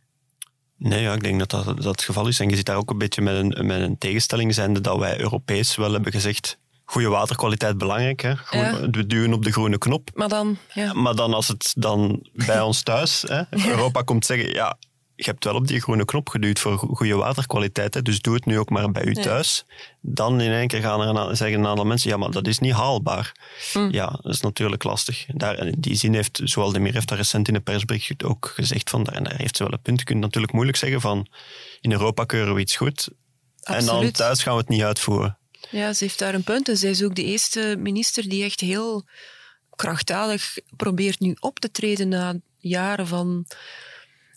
Nee, 0.79 1.03
ja, 1.03 1.15
ik 1.15 1.23
denk 1.23 1.39
dat, 1.39 1.51
dat 1.51 1.65
dat 1.65 1.85
het 1.85 2.03
geval 2.03 2.29
is. 2.29 2.41
En 2.41 2.49
je 2.49 2.57
zit 2.57 2.67
daar 2.67 2.77
ook 2.77 2.91
een 2.91 2.99
beetje 2.99 3.23
met 3.23 3.35
een, 3.35 3.67
met 3.67 3.81
een 3.81 3.99
tegenstelling 3.99 4.55
zijnde 4.55 4.81
dat 4.81 4.99
wij 4.99 5.21
Europees 5.21 5.77
wel 5.77 5.93
hebben 5.93 6.13
gezegd 6.13 6.59
goede 6.87 7.09
waterkwaliteit 7.09 7.79
belangrijk. 7.79 8.21
Hè? 8.21 8.33
Ja. 8.51 8.91
We 8.91 9.07
duwen 9.07 9.33
op 9.33 9.45
de 9.45 9.53
groene 9.53 9.79
knop. 9.79 10.11
Maar 10.15 10.29
dan, 10.29 10.59
ja. 10.73 10.93
Maar 10.93 11.15
dan 11.15 11.35
als 11.35 11.49
het 11.49 11.75
dan 11.77 12.27
bij 12.33 12.61
ons 12.61 12.83
thuis, 12.83 13.25
hè, 13.27 13.43
Europa 13.71 14.03
komt 14.03 14.27
zeggen, 14.27 14.53
ja, 14.53 14.79
je 15.17 15.25
hebt 15.25 15.45
wel 15.45 15.55
op 15.55 15.67
die 15.67 15.81
groene 15.81 16.05
knop 16.05 16.29
geduwd 16.29 16.59
voor 16.59 16.79
goede 16.79 17.15
waterkwaliteit, 17.15 17.95
hè, 17.95 18.03
dus 18.03 18.21
doe 18.21 18.35
het 18.35 18.45
nu 18.45 18.59
ook 18.59 18.71
maar 18.71 18.91
bij 18.93 19.05
u 19.05 19.15
thuis. 19.15 19.65
Dan 20.01 20.41
in 20.41 20.53
één 20.53 20.69
keer 20.69 20.81
gaan 20.81 21.01
er 21.01 21.09
een, 21.09 21.37
zeggen 21.37 21.59
een 21.59 21.67
aantal 21.67 21.85
mensen, 21.85 22.11
ja, 22.11 22.17
maar 22.17 22.31
dat 22.31 22.47
is 22.47 22.59
niet 22.59 22.73
haalbaar. 22.73 23.35
Hm. 23.73 23.89
Ja, 23.91 24.19
dat 24.23 24.33
is 24.33 24.41
natuurlijk 24.41 24.85
lastig. 24.85 25.27
Daar, 25.29 25.67
in 25.67 25.75
die 25.79 25.95
zin 25.95 26.15
heeft, 26.15 26.41
zowel 26.45 26.73
de 26.73 26.79
Meer 26.79 26.93
heeft 26.93 27.09
daar 27.09 27.19
recent 27.19 27.49
in 27.49 27.55
een 27.55 27.63
persbericht 27.63 28.25
ook 28.25 28.53
gezegd 28.55 28.91
van, 28.91 29.07
en 29.07 29.25
daar 29.25 29.37
heeft 29.37 29.57
ze 29.57 29.63
wel 29.63 29.73
een 29.73 29.83
punt, 29.83 29.99
je 29.99 30.05
kunt 30.05 30.21
natuurlijk 30.21 30.53
moeilijk 30.53 30.79
zeggen 30.79 31.01
van, 31.01 31.27
in 31.81 31.93
Europa 31.93 32.25
keuren 32.25 32.55
we 32.55 32.61
iets 32.61 32.77
goed, 32.77 33.09
en 33.63 33.85
dan 33.85 34.11
thuis 34.11 34.43
gaan 34.43 34.53
we 34.53 34.61
het 34.61 34.69
niet 34.69 34.83
uitvoeren. 34.83 35.39
Ja, 35.71 35.93
ze 35.93 36.05
heeft 36.05 36.19
daar 36.19 36.35
een 36.35 36.45
punt. 36.45 36.69
En 36.69 36.77
zij 36.77 36.91
is 36.91 37.05
ook 37.05 37.15
de 37.15 37.25
eerste 37.25 37.77
minister 37.79 38.29
die 38.29 38.45
echt 38.45 38.61
heel 38.61 39.05
krachtdadig 39.77 40.59
probeert 40.77 41.21
nu 41.21 41.37
op 41.41 41.59
te 41.59 41.71
treden 41.71 42.09
na 42.09 42.35
jaren 42.59 43.07
van 43.07 43.47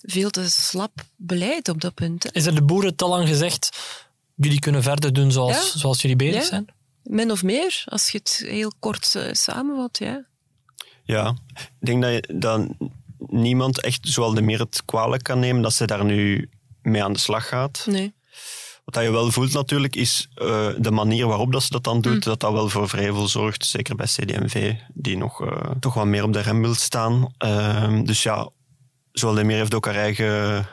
veel 0.02 0.30
te 0.30 0.50
slap 0.50 0.92
beleid 1.16 1.70
op 1.70 1.82
dat 1.82 1.94
punt. 1.94 2.24
hè. 2.24 2.30
Is 2.34 2.46
er 2.46 2.56
de 2.56 2.64
boeren 2.64 2.96
te 2.96 3.06
lang 3.08 3.28
gezegd, 3.28 3.80
jullie 4.36 4.60
kunnen 4.60 4.84
verder 4.84 5.14
doen 5.14 5.32
zoals, 5.32 5.72
Ja. 5.74 5.80
zoals 5.80 6.02
jullie 6.02 6.16
bezig 6.18 6.42
Ja. 6.42 6.48
zijn? 6.48 6.68
Min 7.04 7.32
of 7.32 7.44
meer, 7.44 7.84
als 7.86 8.10
je 8.10 8.18
het 8.18 8.44
heel 8.48 8.72
kort 8.80 9.16
eh, 9.16 9.34
samenvat. 9.34 9.98
Ja. 9.98 10.26
Ja, 11.04 11.36
ik 11.58 11.86
denk 11.86 12.02
dat, 12.02 12.12
je, 12.12 12.34
dat 12.36 12.68
niemand 13.18 13.82
echt 13.82 14.00
zowel 14.02 14.34
de 14.34 14.42
meer 14.42 14.60
het 14.60 14.82
kwalijk 14.86 15.24
kan 15.24 15.40
nemen 15.40 15.62
dat 15.62 15.74
ze 15.74 15.86
daar 15.86 16.06
nu 16.06 16.50
mee 16.82 17.04
aan 17.04 17.14
de 17.14 17.20
slag 17.20 17.48
gaat. 17.48 17.84
Nee. 17.88 18.14
Wat 18.86 19.04
je 19.04 19.12
wel 19.12 19.32
voelt 19.32 19.54
natuurlijk, 19.54 19.96
is 19.96 20.28
eh, 20.36 20.68
de 20.78 20.92
manier 20.92 21.28
waarop 21.28 21.52
dat 21.52 21.64
ze 21.64 21.72
dat 21.72 21.84
dan 21.84 22.02
doet, 22.02 22.24
dat 22.24 22.40
dat 22.40 22.52
wel 22.52 22.70
voor 22.70 22.90
vrevel 22.90 23.28
zorgt. 23.28 23.66
Zeker 23.66 23.96
bij 23.96 24.06
CD&V, 24.06 24.74
die 24.94 25.18
nog 25.18 25.42
eh, 25.46 25.72
toch 25.80 25.94
wat 25.94 26.06
meer 26.06 26.24
op 26.24 26.34
de 26.34 26.40
rem 26.40 26.62
wil 26.62 26.74
staan. 26.74 27.34
Ehm, 27.38 28.04
dus 28.04 28.24
ja, 28.24 28.50
zowel 29.12 29.36
de 29.36 29.44
meer 29.44 29.58
heeft 29.58 29.74
ook 29.74 29.86
haar 29.86 29.96
eigen 29.96 30.68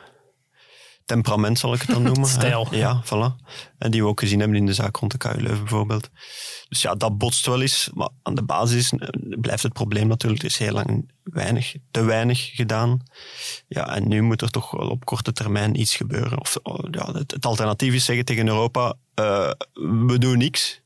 temperament, 1.07 1.59
zal 1.59 1.73
ik 1.73 1.81
het 1.81 1.89
dan 1.89 2.03
noemen. 2.11 2.21
hè. 2.21 2.27
Stijl. 2.27 2.67
Ja, 2.71 3.03
voilà. 3.05 3.45
En 3.77 3.91
die 3.91 4.01
we 4.01 4.07
ook 4.07 4.19
gezien 4.19 4.39
hebben 4.39 4.57
in 4.57 4.65
de 4.65 4.73
zaak 4.73 4.95
rond 4.95 5.11
de 5.11 5.17
KU 5.17 5.41
Leuven 5.41 5.59
bijvoorbeeld. 5.59 6.09
Dus 6.69 6.81
ja, 6.81 6.95
dat 6.95 7.17
botst 7.17 7.45
wel 7.45 7.61
eens. 7.61 7.89
Maar 7.93 8.09
aan 8.23 8.35
de 8.35 8.43
basis 8.43 8.91
eh, 8.93 9.07
blijft 9.39 9.63
het 9.63 9.73
probleem 9.73 10.07
natuurlijk. 10.07 10.41
Er 10.41 10.49
is 10.49 10.57
heel 10.57 10.71
lang 10.71 11.11
weinig, 11.23 11.75
te 11.91 12.03
weinig 12.03 12.55
gedaan. 12.55 13.03
Ja, 13.67 13.95
en 13.95 14.07
nu 14.07 14.21
moet 14.21 14.41
er 14.41 14.49
toch 14.49 14.71
wel 14.71 14.89
op 14.89 15.05
korte 15.05 15.33
termijn 15.33 15.79
iets 15.79 15.95
gebeuren. 15.95 16.39
Of, 16.39 16.57
oh, 16.63 16.79
ja, 16.91 17.11
het, 17.11 17.31
het 17.31 17.45
alternatief 17.45 17.93
is 17.93 18.05
zeggen 18.05 18.25
tegen 18.25 18.47
Europa, 18.47 18.93
eh, 19.13 19.51
we 20.07 20.17
doen 20.17 20.37
niks. 20.37 20.81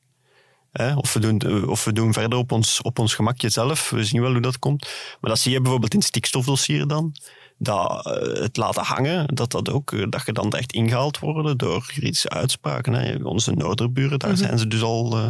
Hè? 0.71 0.95
Of, 0.95 1.13
we 1.13 1.19
doen, 1.19 1.67
of 1.69 1.83
we 1.83 1.93
doen 1.93 2.13
verder 2.13 2.37
op 2.37 2.51
ons, 2.51 2.81
op 2.81 2.99
ons 2.99 3.13
gemakje 3.15 3.49
zelf. 3.49 3.89
We 3.89 4.03
zien 4.03 4.21
wel 4.21 4.31
hoe 4.31 4.41
dat 4.41 4.59
komt. 4.59 4.81
Maar 5.21 5.29
dat 5.29 5.39
zie 5.39 5.51
je 5.51 5.61
bijvoorbeeld 5.61 5.93
in 5.93 5.99
het 5.99 6.07
stikstofdossier 6.07 6.87
dan. 6.87 7.15
Dat 7.63 8.05
eh, 8.05 8.41
het 8.41 8.57
laten 8.57 8.83
hangen, 8.83 9.35
dat, 9.35 9.51
dat, 9.51 9.69
ook, 9.69 9.91
eh, 9.91 10.05
dat 10.09 10.25
je 10.25 10.31
dan 10.31 10.51
echt 10.51 10.73
ingehaald 10.73 11.19
worden 11.19 11.57
door 11.57 11.91
juridische 11.93 12.29
uitspraken. 12.29 12.93
Hè? 12.93 13.23
Onze 13.23 13.51
noorderburen, 13.51 14.19
daar 14.19 14.37
zijn 14.37 14.59
ze 14.59 14.67
dus 14.67 14.81
al 14.81 15.17
eh, 15.17 15.25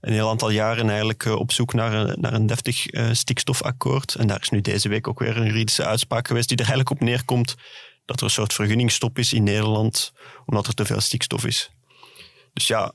een 0.00 0.12
heel 0.12 0.28
aantal 0.28 0.50
jaren 0.50 0.88
eigenlijk 0.88 1.24
op 1.24 1.52
zoek 1.52 1.72
naar 1.72 1.92
een, 1.92 2.20
naar 2.20 2.32
een 2.32 2.46
deftig 2.46 2.86
stikstofakkoord. 3.12 4.14
En 4.14 4.26
daar 4.26 4.40
is 4.40 4.48
nu 4.48 4.60
deze 4.60 4.88
week 4.88 5.08
ook 5.08 5.18
weer 5.18 5.36
een 5.36 5.46
juridische 5.46 5.84
uitspraak 5.84 6.26
geweest 6.26 6.48
die 6.48 6.56
er 6.56 6.64
eigenlijk 6.64 7.00
op 7.00 7.06
neerkomt 7.06 7.54
dat 8.04 8.18
er 8.18 8.24
een 8.24 8.30
soort 8.30 8.52
vergunningsstop 8.52 9.18
is 9.18 9.32
in 9.32 9.42
Nederland 9.42 10.12
omdat 10.46 10.66
er 10.66 10.74
te 10.74 10.84
veel 10.84 11.00
stikstof 11.00 11.44
is. 11.44 11.70
Dus 12.52 12.66
ja, 12.66 12.92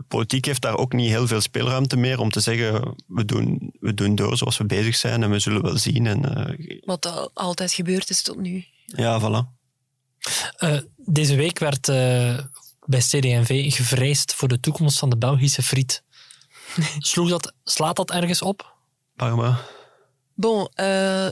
de 0.00 0.06
politiek 0.08 0.44
heeft 0.44 0.62
daar 0.62 0.76
ook 0.76 0.92
niet 0.92 1.08
heel 1.08 1.26
veel 1.26 1.40
speelruimte 1.40 1.96
meer 1.96 2.18
om 2.18 2.30
te 2.30 2.40
zeggen 2.40 2.94
we 3.06 3.24
doen, 3.24 3.72
we 3.80 3.94
doen 3.94 4.14
door 4.14 4.36
zoals 4.36 4.58
we 4.58 4.64
bezig 4.64 4.96
zijn 4.96 5.22
en 5.22 5.30
we 5.30 5.38
zullen 5.38 5.62
wel 5.62 5.76
zien. 5.78 6.06
En, 6.06 6.36
eh, 6.36 6.80
Wat 6.84 7.06
al- 7.06 7.30
altijd 7.34 7.72
gebeurd 7.72 8.10
is 8.10 8.22
tot 8.22 8.36
nu. 8.36 8.64
ja, 8.86 9.20
voilà. 9.20 9.58
Eh, 10.56 10.78
deze 10.96 11.34
week 11.36 11.58
werd 11.58 11.88
eh, 11.88 12.38
bij 12.86 13.00
CD&V 13.00 13.72
gevreesd 13.74 14.34
voor 14.34 14.48
de 14.48 14.60
toekomst 14.60 14.98
van 14.98 15.10
de 15.10 15.16
Belgische 15.16 15.62
friet. 15.62 16.02
Sloeg 16.98 17.28
dat, 17.28 17.52
slaat 17.64 17.96
dat 17.96 18.10
ergens 18.10 18.42
op? 18.42 18.74
Parma. 19.16 19.60
Bon, 20.34 20.68
eh, 20.74 21.28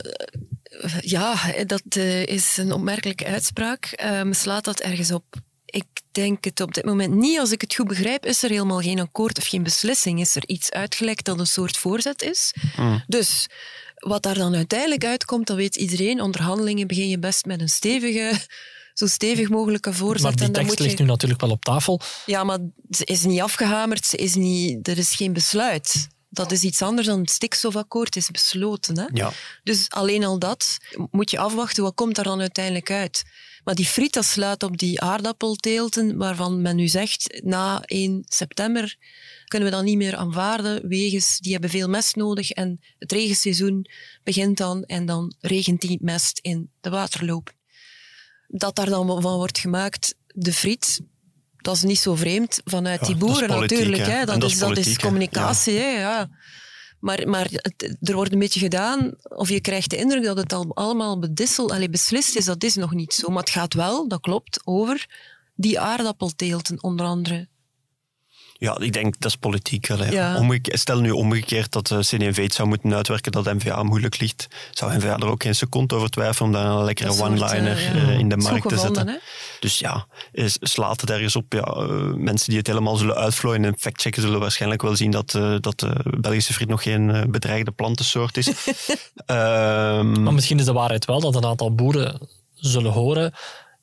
ja, 0.99 1.35
dat 1.65 1.83
eh, 1.89 2.25
is 2.25 2.57
een 2.57 2.71
opmerkelijke 2.73 3.25
uitspraak. 3.25 3.85
Ehm, 3.85 4.33
slaat 4.33 4.63
dat 4.63 4.79
ergens 4.79 5.11
op? 5.11 5.23
Ik 5.71 5.85
denk 6.11 6.43
het 6.43 6.61
op 6.61 6.73
dit 6.73 6.85
moment 6.85 7.13
niet. 7.13 7.39
Als 7.39 7.51
ik 7.51 7.61
het 7.61 7.75
goed 7.75 7.87
begrijp, 7.87 8.25
is 8.25 8.43
er 8.43 8.49
helemaal 8.49 8.79
geen 8.79 8.99
akkoord 8.99 9.37
of 9.37 9.45
geen 9.45 9.63
beslissing. 9.63 10.19
Is 10.19 10.35
er 10.35 10.47
iets 10.47 10.71
uitgelekt 10.71 11.25
dat 11.25 11.39
een 11.39 11.47
soort 11.47 11.77
voorzet 11.77 12.21
is? 12.21 12.53
Dus 13.07 13.47
wat 13.95 14.23
daar 14.23 14.33
dan 14.33 14.55
uiteindelijk 14.55 15.05
uitkomt, 15.05 15.47
dat 15.47 15.55
weet 15.55 15.75
iedereen. 15.75 16.21
Onderhandelingen 16.21 16.87
begin 16.87 17.09
je 17.09 17.19
best 17.19 17.45
met 17.45 17.61
een 17.61 17.69
stevige, 17.69 18.39
zo 18.93 19.07
stevig 19.07 19.49
mogelijke 19.49 19.93
voorzet. 19.93 20.21
Maar 20.21 20.35
die 20.35 20.45
en 20.45 20.51
dan 20.51 20.61
tekst 20.61 20.69
moet 20.69 20.79
ligt 20.79 20.97
je... 20.97 21.03
nu 21.03 21.09
natuurlijk 21.09 21.41
wel 21.41 21.51
op 21.51 21.63
tafel. 21.63 22.01
Ja, 22.25 22.43
maar 22.43 22.59
ze 22.89 23.05
is 23.05 23.23
niet 23.23 23.41
afgehamerd, 23.41 24.05
ze 24.05 24.17
is 24.17 24.35
niet... 24.35 24.87
er 24.87 24.97
is 24.97 25.15
geen 25.15 25.33
besluit. 25.33 26.07
Dat 26.29 26.51
is 26.51 26.61
iets 26.61 26.81
anders 26.81 27.07
dan 27.07 27.19
het 27.19 27.29
stikstofakkoord 27.29 28.15
is 28.15 28.31
besloten. 28.31 28.99
Hè? 28.99 29.05
Ja. 29.13 29.31
Dus 29.63 29.89
alleen 29.89 30.23
al 30.23 30.39
dat 30.39 30.77
moet 31.11 31.31
je 31.31 31.39
afwachten, 31.39 31.83
wat 31.83 31.95
komt 31.95 32.15
daar 32.15 32.25
dan 32.25 32.39
uiteindelijk 32.39 32.91
uit? 32.91 33.23
Maar 33.69 33.77
die 33.77 33.87
friet, 33.87 34.17
sluit 34.21 34.63
op 34.63 34.77
die 34.77 35.01
aardappelteelten, 35.01 36.17
waarvan 36.17 36.61
men 36.61 36.75
nu 36.75 36.87
zegt, 36.87 37.41
na 37.43 37.81
1 37.85 38.23
september 38.27 38.95
kunnen 39.45 39.69
we 39.69 39.75
dat 39.75 39.83
niet 39.83 39.97
meer 39.97 40.15
aanvaarden, 40.15 40.87
wegens 40.87 41.37
die 41.39 41.51
hebben 41.51 41.69
veel 41.69 41.89
mest 41.89 42.15
nodig 42.15 42.51
en 42.51 42.79
het 42.99 43.11
regenseizoen 43.11 43.85
begint 44.23 44.57
dan 44.57 44.83
en 44.83 45.05
dan 45.05 45.33
regent 45.39 45.81
die 45.81 45.97
mest 46.01 46.39
in 46.41 46.69
de 46.81 46.89
waterloop. 46.89 47.53
Dat 48.47 48.75
daar 48.75 48.89
dan 48.89 49.21
van 49.21 49.35
wordt 49.35 49.59
gemaakt, 49.59 50.15
de 50.27 50.53
friet, 50.53 51.01
dat 51.57 51.75
is 51.75 51.83
niet 51.83 51.99
zo 51.99 52.15
vreemd 52.15 52.61
vanuit 52.63 52.99
Ja, 52.99 53.07
die 53.07 53.15
boeren 53.15 53.47
politiek, 53.47 53.77
natuurlijk. 53.77 54.05
hè. 54.05 54.25
Dat, 54.25 54.41
dat 54.41 54.49
is, 54.49 54.53
is 54.53 54.59
dat 54.59 54.77
is 54.77 54.97
communicatie. 54.97 55.77
Hè. 55.77 55.99
Ja. 55.99 56.29
Maar, 56.99 57.29
maar 57.29 57.49
er 58.01 58.15
wordt 58.15 58.33
een 58.33 58.39
beetje 58.39 58.59
gedaan, 58.59 59.15
of 59.23 59.49
je 59.49 59.61
krijgt 59.61 59.89
de 59.89 59.97
indruk 59.97 60.23
dat 60.23 60.37
het 60.37 60.53
al 60.53 60.71
allemaal 60.73 61.19
bedissel, 61.19 61.71
allee, 61.71 61.89
beslist 61.89 62.35
is. 62.35 62.45
Dat 62.45 62.63
is 62.63 62.75
nog 62.75 62.93
niet 62.93 63.13
zo. 63.13 63.29
Maar 63.29 63.43
het 63.43 63.49
gaat 63.49 63.73
wel, 63.73 64.07
dat 64.07 64.21
klopt, 64.21 64.61
over 64.63 65.07
die 65.55 65.79
aardappelteelten 65.79 66.83
onder 66.83 67.05
andere. 67.05 67.47
Ja, 68.59 68.77
ik 68.79 68.93
denk 68.93 69.19
dat 69.19 69.31
is 69.31 69.37
politiek. 69.37 69.87
wel, 69.87 69.97
hè. 69.97 70.09
Ja. 70.11 70.37
Omgeke- 70.37 70.77
stel 70.77 70.99
nu 70.99 71.11
omgekeerd 71.11 71.71
dat 71.71 71.87
de 71.87 71.99
CD&V 71.99 72.37
het 72.43 72.53
zou 72.53 72.67
moeten 72.67 72.93
uitwerken 72.93 73.31
dat 73.31 73.45
NVA 73.45 73.83
moeilijk 73.83 74.19
ligt. 74.19 74.47
Zou 74.71 74.97
NVA 74.97 75.17
er 75.17 75.25
ook 75.27 75.43
geen 75.43 75.55
seconde 75.55 75.95
over 75.95 76.09
twijfelen 76.09 76.49
om 76.49 76.55
daar 76.55 76.65
een 76.71 76.83
lekkere 76.83 77.11
soort, 77.13 77.29
one-liner 77.41 77.77
eh, 77.77 77.93
ja, 77.95 78.01
eh, 78.01 78.19
in 78.19 78.29
de 78.29 78.37
markt 78.37 78.69
te 78.69 78.77
zetten. 78.77 79.07
hè. 79.07 79.15
Dus 79.59 79.79
ja, 79.79 80.07
is, 80.31 80.57
slaat 80.61 81.01
het 81.01 81.09
ergens 81.09 81.35
op. 81.35 81.53
Ja, 81.53 81.61
eh, 81.61 82.13
mensen 82.15 82.49
die 82.49 82.57
het 82.57 82.67
helemaal 82.67 82.95
zullen 82.95 83.15
uitvlooien 83.15 83.65
en 83.65 83.75
factchecken 83.77 84.21
zullen 84.21 84.39
waarschijnlijk 84.39 84.81
wel 84.81 84.95
zien 84.95 85.11
dat, 85.11 85.35
eh, 85.35 85.55
dat 85.59 85.79
de 85.79 86.15
Belgische 86.19 86.53
friet 86.53 86.69
nog 86.69 86.83
geen 86.83 87.09
eh, 87.09 87.23
bedreigde 87.29 87.71
plantensoort 87.71 88.37
is. 88.37 88.47
Ehm, 89.25 90.21
Maar 90.23 90.33
misschien 90.33 90.59
is 90.59 90.65
de 90.65 90.73
waarheid 90.73 91.05
wel 91.05 91.19
dat 91.19 91.35
een 91.35 91.45
aantal 91.45 91.75
boeren 91.75 92.27
zullen 92.53 92.91
horen 92.91 93.33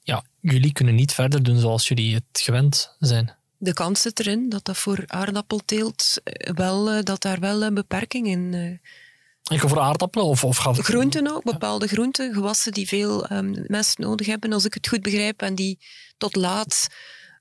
ja, 0.02 0.24
jullie 0.40 0.72
kunnen 0.72 0.94
niet 0.94 1.12
verder 1.12 1.42
doen 1.42 1.58
zoals 1.58 1.88
jullie 1.88 2.14
het 2.14 2.40
gewend 2.42 2.96
zijn. 2.98 3.34
De 3.58 3.72
kans 3.72 4.00
zit 4.00 4.20
erin 4.20 4.48
dat 4.48 4.64
dat 4.64 4.76
voor 4.76 5.04
aardappelteelt 5.06 6.20
eh, 6.24 6.54
wel, 6.54 6.90
eh, 6.90 7.02
dat 7.02 7.22
daar 7.22 7.40
wel 7.40 7.62
een 7.62 7.74
beperking 7.74 8.26
in 8.26 8.54
eh, 8.54 9.56
Ik 9.56 9.68
voor 9.68 9.80
aardappelen 9.80 10.26
of, 10.26 10.44
of. 10.44 10.58
Groenten 10.58 11.34
ook, 11.34 11.44
bepaalde 11.44 11.86
groenten, 11.86 12.34
gewassen 12.34 12.72
die 12.72 12.88
veel 12.88 13.26
ehm, 13.26 13.64
mest 13.66 13.98
nodig 13.98 14.26
hebben, 14.26 14.52
als 14.52 14.64
ik 14.64 14.74
het 14.74 14.88
goed 14.88 15.02
begrijp, 15.02 15.42
en 15.42 15.54
die 15.54 15.78
tot 16.18 16.36
laat 16.36 16.88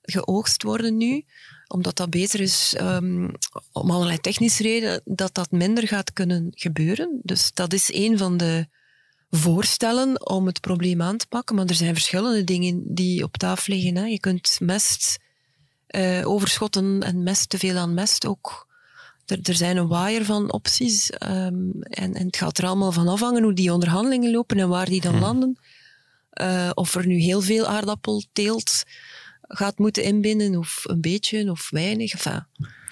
geoogst 0.01 0.63
worden 0.63 0.97
nu, 0.97 1.25
omdat 1.67 1.95
dat 1.95 2.09
beter 2.09 2.39
is 2.39 2.73
ehm, 2.77 3.29
om 3.71 3.91
allerlei 3.91 4.19
technische 4.19 4.63
redenen, 4.63 5.01
dat 5.05 5.33
dat 5.33 5.51
minder 5.51 5.87
gaat 5.87 6.13
kunnen 6.13 6.51
gebeuren. 6.55 7.19
Dus 7.23 7.51
dat 7.53 7.73
is 7.73 7.93
een 7.93 8.17
van 8.17 8.37
de 8.37 8.67
voorstellen 9.29 10.27
om 10.27 10.45
het 10.45 10.61
probleem 10.61 11.01
aan 11.01 11.17
te 11.17 11.27
pakken, 11.27 11.55
maar 11.55 11.65
er 11.65 11.75
zijn 11.75 11.93
verschillende 11.93 12.43
dingen 12.43 12.81
die 12.85 13.23
op 13.23 13.37
tafel 13.37 13.73
liggen. 13.73 13.95
Hè. 13.95 14.05
Je 14.05 14.19
kunt 14.19 14.57
mest, 14.61 15.17
eh, 15.95 16.27
overschotten 16.27 17.03
en 17.03 17.23
mest, 17.23 17.49
te 17.49 17.57
veel 17.57 17.77
aan 17.77 17.93
mest 17.93 18.25
ook 18.25 18.67
er, 19.25 19.39
er 19.43 19.55
zijn 19.55 19.77
een 19.77 19.87
waaier 19.87 20.25
van 20.25 20.51
opties 20.51 21.09
ehm, 21.09 21.69
en, 21.81 22.13
en 22.13 22.25
het 22.25 22.37
gaat 22.37 22.57
er 22.57 22.65
allemaal 22.65 22.91
van 22.91 23.07
afhangen 23.07 23.43
hoe 23.43 23.53
die 23.53 23.73
onderhandelingen 23.73 24.31
lopen 24.31 24.59
en 24.59 24.69
waar 24.69 24.85
die 24.85 25.01
dan 25.01 25.19
landen. 25.19 25.57
Eh, 26.29 26.69
of 26.73 26.95
er 26.95 27.07
nu 27.07 27.15
heel 27.15 27.41
veel 27.41 27.65
aardappelteelt 27.65 28.83
gaat 29.41 29.77
moeten 29.77 30.03
inbinden, 30.03 30.57
of 30.57 30.81
een 30.83 31.01
beetje, 31.01 31.51
of 31.51 31.69
weinig. 31.69 32.11
Enfin, 32.11 32.45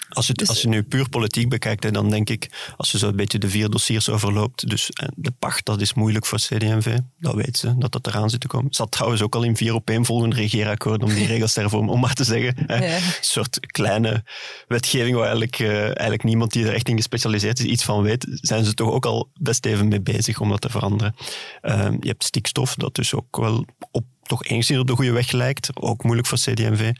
Als 0.08 0.26
je, 0.26 0.30
het- 0.30 0.40
Dus- 0.40 0.48
als 0.48 0.62
je 0.62 0.68
nu 0.68 0.82
puur 0.82 1.08
politiek 1.08 1.48
bekijkt, 1.48 1.92
dan 1.94 2.10
denk 2.10 2.30
ik, 2.30 2.72
als 2.76 2.92
je 2.92 2.98
zo 2.98 3.08
een 3.08 3.16
beetje 3.16 3.38
de 3.38 3.48
vier 3.48 3.70
dossiers 3.70 4.08
overloopt, 4.08 4.68
dus 4.68 4.90
eh, 4.90 5.08
de 5.16 5.30
pacht, 5.38 5.64
dat 5.64 5.80
is 5.80 5.94
moeilijk 5.94 6.26
voor 6.26 6.38
CD&V, 6.38 6.98
dat 7.18 7.34
weet 7.34 7.56
ze, 7.56 7.78
dat 7.78 7.92
dat 7.92 8.06
eraan 8.06 8.30
zit 8.30 8.40
te 8.40 8.46
komen. 8.46 8.74
Zat 8.74 8.90
trouwens 8.90 9.22
ook 9.22 9.34
al 9.34 9.42
in 9.42 9.56
vier 9.56 9.74
opeenvolgende 9.74 10.36
regeerakkoorden 10.36 11.08
om 11.08 11.14
die 11.14 11.26
regels 11.34 11.52
te 11.52 11.60
hervormen, 11.60 11.92
om 11.92 12.00
maar 12.00 12.14
te 12.14 12.24
zeggen. 12.24 12.64
Ja. 12.66 12.82
Een 12.96 13.00
soort 13.20 13.66
kleine 13.66 14.24
wetgeving 14.68 15.14
waar 15.14 15.22
eigenlijk, 15.24 15.58
eh, 15.58 15.82
eigenlijk 15.82 16.22
niemand 16.22 16.52
die 16.52 16.66
er 16.66 16.74
echt 16.74 16.88
in 16.88 16.96
gespecialiseerd 16.96 17.58
is 17.58 17.64
iets 17.64 17.84
van 17.84 18.02
weet, 18.02 18.26
zijn 18.30 18.64
ze 18.64 18.74
toch 18.74 18.90
ook 18.90 19.06
al 19.06 19.30
best 19.40 19.66
even 19.66 19.88
mee 19.88 20.00
bezig 20.02 20.40
om 20.40 20.48
dat 20.48 20.60
te 20.60 20.70
veranderen. 20.70 21.14
Ehm, 21.60 21.96
je 22.00 22.08
hebt 22.08 22.24
stikstof, 22.24 22.74
dat 22.74 22.94
dus 22.94 23.14
ook 23.14 23.36
wel 23.36 23.64
op 23.90 24.04
toch 24.22 24.44
enigszins 24.44 24.80
op 24.80 24.86
de 24.86 24.94
goede 24.94 25.12
weg 25.12 25.30
lijkt. 25.30 25.70
Ook 25.74 26.02
moeilijk 26.02 26.28
voor 26.28 26.38
CD&V. 26.38 26.92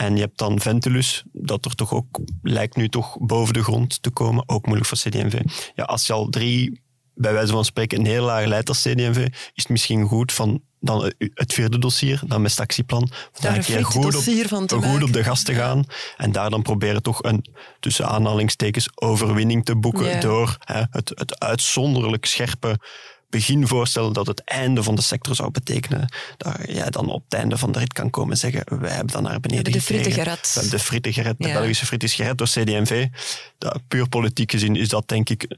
En 0.00 0.14
je 0.14 0.20
hebt 0.20 0.38
dan 0.38 0.60
Ventilus, 0.60 1.24
dat 1.32 1.64
er 1.64 1.74
toch 1.74 1.94
ook 1.94 2.20
lijkt 2.42 2.76
nu 2.76 2.88
toch 2.88 3.16
boven 3.20 3.54
de 3.54 3.62
grond 3.62 4.02
te 4.02 4.10
komen. 4.10 4.48
Ook 4.48 4.66
moeilijk 4.66 4.88
voor 4.88 4.98
CD&V. 4.98 5.40
Ja, 5.74 5.84
als 5.84 6.06
je 6.06 6.12
al 6.12 6.28
drie, 6.28 6.80
bij 7.14 7.32
wijze 7.32 7.52
van 7.52 7.64
spreken, 7.64 7.98
een 7.98 8.06
heel 8.06 8.24
laag 8.24 8.44
leidt 8.46 8.68
als 8.68 8.82
CD&V, 8.82 9.26
is 9.28 9.62
het 9.62 9.68
misschien 9.68 10.06
goed 10.06 10.32
van 10.32 10.62
dan 10.80 11.12
het 11.34 11.52
vierde 11.52 11.78
dossier, 11.78 12.20
dan 12.26 12.42
met 12.42 12.50
het 12.50 12.60
actieplan. 12.60 13.10
Daar 13.40 13.56
een 13.56 13.62
keer 13.62 13.84
goed 13.84 14.04
op, 14.16 14.22
goed 14.22 14.70
maken. 14.70 15.02
op 15.02 15.12
de 15.12 15.24
gas 15.24 15.42
te 15.42 15.54
gaan. 15.54 15.84
En 16.16 16.32
daar 16.32 16.50
dan 16.50 16.62
proberen 16.62 17.02
toch 17.02 17.22
een, 17.22 17.44
tussen 17.80 18.08
aanhalingstekens, 18.08 18.88
overwinning 18.94 19.64
te 19.64 19.76
boeken 19.76 20.08
Ja. 20.08 20.20
door 20.20 20.56
hè, 20.60 20.82
het, 20.90 21.12
het 21.14 21.40
uitzonderlijk 21.40 22.26
scherpe 22.26 22.78
beginvoorstel 23.30 24.12
dat 24.12 24.26
het 24.26 24.44
einde 24.44 24.82
van 24.82 24.94
de 24.94 25.02
sector 25.02 25.34
zou 25.34 25.50
betekenen. 25.50 26.08
Dat 26.36 26.56
jij 26.66 26.90
dan 26.90 27.08
op 27.08 27.22
het 27.24 27.34
einde 27.34 27.58
van 27.58 27.72
de 27.72 27.78
rit 27.78 27.92
kan 27.92 28.10
komen 28.10 28.30
en 28.30 28.38
zeggen, 28.38 28.80
wij 28.80 28.90
hebben 28.90 29.12
dat 29.12 29.22
naar 29.22 29.40
beneden 29.40 29.72
de 29.72 29.80
fritten 29.80 30.12
gekregen. 30.12 30.22
gered. 30.22 30.52
We 30.54 30.60
hebben 30.60 30.78
de 30.78 30.84
fritten 30.84 31.12
gered, 31.12 31.38
de 31.38 31.48
Ja. 31.48 31.58
Belgische 31.58 31.86
frit 31.86 32.02
is 32.02 32.14
gered 32.14 32.38
door 32.38 32.46
CD&V. 32.46 33.06
Dat, 33.58 33.80
puur 33.88 34.08
politiek 34.08 34.50
gezien 34.50 34.76
is 34.76 34.88
dat 34.88 35.08
denk 35.08 35.28
ik, 35.28 35.56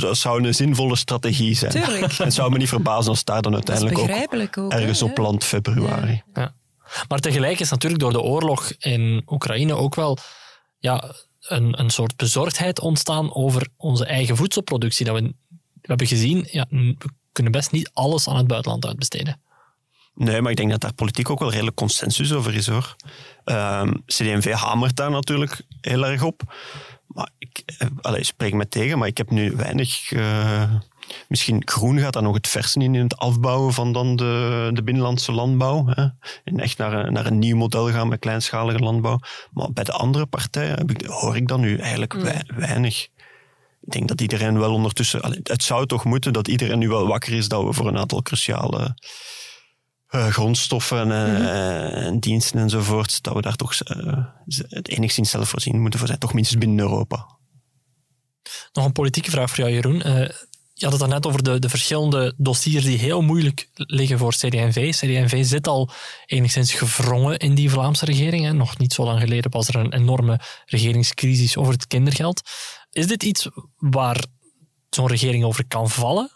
dat 0.00 0.16
zou 0.16 0.46
een 0.46 0.54
zinvolle 0.54 0.96
strategie 0.96 1.54
zijn. 1.54 1.72
Tuurlijk. 1.72 2.12
Het 2.24 2.34
zou 2.34 2.50
me 2.50 2.58
niet 2.58 2.68
verbazen 2.68 3.10
als 3.10 3.24
daar 3.24 3.42
dan 3.42 3.54
uiteindelijk 3.54 3.98
ook 3.98 4.06
begrijpelijk 4.06 4.58
ook. 4.58 4.72
hè, 4.72 4.78
ergens 4.78 5.02
op 5.02 5.16
ja. 5.16 5.22
land 5.22 5.44
februari. 5.44 6.22
Ja. 6.34 6.54
Maar 7.08 7.18
tegelijk 7.18 7.60
is 7.60 7.70
natuurlijk 7.70 8.02
door 8.02 8.12
de 8.12 8.20
oorlog 8.20 8.72
in 8.78 9.22
Oekraïne 9.26 9.74
ook 9.74 9.94
wel 9.94 10.18
ja, 10.78 11.14
een, 11.40 11.80
een 11.80 11.90
soort 11.90 12.16
bezorgdheid 12.16 12.80
ontstaan 12.80 13.34
over 13.34 13.68
onze 13.76 14.04
eigen 14.04 14.36
voedselproductie. 14.36 15.06
Dat 15.06 15.20
we, 15.20 15.34
we 15.84 15.90
hebben 15.90 16.06
gezien, 16.06 16.46
ja, 16.50 16.66
we 16.70 16.96
kunnen 17.32 17.52
best 17.52 17.70
niet 17.72 17.90
alles 17.92 18.28
aan 18.28 18.36
het 18.36 18.46
buitenland 18.46 18.86
uitbesteden. 18.86 19.40
Nee, 20.14 20.40
maar 20.42 20.50
ik 20.50 20.56
denk 20.56 20.70
dat 20.70 20.80
daar 20.80 20.92
politiek 20.94 21.30
ook 21.30 21.38
wel 21.38 21.50
redelijk 21.50 21.76
consensus 21.76 22.32
over 22.32 22.54
is 22.54 22.66
hoor. 22.66 22.96
Ehm 23.44 23.92
CD&V 24.06 24.52
hamert 24.52 24.96
daar 24.96 25.10
natuurlijk 25.10 25.62
heel 25.80 26.06
erg 26.06 26.22
op. 26.22 26.42
Maar 27.06 27.30
ik 27.38 27.62
eh, 27.78 27.88
allee, 28.00 28.24
spreek 28.24 28.52
me 28.54 28.68
tegen, 28.68 28.98
maar 28.98 29.08
ik 29.08 29.16
heb 29.16 29.30
nu 29.30 29.52
weinig. 29.56 30.12
eh, 30.12 30.72
misschien 31.28 31.62
groen 31.64 31.98
gaat 31.98 32.12
daar 32.12 32.22
nog 32.22 32.34
het 32.34 32.48
versen 32.48 32.82
in, 32.82 32.94
in 32.94 33.02
het 33.02 33.16
afbouwen 33.16 33.72
van 33.72 33.92
dan 33.92 34.16
de, 34.16 34.70
de 34.72 34.82
binnenlandse 34.82 35.32
landbouw. 35.32 35.86
Hè. 35.86 36.06
En 36.44 36.60
echt 36.60 36.78
naar 36.78 36.92
een, 36.92 37.12
naar 37.12 37.26
een 37.26 37.38
nieuw 37.38 37.56
model 37.56 37.90
gaan 37.90 38.08
met 38.08 38.18
kleinschalige 38.18 38.78
landbouw. 38.78 39.18
Maar 39.52 39.72
bij 39.72 39.84
de 39.84 39.92
andere 39.92 40.26
partijen 40.26 40.76
heb 40.76 40.90
ik, 40.90 41.06
hoor 41.06 41.36
ik 41.36 41.48
dat 41.48 41.58
nu 41.58 41.76
eigenlijk 41.76 42.12
wei- 42.12 42.42
weinig. 42.46 43.08
Ik 43.84 43.92
denk 43.92 44.08
dat 44.08 44.20
iedereen 44.20 44.58
wel 44.58 44.72
ondertussen. 44.72 45.40
het 45.42 45.62
zou 45.62 45.86
toch 45.86 46.04
moeten 46.04 46.32
dat 46.32 46.48
iedereen 46.48 46.78
nu 46.78 46.88
wel 46.88 47.06
wakker 47.06 47.32
is 47.32 47.48
dat 47.48 47.64
we 47.64 47.72
voor 47.72 47.86
een 47.86 47.98
aantal 47.98 48.22
cruciale 48.22 48.94
eh, 50.06 50.26
grondstoffen 50.26 51.10
eh, 51.12 52.06
en 52.06 52.20
diensten 52.20 52.60
enzovoort, 52.60 53.22
dat 53.22 53.34
we 53.34 53.40
daar 53.40 53.56
toch 53.56 53.74
eh, 53.74 54.24
het 54.68 54.88
enigszins 54.88 55.30
zelfvoorzien 55.30 55.80
moeten 55.80 55.98
voor 55.98 56.08
zijn. 56.08 56.20
Toch 56.20 56.34
minstens 56.34 56.60
binnen 56.60 56.78
Europa. 56.78 57.26
Nog 58.72 58.84
een 58.84 58.92
politieke 58.92 59.30
vraag 59.30 59.50
voor 59.50 59.58
jou, 59.58 59.70
Jeroen. 59.70 60.02
Je 60.76 60.84
had 60.84 60.92
het 60.92 61.00
daarnet 61.00 61.26
over 61.26 61.42
de, 61.42 61.58
de 61.58 61.68
verschillende 61.68 62.34
dossiers 62.36 62.84
die 62.84 62.98
heel 62.98 63.22
moeilijk 63.22 63.68
liggen 63.74 64.18
voor 64.18 64.32
CD&V. 64.32 64.90
CD&V 64.90 65.44
zit 65.44 65.66
al 65.66 65.90
enigszins 66.26 66.72
gevrongen 66.72 67.38
in 67.38 67.54
die 67.54 67.70
Vlaamse 67.70 68.04
regering. 68.04 68.44
Hè. 68.44 68.52
Nog 68.52 68.78
niet 68.78 68.92
zo 68.92 69.04
lang 69.04 69.20
geleden 69.20 69.50
was 69.50 69.68
er 69.68 69.76
een 69.76 69.92
enorme 69.92 70.40
regeringscrisis 70.66 71.56
over 71.56 71.72
het 71.72 71.86
kindergeld. 71.86 72.42
Is 72.94 73.06
dit 73.06 73.22
iets 73.22 73.48
waar 73.78 74.24
zo'n 74.90 75.06
regering 75.06 75.44
over 75.44 75.66
kan 75.66 75.90
vallen? 75.90 76.30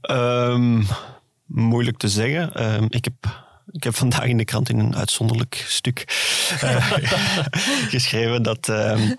Ehm, 0.00 0.82
moeilijk 1.44 1.96
te 1.96 2.08
zeggen. 2.08 2.54
Ehm, 2.54 2.86
ik, 2.88 3.04
heb, 3.04 3.44
ik 3.70 3.84
heb 3.84 3.94
vandaag 3.94 4.24
in 4.24 4.36
de 4.36 4.44
krant 4.44 4.68
in 4.68 4.78
een 4.78 4.96
uitzonderlijk 4.96 5.64
stuk 5.68 6.04
eh, 6.60 6.92
geschreven 7.94 8.42
dat, 8.42 8.68
ehm, 8.68 9.14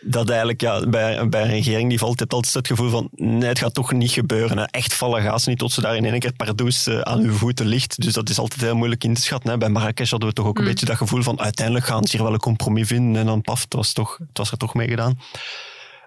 dat 0.00 0.28
eigenlijk 0.28 0.60
ja, 0.60 0.86
bij, 0.88 1.28
bij 1.28 1.42
een 1.42 1.48
regering 1.48 1.88
die 1.88 1.98
valt 1.98 2.20
het 2.20 2.32
altijd 2.32 2.54
het 2.54 2.66
gevoel 2.66 2.90
van 2.90 3.08
nee, 3.14 3.48
het 3.48 3.58
gaat 3.58 3.74
toch 3.74 3.92
niet 3.92 4.10
gebeuren. 4.10 4.58
Hè. 4.58 4.64
Echt 4.64 4.94
vallen 4.94 5.22
gaat 5.22 5.42
ze 5.42 5.48
niet 5.48 5.58
tot 5.58 5.72
ze 5.72 5.80
daar 5.80 5.96
in 5.96 6.04
één 6.04 6.18
keer 6.18 6.32
pardoes 6.32 6.86
eh, 6.86 7.00
aan 7.00 7.20
uw 7.20 7.32
voeten 7.32 7.66
ligt. 7.66 8.02
Dus 8.02 8.12
dat 8.12 8.28
is 8.28 8.38
altijd 8.38 8.60
heel 8.60 8.76
moeilijk 8.76 9.04
in 9.04 9.14
te 9.14 9.20
schatten. 9.20 9.50
Hè. 9.50 9.58
Bij 9.58 9.68
Marrakesh 9.68 10.10
hadden 10.10 10.28
we 10.28 10.34
toch 10.34 10.46
ook 10.46 10.58
een 10.58 10.64
beetje 10.64 10.86
dat 10.86 10.96
gevoel 10.96 11.22
van 11.22 11.40
uiteindelijk 11.40 11.86
gaan 11.86 12.06
ze 12.06 12.16
hier 12.16 12.24
wel 12.24 12.34
een 12.34 12.40
compromis 12.40 12.86
vinden 12.86 13.20
en 13.20 13.26
dan 13.26 13.40
paf, 13.40 13.62
het 13.62 13.74
was, 13.74 13.92
toch, 13.92 14.18
het 14.18 14.38
was 14.38 14.50
er 14.50 14.58
toch 14.58 14.74
mee 14.74 14.88
gedaan. 14.88 15.18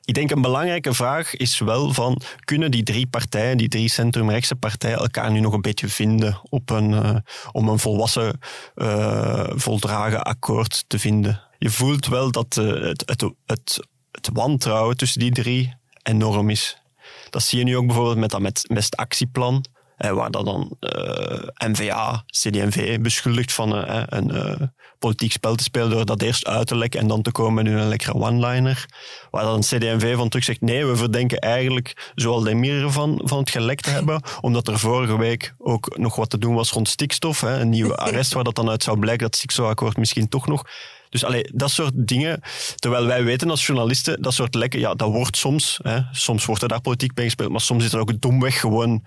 Ik 0.05 0.13
denk 0.13 0.31
een 0.31 0.41
belangrijke 0.41 0.93
vraag 0.93 1.35
is 1.35 1.59
wel 1.59 1.93
van, 1.93 2.21
kunnen 2.39 2.71
die 2.71 2.83
drie 2.83 3.07
partijen, 3.07 3.57
die 3.57 3.67
drie 3.67 3.89
centrumrechtse 3.89 4.55
partijen, 4.55 4.97
elkaar 4.97 5.31
nu 5.31 5.39
nog 5.39 5.53
een 5.53 5.61
beetje 5.61 5.87
vinden 5.87 6.39
op 6.49 6.69
een, 6.69 6.93
eh, 6.93 7.15
om 7.51 7.67
een 7.69 7.79
volwassen, 7.79 8.39
eh, 8.75 9.49
voldragen 9.49 10.23
akkoord 10.23 10.83
te 10.87 10.99
vinden? 10.99 11.41
Je 11.57 11.69
voelt 11.69 12.07
wel 12.07 12.31
dat 12.31 12.57
eh, 12.57 12.65
het, 12.65 13.03
het, 13.05 13.21
het, 13.45 13.87
het 14.11 14.29
wantrouwen 14.33 14.97
tussen 14.97 15.19
die 15.19 15.31
drie 15.31 15.75
enorm 16.03 16.49
is. 16.49 16.81
Dat 17.29 17.43
zie 17.43 17.59
je 17.59 17.63
nu 17.63 17.77
ook 17.77 17.85
bijvoorbeeld 17.85 18.17
met, 18.17 18.29
dat 18.29 18.41
met, 18.41 18.63
met 18.67 18.95
actieplan. 18.95 19.65
Eh, 20.01 20.11
waar 20.11 20.31
dat 20.31 20.45
dan 20.45 20.75
eh, 20.79 21.67
NVA, 21.69 22.23
CD&V 22.25 22.99
beschuldigt 22.99 23.53
van 23.53 23.75
eh, 23.75 24.03
een 24.05 24.71
politiek 24.99 25.31
spel 25.31 25.55
te 25.55 25.63
spelen 25.63 25.89
door 25.89 26.05
dat 26.05 26.21
eerst 26.21 26.47
uit 26.47 26.67
te 26.67 26.77
lekken 26.77 26.99
en 26.99 27.07
dan 27.07 27.21
te 27.21 27.31
komen 27.31 27.67
in 27.67 27.73
een 27.73 27.87
lekkere 27.87 28.13
one-liner. 28.13 28.85
Waar 29.31 29.43
dan 29.43 29.59
CD&V 29.59 30.15
van 30.15 30.29
terug 30.29 30.45
zegt, 30.45 30.61
nee, 30.61 30.85
we 30.85 30.95
verdenken 30.95 31.39
eigenlijk 31.39 32.11
zoal 32.15 32.41
de 32.41 32.53
meer 32.53 32.91
van, 32.91 33.21
van 33.23 33.37
het 33.37 33.49
gelekt 33.49 33.83
te 33.83 33.89
hebben, 33.97 34.21
omdat 34.41 34.67
er 34.67 34.79
vorige 34.79 35.17
week 35.17 35.53
ook 35.57 35.97
nog 35.97 36.15
wat 36.15 36.29
te 36.29 36.37
doen 36.37 36.55
was 36.55 36.71
rond 36.71 36.89
stikstof. 36.89 37.41
Hè, 37.41 37.59
een 37.59 37.69
nieuwe 37.69 37.95
arrest 38.05 38.33
waar 38.33 38.43
dat 38.43 38.55
dan 38.55 38.69
uit 38.69 38.83
zou 38.83 38.99
blijken 38.99 39.25
dat 39.25 39.35
stikstofakkoord 39.35 39.97
misschien 39.97 40.29
toch 40.29 40.47
nog... 40.47 40.63
Dus 41.09 41.23
allee, 41.23 41.49
dat 41.53 41.71
soort 41.71 41.93
dingen, 41.95 42.41
terwijl 42.75 43.05
wij 43.05 43.23
weten 43.23 43.49
als 43.49 43.65
journalisten, 43.65 44.21
dat 44.21 44.33
soort 44.33 44.55
lekken, 44.55 44.79
ja, 44.79 44.93
dat 44.93 45.09
wordt 45.09 45.37
soms, 45.37 45.79
hè, 45.83 45.99
soms 46.11 46.45
wordt 46.45 46.61
er 46.61 46.67
daar 46.67 46.81
politiek 46.81 47.13
bij 47.13 47.23
gespeeld, 47.23 47.51
maar 47.51 47.61
soms 47.61 47.83
is 47.83 47.93
er 47.93 47.99
ook 47.99 48.21
domweg 48.21 48.59
gewoon 48.59 49.03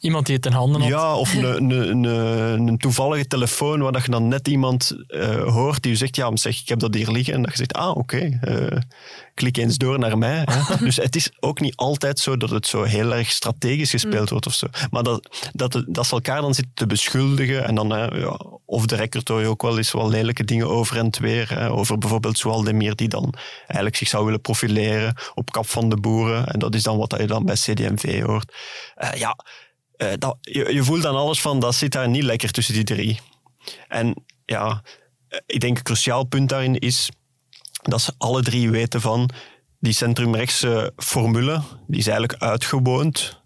Iemand 0.00 0.26
die 0.26 0.36
het 0.36 0.46
in 0.46 0.52
handen 0.52 0.80
had? 0.80 0.90
ja, 0.90 1.16
of 1.16 1.34
een, 1.34 1.70
een, 1.70 2.04
een, 2.04 2.78
toevallige 2.78 3.26
telefoon 3.26 3.80
waar 3.80 3.92
dat 3.92 4.04
je 4.04 4.10
dan 4.10 4.28
net 4.28 4.48
iemand 4.48 4.96
eh, 5.08 5.42
hoort 5.42 5.82
die 5.82 5.92
je 5.92 5.98
zegt, 5.98 6.16
ja, 6.16 6.36
zeg, 6.36 6.60
ik 6.60 6.68
heb 6.68 6.78
dat 6.78 6.94
hier 6.94 7.10
liggen. 7.10 7.34
En 7.34 7.42
dat 7.42 7.50
je 7.50 7.56
zegt, 7.56 7.72
ah, 7.72 7.96
oké, 7.96 8.38
eh, 8.40 8.80
klik 9.34 9.56
eens 9.56 9.76
door 9.76 9.98
naar 9.98 10.18
mij. 10.18 10.44
Hè. 10.44 10.76
dus 10.84 10.96
het 10.96 11.16
is 11.16 11.30
ook 11.40 11.60
niet 11.60 11.76
altijd 11.76 12.18
zo 12.18 12.36
dat 12.36 12.50
het 12.50 12.66
zo 12.66 12.82
heel 12.82 13.14
erg 13.14 13.30
strategisch 13.30 13.90
gespeeld 13.90 14.30
wordt 14.30 14.46
of 14.46 14.54
zo. 14.54 14.66
Maar 14.90 15.02
dat, 15.02 15.50
dat, 15.52 15.84
dat 15.86 16.06
ze 16.06 16.14
elkaar 16.14 16.40
dan 16.40 16.54
zitten 16.54 16.74
te 16.74 16.86
beschuldigen 16.86 17.64
en 17.64 17.74
dan, 17.74 17.90
hè, 17.90 18.04
ja, 18.04 18.40
of 18.64 18.86
de 18.86 18.96
record 18.96 19.28
hoor 19.28 19.40
je 19.40 19.46
ook 19.46 19.62
wel 19.62 19.76
eens 19.76 19.92
wel 19.92 20.08
lelijke 20.08 20.44
dingen 20.44 20.68
over 20.68 20.96
en 20.96 21.06
het 21.06 21.18
weer. 21.18 21.48
Hè, 21.48 21.70
over 21.70 21.98
bijvoorbeeld 21.98 22.38
Zoal 22.38 22.62
Demir 22.62 22.96
die 22.96 23.08
dan 23.08 23.34
eigenlijk 23.58 23.96
zich 23.96 24.08
zou 24.08 24.24
willen 24.24 24.40
profileren 24.40 25.14
op 25.34 25.50
kap 25.50 25.68
van 25.68 25.88
de 25.88 25.96
boeren. 25.96 26.46
En 26.46 26.58
dat 26.58 26.74
is 26.74 26.82
dan 26.82 26.96
wat 26.96 27.14
je 27.18 27.26
dan 27.26 27.44
bij 27.44 27.54
CD&V 27.54 28.22
hoort. 28.22 28.52
Eh, 28.94 29.12
ja, 29.12 29.36
eh, 29.96 30.12
dat, 30.18 30.36
je, 30.40 30.74
je 30.74 30.84
voelt 30.84 31.02
dan 31.02 31.16
alles 31.16 31.40
van, 31.40 31.60
dat 31.60 31.74
zit 31.74 31.92
daar 31.92 32.08
niet 32.08 32.22
lekker 32.22 32.50
tussen 32.50 32.74
die 32.74 32.84
drie. 32.84 33.20
En 33.88 34.24
ja, 34.44 34.82
eh, 35.28 35.38
ik 35.46 35.60
denk 35.60 35.76
een 35.76 35.82
cruciaal 35.82 36.24
punt 36.24 36.48
daarin 36.48 36.78
is 36.78 37.10
dat 37.82 38.00
ze 38.00 38.12
alle 38.18 38.42
drie 38.42 38.70
weten 38.70 39.00
van 39.00 39.30
die 39.80 39.92
centrumrechtse 39.92 40.92
formule, 40.96 41.62
die 41.86 41.98
is 41.98 42.06
eigenlijk 42.06 42.42
uitgewoond. 42.42 43.44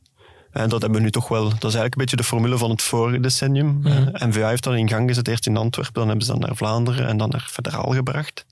En 0.50 0.68
dat 0.68 0.80
hebben 0.80 0.98
we 0.98 1.04
nu 1.04 1.10
toch 1.10 1.28
wel, 1.28 1.42
dat 1.42 1.52
is 1.52 1.62
eigenlijk 1.62 1.94
een 1.94 2.00
beetje 2.00 2.16
de 2.16 2.24
formule 2.24 2.58
van 2.58 2.70
het 2.70 2.82
vorige 2.82 3.20
decennium. 3.20 3.80
N-VA 4.12 4.48
heeft 4.48 4.62
dat 4.62 4.74
in 4.74 4.88
gang 4.88 5.08
gezet, 5.08 5.28
eerst 5.28 5.46
in 5.46 5.56
Antwerpen, 5.56 5.94
dan 5.94 6.08
hebben 6.08 6.26
ze 6.26 6.32
dat 6.32 6.40
naar 6.40 6.56
Vlaanderen 6.56 7.06
en 7.06 7.16
dan 7.16 7.28
naar 7.28 7.46
federaal 7.50 7.92
gebracht. 7.92 8.46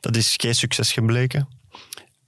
Dat 0.00 0.16
is 0.16 0.34
geen 0.36 0.54
succes 0.54 0.92
gebleken. 0.92 1.48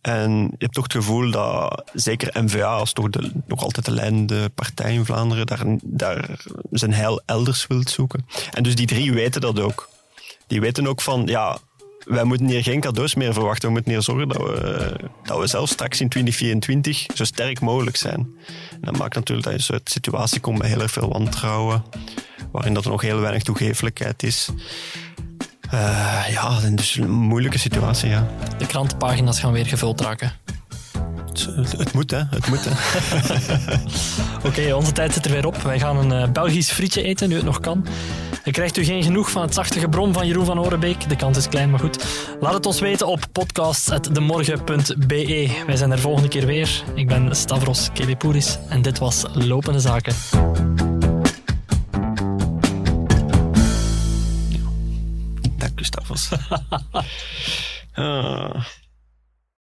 En 0.05 0.31
je 0.41 0.55
hebt 0.59 0.75
toch 0.75 0.83
het 0.83 0.93
gevoel 0.93 1.31
dat 1.31 1.83
zeker 1.93 2.43
N-VA, 2.45 2.75
als 2.75 2.93
toch 2.93 3.11
de, 3.11 3.31
nog 3.47 3.63
altijd 3.63 3.85
de 3.85 3.91
leidende 3.91 4.49
partij 4.49 4.95
in 4.95 5.05
Vlaanderen, 5.05 5.47
daar, 5.47 5.65
daar 5.83 6.45
zijn 6.71 6.93
heil 6.93 7.23
elders 7.27 7.67
wilt 7.67 7.91
zoeken. 7.91 8.27
En 8.51 8.63
dus 8.63 8.75
die 8.75 8.87
drie 8.87 9.13
weten 9.13 9.41
dat 9.41 9.61
ook. 9.61 9.89
Die 10.47 10.61
weten 10.61 10.87
ook 10.87 11.01
van, 11.01 11.27
ja, 11.27 11.59
wij 12.05 12.25
moeten 12.25 12.47
hier 12.47 12.63
geen 12.63 12.81
cadeaus 12.81 13.15
meer 13.15 13.33
verwachten. 13.33 13.69
We 13.69 13.75
moeten 13.75 13.93
hier 13.93 14.03
zorgen 14.03 14.29
dat 14.29 14.37
we, 14.37 14.95
dat 15.23 15.39
we 15.39 15.47
zelf 15.47 15.69
straks 15.69 16.01
in 16.01 16.09
2024 16.09 17.07
zo 17.15 17.25
sterk 17.25 17.61
mogelijk 17.61 17.97
zijn. 17.97 18.19
En 18.71 18.81
dat 18.81 18.99
maakt 18.99 19.15
natuurlijk 19.15 19.49
dat 19.49 19.57
je 19.57 19.63
zo'n 19.63 19.81
situatie 19.85 20.41
komt 20.41 20.59
met 20.59 20.67
heel 20.67 20.81
erg 20.81 20.93
veel 20.93 21.09
wantrouwen, 21.09 21.85
waarin 22.53 22.75
dat 22.75 22.85
er 22.85 22.91
nog 22.91 23.03
heel 23.03 23.21
weinig 23.21 23.43
toegeeflijkheid 23.43 24.23
is. 24.23 24.49
Eh, 25.71 26.25
ja, 26.31 26.61
dus 26.71 26.97
een 26.97 27.11
moeilijke 27.11 27.59
situatie, 27.59 28.09
ja. 28.09 28.27
De 28.59 28.67
krantenpagina's 28.67 29.41
gaan 29.41 29.53
weer 29.53 29.67
gevuld 29.67 30.01
raken. 30.01 30.33
Het, 31.79 31.93
moet, 31.93 32.11
hè. 32.11 32.23
Het 32.31 32.47
moet, 32.47 32.65
hè. 32.65 32.71
Oké, 34.49 34.75
onze 34.75 34.93
tijd 34.93 35.13
zit 35.13 35.25
er 35.25 35.31
weer 35.31 35.47
op. 35.47 35.57
Wij 35.57 35.79
gaan 35.79 35.97
een 35.97 36.23
eh, 36.23 36.29
Belgisch 36.33 36.71
frietje 36.71 37.03
eten, 37.03 37.29
nu 37.29 37.35
het 37.35 37.45
nog 37.45 37.61
kan. 37.61 37.87
Krijgt 38.51 38.77
u 38.77 38.85
geen 38.85 39.03
genoeg 39.03 39.31
van 39.31 39.43
het 39.43 39.55
zachte 39.55 39.79
gebrom 39.79 40.13
van 40.13 40.27
Jeroen 40.27 40.45
van 40.45 40.61
Orenbeek. 40.61 41.09
De 41.09 41.17
kans 41.17 41.37
is 41.37 41.49
klein, 41.49 41.71
maar 41.71 41.81
goed. 41.81 42.05
Laat 42.41 42.53
het 42.53 42.67
ons 42.67 42.81
weten 42.81 43.07
op 43.07 43.21
podcast.demorgen.be. 43.33 45.51
Wij 45.67 45.77
zijn 45.77 45.91
er 45.91 45.99
volgende 45.99 46.29
keer 46.29 46.47
weer. 46.47 46.83
Ik 46.95 47.09
ben 47.09 47.37
Stavros 47.37 47.91
Kelepouris 47.93 48.59
en 48.69 48.83
dit 48.83 48.99
was 48.99 49.25
Lopende 49.33 49.81
Zaken. 49.81 50.15
Gustavus. 55.85 56.31
Ah. 57.97 58.67